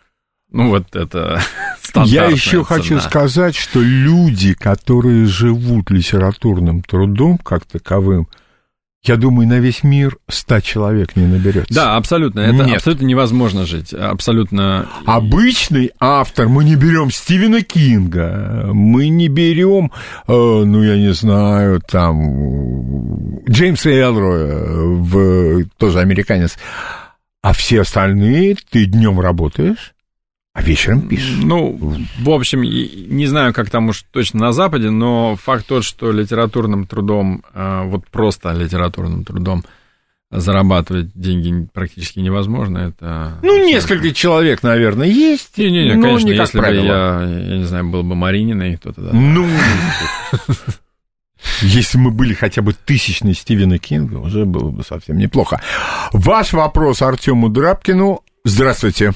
[0.52, 1.40] Ну, вот это
[2.04, 2.64] Я еще цена.
[2.64, 8.28] хочу сказать, что люди, которые живут литературным трудом как таковым,
[9.02, 11.72] я думаю, на весь мир ста человек не наберется.
[11.72, 12.40] Да, абсолютно.
[12.40, 12.76] Это Нет.
[12.76, 13.94] абсолютно невозможно жить.
[13.94, 14.88] Абсолютно.
[15.06, 19.90] Обычный автор, мы не берем Стивена Кинга, мы не берем,
[20.28, 26.58] э, ну, я не знаю, там, Джеймса Элроя, в, тоже американец.
[27.42, 29.94] А все остальные ты днем работаешь,
[30.52, 31.38] а вечером пишешь?
[31.42, 31.78] Ну,
[32.20, 36.86] в общем, не знаю, как там уж точно на Западе, но факт тот, что литературным
[36.86, 39.64] трудом, э, вот просто литературным трудом
[40.32, 42.78] зарабатывать деньги практически невозможно.
[42.78, 45.58] Это ну, несколько человек, наверное, есть.
[45.58, 46.82] Не-не-не, конечно, не если правило.
[46.82, 49.10] бы я, я не знаю, был бы Марининой, то тогда...
[49.12, 49.48] Ну,
[51.62, 55.60] если мы были хотя бы тысячной Стивена Кинга, уже было бы совсем неплохо.
[56.12, 58.22] Ваш вопрос Артему Драбкину.
[58.44, 59.12] Здравствуйте.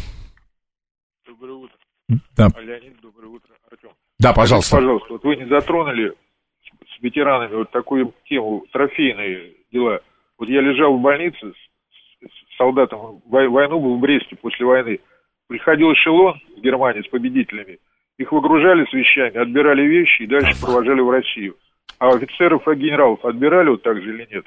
[2.09, 2.49] Да.
[2.61, 3.91] Леонид, доброе утро, Артем.
[4.19, 4.77] Да, пожалуйста.
[4.77, 6.15] Скажите, пожалуйста, вот вы не затронули
[6.63, 10.01] с ветеранами вот такую тему, трофейные дела.
[10.39, 15.01] Вот я лежал в больнице с, с солдатом, войну был в Бресте после войны.
[15.47, 17.79] Приходил эшелон в Германии с победителями.
[18.19, 21.57] Их выгружали с вещами, отбирали вещи и дальше провожали в Россию.
[21.99, 24.45] А офицеров и генералов отбирали вот так же или нет?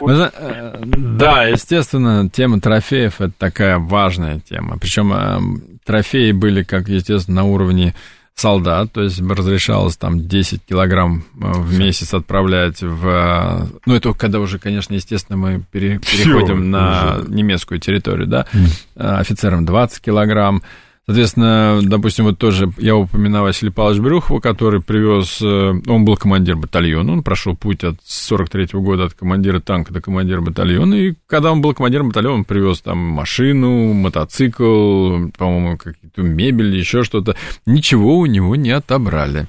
[0.00, 0.32] Вот.
[0.34, 4.78] Э, да, естественно, тема трофеев это такая важная тема.
[4.78, 7.94] Причем э, трофеи были, как естественно, на уровне
[8.36, 13.06] солдат, то есть разрешалось там 10 килограмм э, в месяц отправлять в...
[13.06, 17.30] Э, ну, это когда уже, конечно, естественно, мы пере, переходим Всё, на уже.
[17.30, 19.18] немецкую территорию, да, mm.
[19.20, 20.62] офицерам 20 килограмм,
[21.06, 26.56] Соответственно, допустим, вот тоже я упоминал Василия Павловича Брюхова, который привез, э, он был командир
[26.56, 31.14] батальона, он прошел путь от 43 -го года от командира танка до командира батальона, и
[31.28, 37.36] когда он был командиром батальона, он привез там машину, мотоцикл, по-моему, какие-то мебель, еще что-то.
[37.66, 39.46] Ничего у него не отобрали.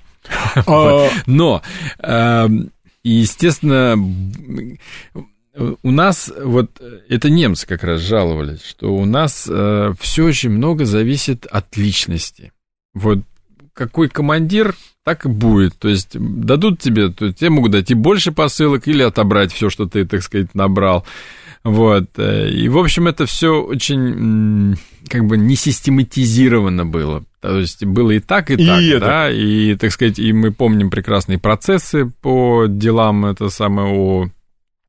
[0.67, 1.63] А Но,
[2.03, 2.69] эм,
[3.03, 3.95] естественно,
[5.57, 10.85] у нас, вот это немцы как раз жаловались, что у нас э, все очень много
[10.85, 12.51] зависит от личности.
[12.93, 13.19] Вот
[13.73, 15.77] какой командир, так и будет.
[15.77, 19.85] То есть дадут тебе, то тебе могут дать и больше посылок или отобрать все, что
[19.85, 21.05] ты, так сказать, набрал.
[21.63, 22.09] Вот.
[22.17, 24.77] Э, и, в общем, это все очень
[25.09, 27.23] как бы не систематизировано было.
[27.41, 28.99] То есть было и так, и, и так, это.
[28.99, 34.27] да, и, так сказать, и мы помним прекрасные процессы по делам, это самое, о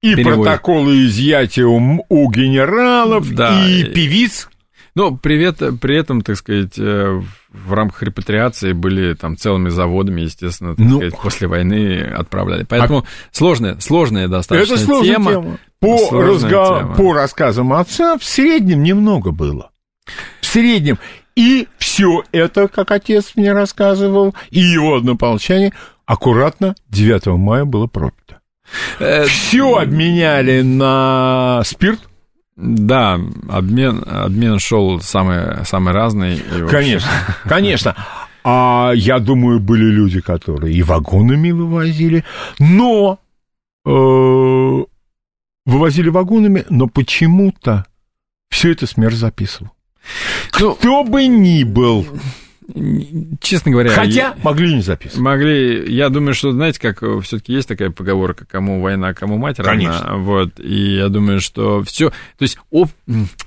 [0.03, 0.45] и переводит.
[0.45, 3.67] протоколы изъятия у, у генералов, да.
[3.69, 4.49] и певиц.
[4.95, 10.75] Ну, привет, при этом, так сказать, э, в рамках репатриации были там целыми заводами, естественно,
[10.75, 12.65] так ну, сказать, после войны отправляли.
[12.65, 13.05] Поэтому а...
[13.31, 15.31] сложная, сложная достаточно это сложная тема.
[15.31, 15.59] тема.
[15.79, 16.49] По, разго...
[16.49, 16.95] тема.
[16.97, 19.71] по рассказам отца в среднем немного было.
[20.41, 20.99] В среднем.
[21.37, 25.73] И все это, как отец мне рассказывал, и его однополчане,
[26.07, 28.28] аккуратно 9 мая было пропито.
[28.99, 32.01] Э, Все обменяли на спирт.
[32.57, 36.43] Да, обмен, обмен шел самый, самый разный.
[36.69, 37.09] Конечно,
[37.45, 37.95] конечно.
[38.43, 42.25] А я думаю, были люди, которые и вагонами вывозили,
[42.59, 43.21] но
[43.85, 44.85] э,
[45.67, 47.87] вывозили вагонами, но почему-то
[48.51, 49.71] все это смерть записывал.
[50.59, 52.07] Ну, Кто бы ни был
[53.41, 53.91] честно говоря...
[53.91, 55.21] Хотя я, могли не записывать.
[55.21, 55.91] Могли.
[55.93, 59.73] Я думаю, что, знаете, как все таки есть такая поговорка, кому война, кому мать равна.
[59.73, 60.17] Конечно.
[60.19, 62.11] Вот, и я думаю, что все...
[62.11, 62.89] То есть об,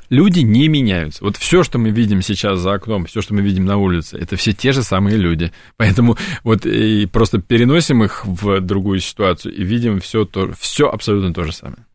[0.09, 1.23] люди не меняются.
[1.23, 4.35] Вот все, что мы видим сейчас за окном, все, что мы видим на улице, это
[4.35, 5.51] все те же самые люди.
[5.77, 11.33] Поэтому вот и просто переносим их в другую ситуацию и видим все, то, все абсолютно
[11.33, 11.85] то же самое.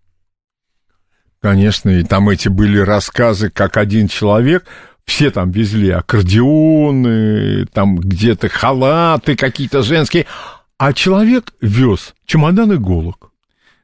[1.40, 4.64] Конечно, и там эти были рассказы, как один человек
[5.06, 10.26] все там везли аккордеоны, там где-то халаты какие-то женские,
[10.78, 13.30] а человек вез чемодан иголок.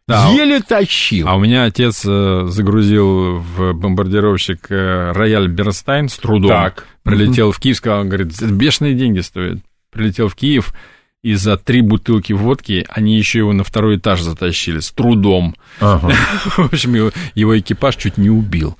[0.08, 1.28] Да, Еле тащил.
[1.28, 6.50] А у меня отец э, загрузил в бомбардировщик э, Рояль Бернстайн с трудом.
[6.50, 6.86] Так.
[7.04, 7.52] Прилетел mm-hmm.
[7.52, 9.58] в Киев, сказал, он говорит, бешеные деньги стоят.
[9.90, 10.74] Прилетел в Киев,
[11.22, 15.54] и за три бутылки водки они еще его на второй этаж затащили с трудом.
[15.80, 16.08] Ага.
[16.56, 18.76] В общем, его, его экипаж чуть не убил.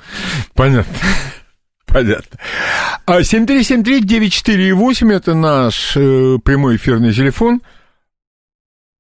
[0.55, 0.93] Понятно.
[1.93, 2.39] Понятно.
[3.07, 7.61] 7373948 а это наш э, прямой эфирный телефон.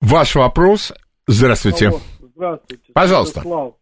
[0.00, 0.92] Ваш вопрос.
[1.26, 1.88] Здравствуйте.
[1.88, 2.00] Алло,
[2.34, 2.92] здравствуйте.
[2.92, 3.40] Пожалуйста.
[3.40, 3.74] Слав.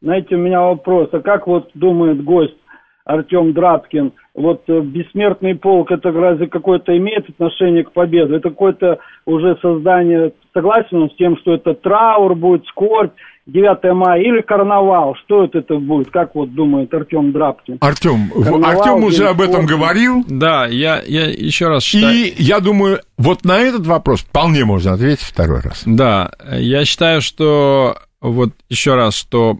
[0.00, 1.08] Знаете, у меня вопрос.
[1.12, 2.56] А как вот думает гость
[3.04, 8.36] Артем Драбкин, вот э, бессмертный полк, это разве какое-то имеет отношение к победе?
[8.36, 13.12] Это какое-то уже создание, согласен он с тем, что это траур будет, скорбь,
[13.48, 15.16] 9 мая или карнавал.
[15.24, 16.10] Что это, это будет?
[16.10, 17.78] Как вот думает Артем Драбкин?
[17.80, 18.30] Артем,
[18.62, 20.22] Артем уже об этом говорил.
[20.28, 22.14] Да, я, я еще раз считаю...
[22.14, 25.82] И я думаю, вот на этот вопрос вполне можно ответить второй раз.
[25.86, 29.58] Да, я считаю, что вот еще раз, что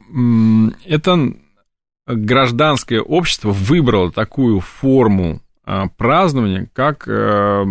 [0.86, 1.32] это
[2.06, 7.64] гражданское общество выбрало такую форму а, празднования, как э,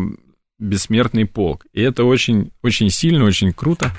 [0.60, 1.65] бессмертный полк.
[1.73, 3.91] И это очень, очень сильно, очень круто.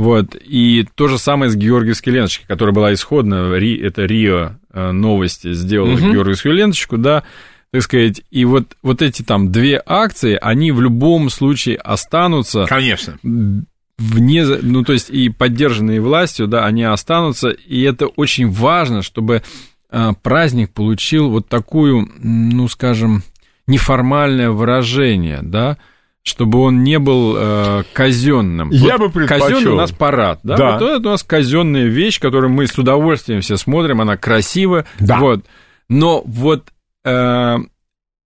[0.00, 0.34] Вот.
[0.34, 5.92] И то же самое с Георгиевской ленточкой, которая была исходно, это Рио э, новости сделала
[5.92, 6.12] угу.
[6.12, 7.22] Георгиевскую ленточку, да,
[7.70, 12.64] так сказать, и вот, вот эти там две акции, они в любом случае останутся.
[12.64, 13.18] Конечно.
[13.22, 19.42] Вне, ну, то есть и поддержанные властью, да, они останутся, и это очень важно, чтобы
[19.90, 23.22] э, праздник получил вот такую, ну, скажем,
[23.66, 25.76] неформальное выражение, да,
[26.22, 28.70] чтобы он не был э, казенным.
[28.70, 29.48] Я вот бы предпочел.
[29.48, 30.56] Казенный у нас парад, да?
[30.56, 30.72] да.
[30.72, 34.86] Вот это у нас казенная вещь, которую мы с удовольствием все смотрим, она красивая.
[34.98, 35.18] Да.
[35.18, 35.44] Вот.
[35.88, 36.68] Но вот
[37.04, 37.56] э,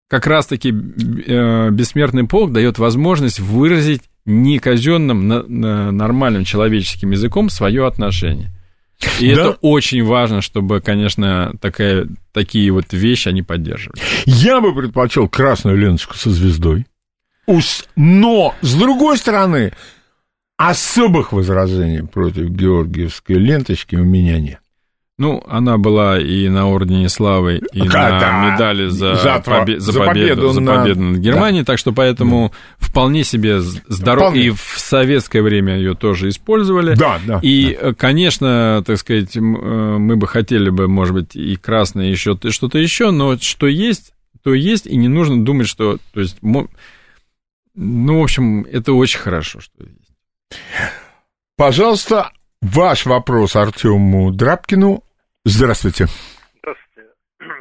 [0.07, 7.49] как раз-таки э, бессмертный полк дает возможность выразить не казенным, на, на нормальным человеческим языком
[7.49, 8.52] свое отношение.
[9.20, 9.41] И да.
[9.41, 14.02] это очень важно, чтобы, конечно, такая, такие вот вещи они поддерживали.
[14.26, 16.86] Я бы предпочел красную ленточку со звездой.
[17.95, 19.74] Но, с другой стороны,
[20.57, 24.60] особых возражений против георгиевской ленточки у меня нет.
[25.20, 28.52] Ну, она была и на Ордене Славы, и а, на да.
[28.52, 31.11] медали за, за, побе- за, за победу, победу, за победу на...
[31.11, 31.65] над Германией, да.
[31.65, 32.88] так что поэтому да.
[32.88, 34.34] вполне себе здорово.
[34.34, 36.95] И в советское время ее тоже использовали.
[36.95, 37.40] Да, да.
[37.44, 37.94] И, да.
[37.94, 43.11] конечно, так сказать, э, мы бы хотели бы, может быть, и красное, еще что-то еще,
[43.11, 44.14] но что есть,
[44.44, 45.99] то есть, и не нужно думать, что...
[46.14, 46.38] То есть,
[47.76, 50.12] ну, в общем, это очень хорошо, что есть.
[51.56, 52.32] Пожалуйста,
[52.64, 55.04] Ваш вопрос Артему Драбкину.
[55.44, 56.06] Здравствуйте.
[56.60, 57.10] Здравствуйте.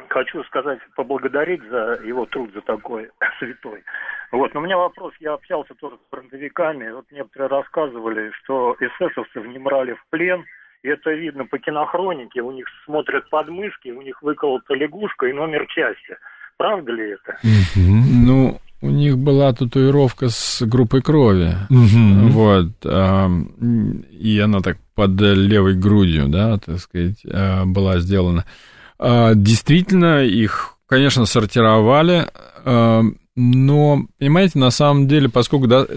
[0.09, 3.09] Хочу сказать, поблагодарить за его труд, за такой
[3.39, 3.83] святой.
[4.31, 9.45] Вот, но у меня вопрос, я общался тоже с фронтовиками, вот некоторые рассказывали, что эсэсовцев
[9.45, 10.45] не брали в плен,
[10.83, 15.67] и это видно по кинохронике, у них смотрят подмышки, у них выколота лягушка и номер
[15.67, 16.17] части.
[16.57, 17.37] Правда ли это?
[17.75, 21.55] Ну, у них была татуировка с группой крови.
[21.69, 22.29] Угу.
[22.31, 22.71] Вот.
[22.83, 23.31] А,
[24.11, 28.45] и она так под левой грудью, да, так сказать, а, была сделана.
[28.99, 32.27] А, действительно, их, конечно, сортировали,
[33.35, 35.87] но, понимаете, на самом деле, поскольку да,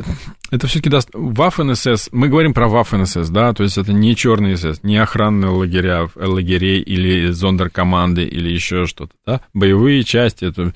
[0.51, 4.17] это все-таки даст Waffen СС, мы говорим про Waffen СС, да, то есть это не
[4.17, 10.73] черный СС, не охранные лагеря, лагерей или зондеркоманды или еще что-то, да, боевые части, это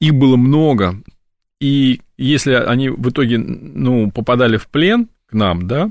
[0.00, 1.02] их было много,
[1.60, 5.90] и если они в итоге, ну, попадали в плен к нам, да,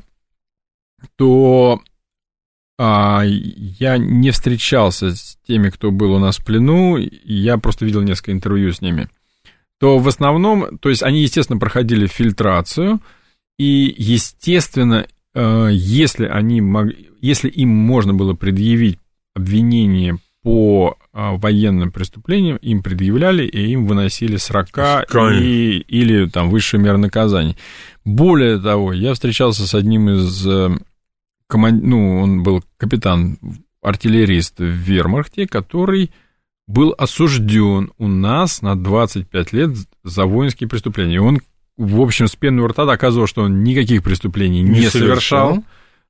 [1.15, 1.81] то
[2.77, 8.01] а, я не встречался с теми, кто был у нас в плену, я просто видел
[8.01, 9.09] несколько интервью с ними,
[9.79, 12.99] то в основном, то есть они, естественно, проходили фильтрацию,
[13.57, 16.87] и, естественно, э, если, они мог,
[17.21, 18.97] если им можно было предъявить
[19.35, 25.05] обвинение по а, военным преступлениям им предъявляли, и им выносили срока
[25.41, 27.57] и, или там высшую меру наказания.
[28.05, 30.69] Более того, я встречался с одним из э,
[31.47, 31.83] команд...
[31.83, 33.37] ну, он был капитан,
[33.81, 36.11] артиллерист в Вермахте, который
[36.67, 39.71] был осужден у нас на 25 лет
[40.03, 41.19] за воинские преступления.
[41.19, 41.39] Он,
[41.77, 45.49] в общем, с пеной рта доказывал, что он никаких преступлений не, не совершал.
[45.49, 45.63] совершал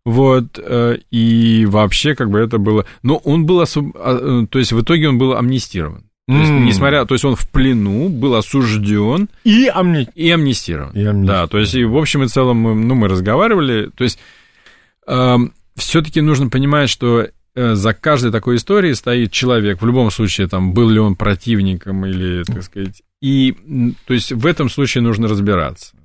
[0.05, 2.85] вот, э, и вообще, как бы это было...
[3.03, 3.59] Но он был...
[3.61, 3.95] Особ...
[3.95, 6.09] А, э, то есть, в итоге он был амнистирован.
[6.29, 10.07] То есть, несмотря, то есть он в плену был осужден и, амни...
[10.13, 10.91] и амнистирован.
[10.91, 11.25] И амнистирован.
[11.25, 13.89] Да, то есть и в общем и целом мы, ну, мы разговаривали.
[13.95, 14.19] То есть
[15.07, 15.37] э,
[15.75, 19.81] все-таки нужно понимать, что э, за каждой такой историей стоит человек.
[19.81, 23.01] В любом случае, там был ли он противником или, так сказать.
[23.21, 23.55] И
[24.05, 25.95] то есть в этом случае нужно разбираться.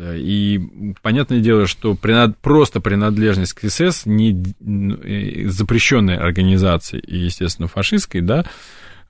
[0.00, 0.58] Э, и
[1.02, 2.38] понятное дело, что принад...
[2.38, 8.46] просто принадлежность к СС не э, запрещенной организации и, естественно, фашистской, да,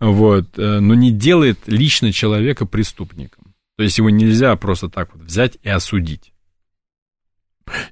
[0.01, 3.55] вот, э, но не делает лично человека преступником.
[3.79, 6.33] То есть его нельзя просто так вот взять и осудить.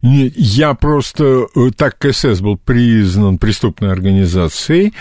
[0.03, 1.47] Нет, я просто,
[1.77, 4.93] так КСС был признан преступной организацией,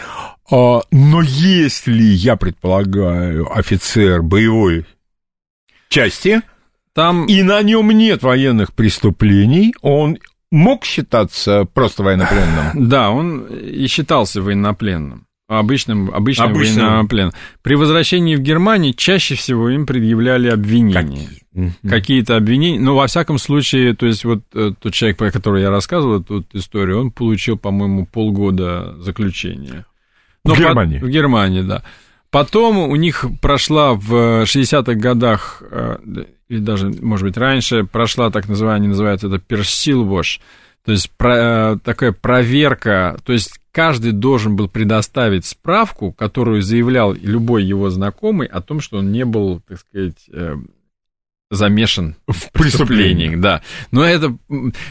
[0.51, 4.85] а, но если, я предполагаю, офицер боевой
[5.89, 6.43] части,
[6.97, 7.27] там...
[7.27, 10.17] И на нем нет военных преступлений, он
[10.51, 12.71] мог считаться просто военнопленным?
[12.89, 15.27] Да, он и считался военнопленным.
[15.47, 16.85] Обычным, обычным, обычным.
[16.87, 17.33] военнопленным.
[17.61, 21.29] При возвращении в Германию чаще всего им предъявляли обвинения.
[21.53, 21.73] Какие?
[21.87, 22.79] Какие-то обвинения.
[22.79, 26.45] Но, во всяком случае, то есть вот э, тот человек, про который я рассказывал эту
[26.53, 29.85] историю, он получил, по-моему, полгода заключения.
[30.43, 30.97] Но в Германии?
[30.97, 31.05] По...
[31.05, 31.83] В Германии, да.
[32.31, 35.97] Потом у них прошла в 60-х годах, э,
[36.49, 40.41] или даже, может быть, раньше, прошла так называемая, называют это персилвош,
[40.85, 47.13] то есть про, э, такая проверка, то есть каждый должен был предоставить справку, которую заявлял
[47.13, 50.55] любой его знакомый о том, что он не был, так сказать, э,
[51.49, 53.61] замешан в преступлениях, да.
[53.91, 54.35] Но это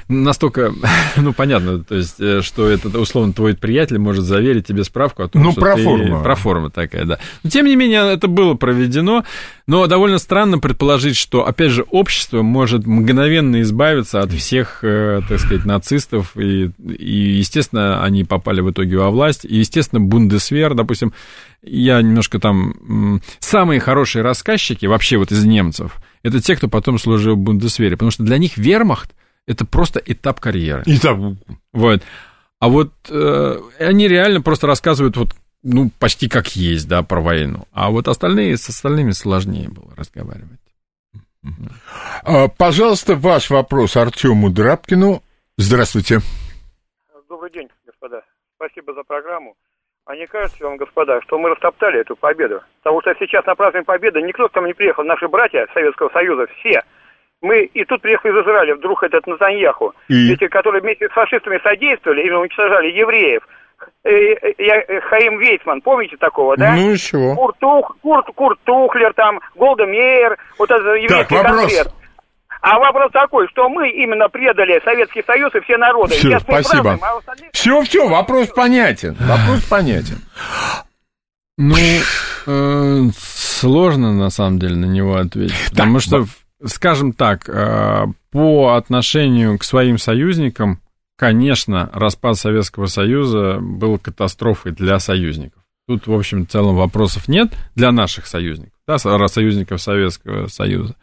[0.08, 0.72] настолько,
[1.16, 5.28] ну, понятно, то есть, э, что это, условно, твой приятель может заверить тебе справку о
[5.28, 6.18] том, ну, что проформа.
[6.18, 6.24] ты...
[6.24, 7.18] Проформа такая, да.
[7.42, 9.24] Но, тем не менее, это было проведено,
[9.66, 15.38] но довольно странно предположить, что, опять же, общество может мгновенно избавиться от всех, э, так
[15.38, 21.12] сказать, нацистов, и, и естественно, они попали в итоге во власть, и, естественно, Бундесвер, допустим,
[21.62, 23.20] я немножко там...
[23.40, 25.96] Самые хорошие рассказчики вообще вот из немцев,
[26.26, 29.14] это те, кто потом служил в Бундесвере, потому что для них вермахт—
[29.46, 30.82] это просто этап карьеры.
[30.84, 31.18] Этап.
[31.72, 32.02] Вот.
[32.58, 37.68] А вот э, они реально просто рассказывают вот ну, почти как есть, да, про войну.
[37.70, 40.60] А вот остальные, с остальными сложнее было разговаривать.
[42.24, 45.22] А, пожалуйста, ваш вопрос Артему Драбкину.
[45.56, 46.18] Здравствуйте.
[47.28, 48.22] Добрый день, господа.
[48.56, 49.54] Спасибо за программу.
[50.06, 52.60] А не кажется вам, господа, что мы растоптали эту победу?
[52.82, 55.02] Потому что сейчас на празднование победы никто к нам не приехал.
[55.02, 56.82] Наши братья Советского Союза, все,
[57.42, 60.32] Мы и тут приехал из Израиля, вдруг этот Натаньяху, И?
[60.32, 63.42] эти, которые вместе с фашистами содействовали и уничтожали евреев.
[64.04, 66.74] Э, э, э, Хаим Вейцман, помните такого, да?
[66.76, 67.34] Ну и чего?
[67.34, 71.60] Курт, Тух- Курт, Курт Тухлер, там, Голда Меер, вот это еврейский вопрос.
[71.60, 71.88] концерт.
[72.68, 76.14] А вопрос такой, что мы именно предали Советский Союз и все народы.
[76.16, 76.82] Всё, Сейчас спасибо.
[76.82, 79.16] празднуем, а остальные- Все, все, вопрос понятен.
[79.20, 80.18] Вопрос понятен.
[81.58, 81.76] Ну,
[82.46, 85.54] э, сложно на самом деле на него ответить.
[85.70, 86.24] Потому что,
[86.64, 90.80] скажем так, э, по отношению к своим союзникам,
[91.16, 95.62] конечно, распад Советского Союза был катастрофой для союзников.
[95.88, 100.96] Тут, в общем, в целом вопросов нет для наших союзников, да, со- союзников Советского Союза.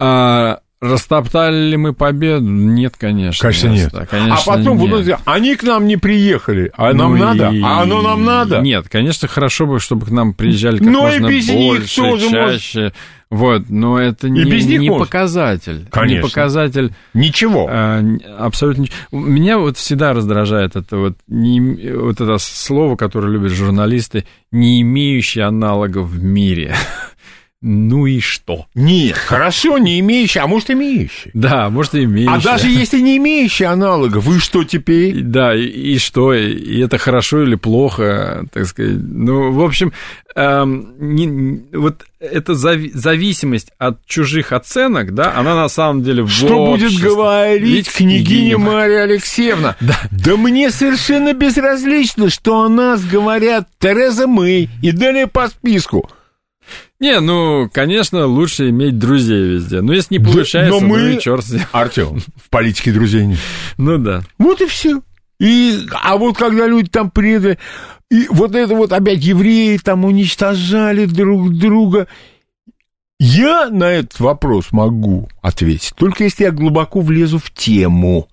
[0.00, 2.46] А растоптали ли мы победу?
[2.48, 3.42] Нет, конечно.
[3.42, 3.90] Конечно, нет.
[3.92, 4.90] Да, конечно, а потом нет.
[4.90, 8.60] будут они к нам не приехали, а нам Ну надо, и- а оно нам надо.
[8.60, 11.96] Нет, конечно, хорошо бы, чтобы к нам приезжали как Но и можно без них больше,
[11.96, 12.92] тоже может- чаще.
[13.28, 15.06] Вот, но это не, без них не может.
[15.06, 15.86] показатель.
[15.90, 16.16] Конечно.
[16.16, 16.94] Не показатель.
[17.14, 17.68] Ничего.
[17.70, 18.02] а,
[18.40, 18.96] абсолютно ничего.
[19.12, 21.60] Меня вот всегда раздражает это вот, не,
[21.92, 26.74] вот это слово, которое любят журналисты, не имеющий аналогов в мире.
[27.62, 28.64] Ну и что?
[28.74, 31.30] Нет, хорошо, не имеющий, а может имеющий.
[31.34, 32.32] Да, может, и имеющий.
[32.32, 35.20] А даже если не имеющий аналогов, вы что теперь?
[35.20, 38.96] Да, и, и что, и это хорошо или плохо, так сказать.
[38.96, 39.92] Ну, в общем,
[40.34, 46.30] эм, не- вот эта зави- зависимость от чужих оценок, да, она на самом деле в
[46.30, 47.08] Что будет обществе.
[47.10, 49.76] говорить Видите, княгиня Мария Алексеевна?
[49.80, 49.98] Да.
[50.38, 56.08] мне совершенно безразлично, что о нас говорят Тереза Мэй и далее по списку.
[57.00, 59.80] Не, ну, конечно, лучше иметь друзей везде.
[59.80, 61.62] Но если не получается, но мы- ну и черт с ним.
[61.72, 63.38] Артем, в политике друзей нет.
[63.78, 64.22] Ну да.
[64.38, 65.00] Вот и все.
[65.38, 67.58] И, а вот когда люди там предали,
[68.10, 72.06] и вот это вот опять евреи там уничтожали друг друга,
[73.18, 78.28] я на этот вопрос могу ответить, только если я глубоко влезу в тему.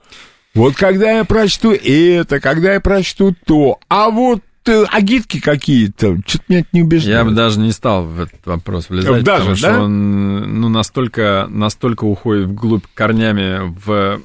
[0.54, 6.60] Вот когда я прочту это, когда я прочту то, а вот агитки какие-то, что-то меня
[6.62, 7.18] это не убеждает.
[7.18, 9.82] Я бы даже не стал в этот вопрос влезать, Даже, потому что да?
[9.82, 14.22] он ну, настолько, настолько уходит вглубь корнями в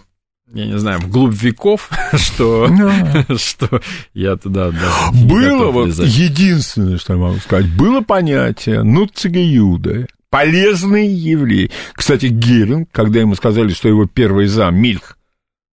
[0.54, 2.68] я не знаю, вглубь веков, что,
[3.36, 3.80] что
[4.12, 11.08] я туда даже Было вот единственное, что я могу сказать, было понятие Нуцега Юда, полезный
[11.08, 11.70] еврей.
[11.94, 15.16] Кстати, Геринг, когда ему сказали, что его первый зам Мильх,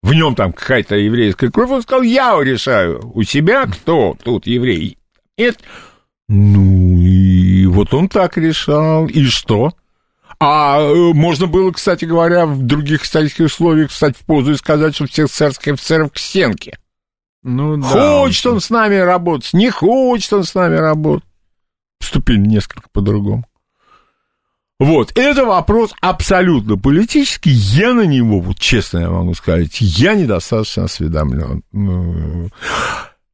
[0.03, 4.99] в нем там какая-то еврейская кровь, он сказал, я решаю, у себя кто тут еврей?
[5.39, 5.61] Нет.
[6.29, 9.73] Ну, и вот он так решал, и что?
[10.41, 14.95] А э, можно было, кстати говоря, в других исторических условиях встать в позу и сказать,
[14.95, 16.79] что всех царских офицеров к стенке.
[17.45, 17.89] Ну, да.
[17.89, 21.29] Хочет он с нами работать, не хочет он с нами работать.
[22.01, 23.45] Поступили несколько по-другому.
[24.83, 27.53] Вот, это вопрос абсолютно политический.
[27.53, 31.63] Я на него, вот честно я могу сказать, я недостаточно осведомлен.
[31.71, 32.49] Ну,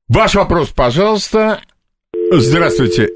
[0.09, 1.63] Ваш вопрос, пожалуйста.
[2.31, 3.09] Здравствуйте.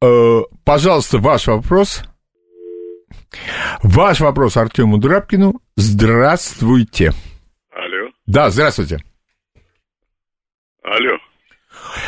[0.00, 2.02] Э, Пожалуйста, ваш вопрос.
[3.84, 5.60] Ваш вопрос Артему Драбкину.
[5.76, 7.12] Здравствуйте.
[7.70, 8.10] Алло.
[8.26, 9.04] Да, здравствуйте.
[10.82, 11.16] Алло.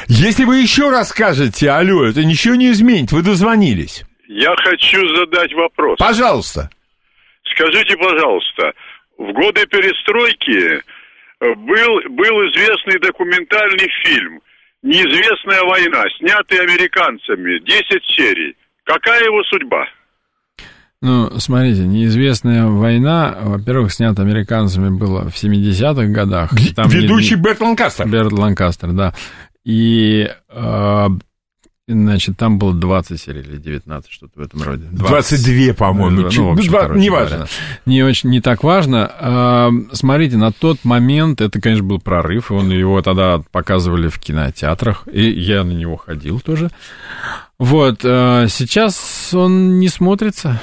[0.09, 3.13] Если вы еще раз скажете алло, это ничего не изменит.
[3.13, 4.03] Вы дозвонились.
[4.29, 5.99] Я хочу задать вопрос.
[5.99, 6.71] Пожалуйста.
[7.55, 8.73] Скажите, пожалуйста,
[9.19, 10.81] в годы перестройки
[11.41, 14.41] э, был, был известный документальный фильм
[14.83, 18.57] «Неизвестная война», снятый американцами, 10 серий.
[18.85, 19.87] Какая его судьба?
[21.01, 26.51] Ну, смотрите, неизвестная война, во-первых, снята американцами было в 70-х годах.
[26.75, 28.09] Там не- Ведущий Берт Ланкастер.
[28.09, 29.13] Берт Ланкастер, да.
[29.65, 31.07] И, э,
[31.87, 34.85] значит, там было 20 серий или 19, что-то в этом роде.
[34.91, 36.97] 22, по-моему, Ну, общем, ну, неважно.
[36.97, 37.47] говоря,
[37.85, 39.11] Не очень, не так важно.
[39.19, 42.51] А, Смотрите, на тот момент это, конечно, был прорыв.
[42.51, 46.71] Он его тогда показывали в кинотеатрах, и я на него ходил тоже.
[47.59, 50.61] Вот, а, сейчас он не смотрится.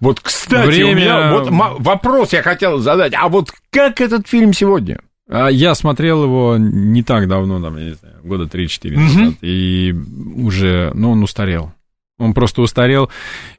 [0.00, 1.48] Вот, кстати, Время- у меня вот
[1.80, 3.12] вопрос я хотел задать.
[3.14, 5.00] А вот как этот фильм сегодня?
[5.30, 9.94] А Я смотрел его не так давно, там, я не знаю, года 3-4 назад, и
[10.36, 11.72] уже, ну, он устарел.
[12.18, 13.08] Он просто устарел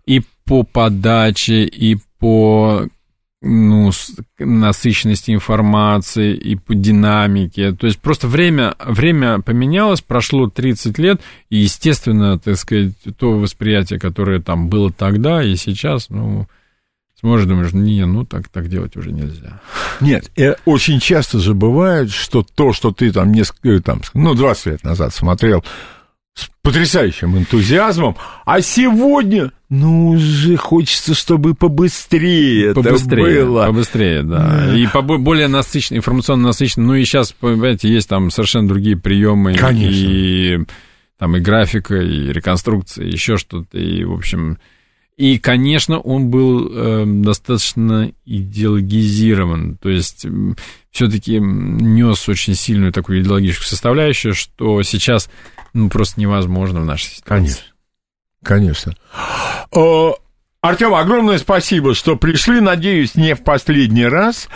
[0.06, 2.88] и по подаче, и по
[3.42, 3.90] ну,
[4.38, 7.72] насыщенности информации, и по динамике.
[7.72, 13.98] То есть просто время, время поменялось, прошло 30 лет, и, естественно, так сказать, то восприятие,
[13.98, 16.48] которое там было тогда и сейчас, ну,
[17.22, 19.62] смотришь, думаешь, не, ну, так, так делать уже нельзя.
[20.02, 24.66] Нет, э, очень часто же бывает, что то, что ты там несколько, там, ну, 20
[24.66, 25.64] лет назад смотрел,
[26.34, 28.16] с потрясающим энтузиазмом,
[28.46, 33.66] а сегодня, ну, уже хочется, чтобы побыстрее, побыстрее это было.
[33.68, 34.68] Побыстрее, да.
[34.68, 34.76] да.
[34.76, 34.88] И
[35.18, 36.88] более насыщенно, информационно насыщенно.
[36.88, 39.56] Ну и сейчас, понимаете, есть там совершенно другие приемы.
[39.56, 39.94] Конечно.
[39.94, 40.60] И
[41.18, 43.78] там и графика, и реконструкция, и еще что-то.
[43.78, 44.58] И, в общем,
[45.22, 50.26] и, конечно, он был э, достаточно идеологизирован, то есть
[50.90, 55.30] все-таки нес очень сильную такую идеологическую составляющую, что сейчас
[55.74, 57.62] ну, просто невозможно в нашей ситуации.
[58.42, 58.96] Конечно.
[59.72, 60.18] Конечно.
[60.62, 62.60] Артем, огромное спасибо, что пришли.
[62.60, 64.50] Надеюсь, не в последний раз.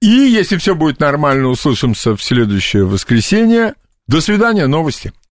[0.00, 3.74] И если все будет нормально, услышимся в следующее воскресенье.
[4.06, 5.12] До свидания, новости.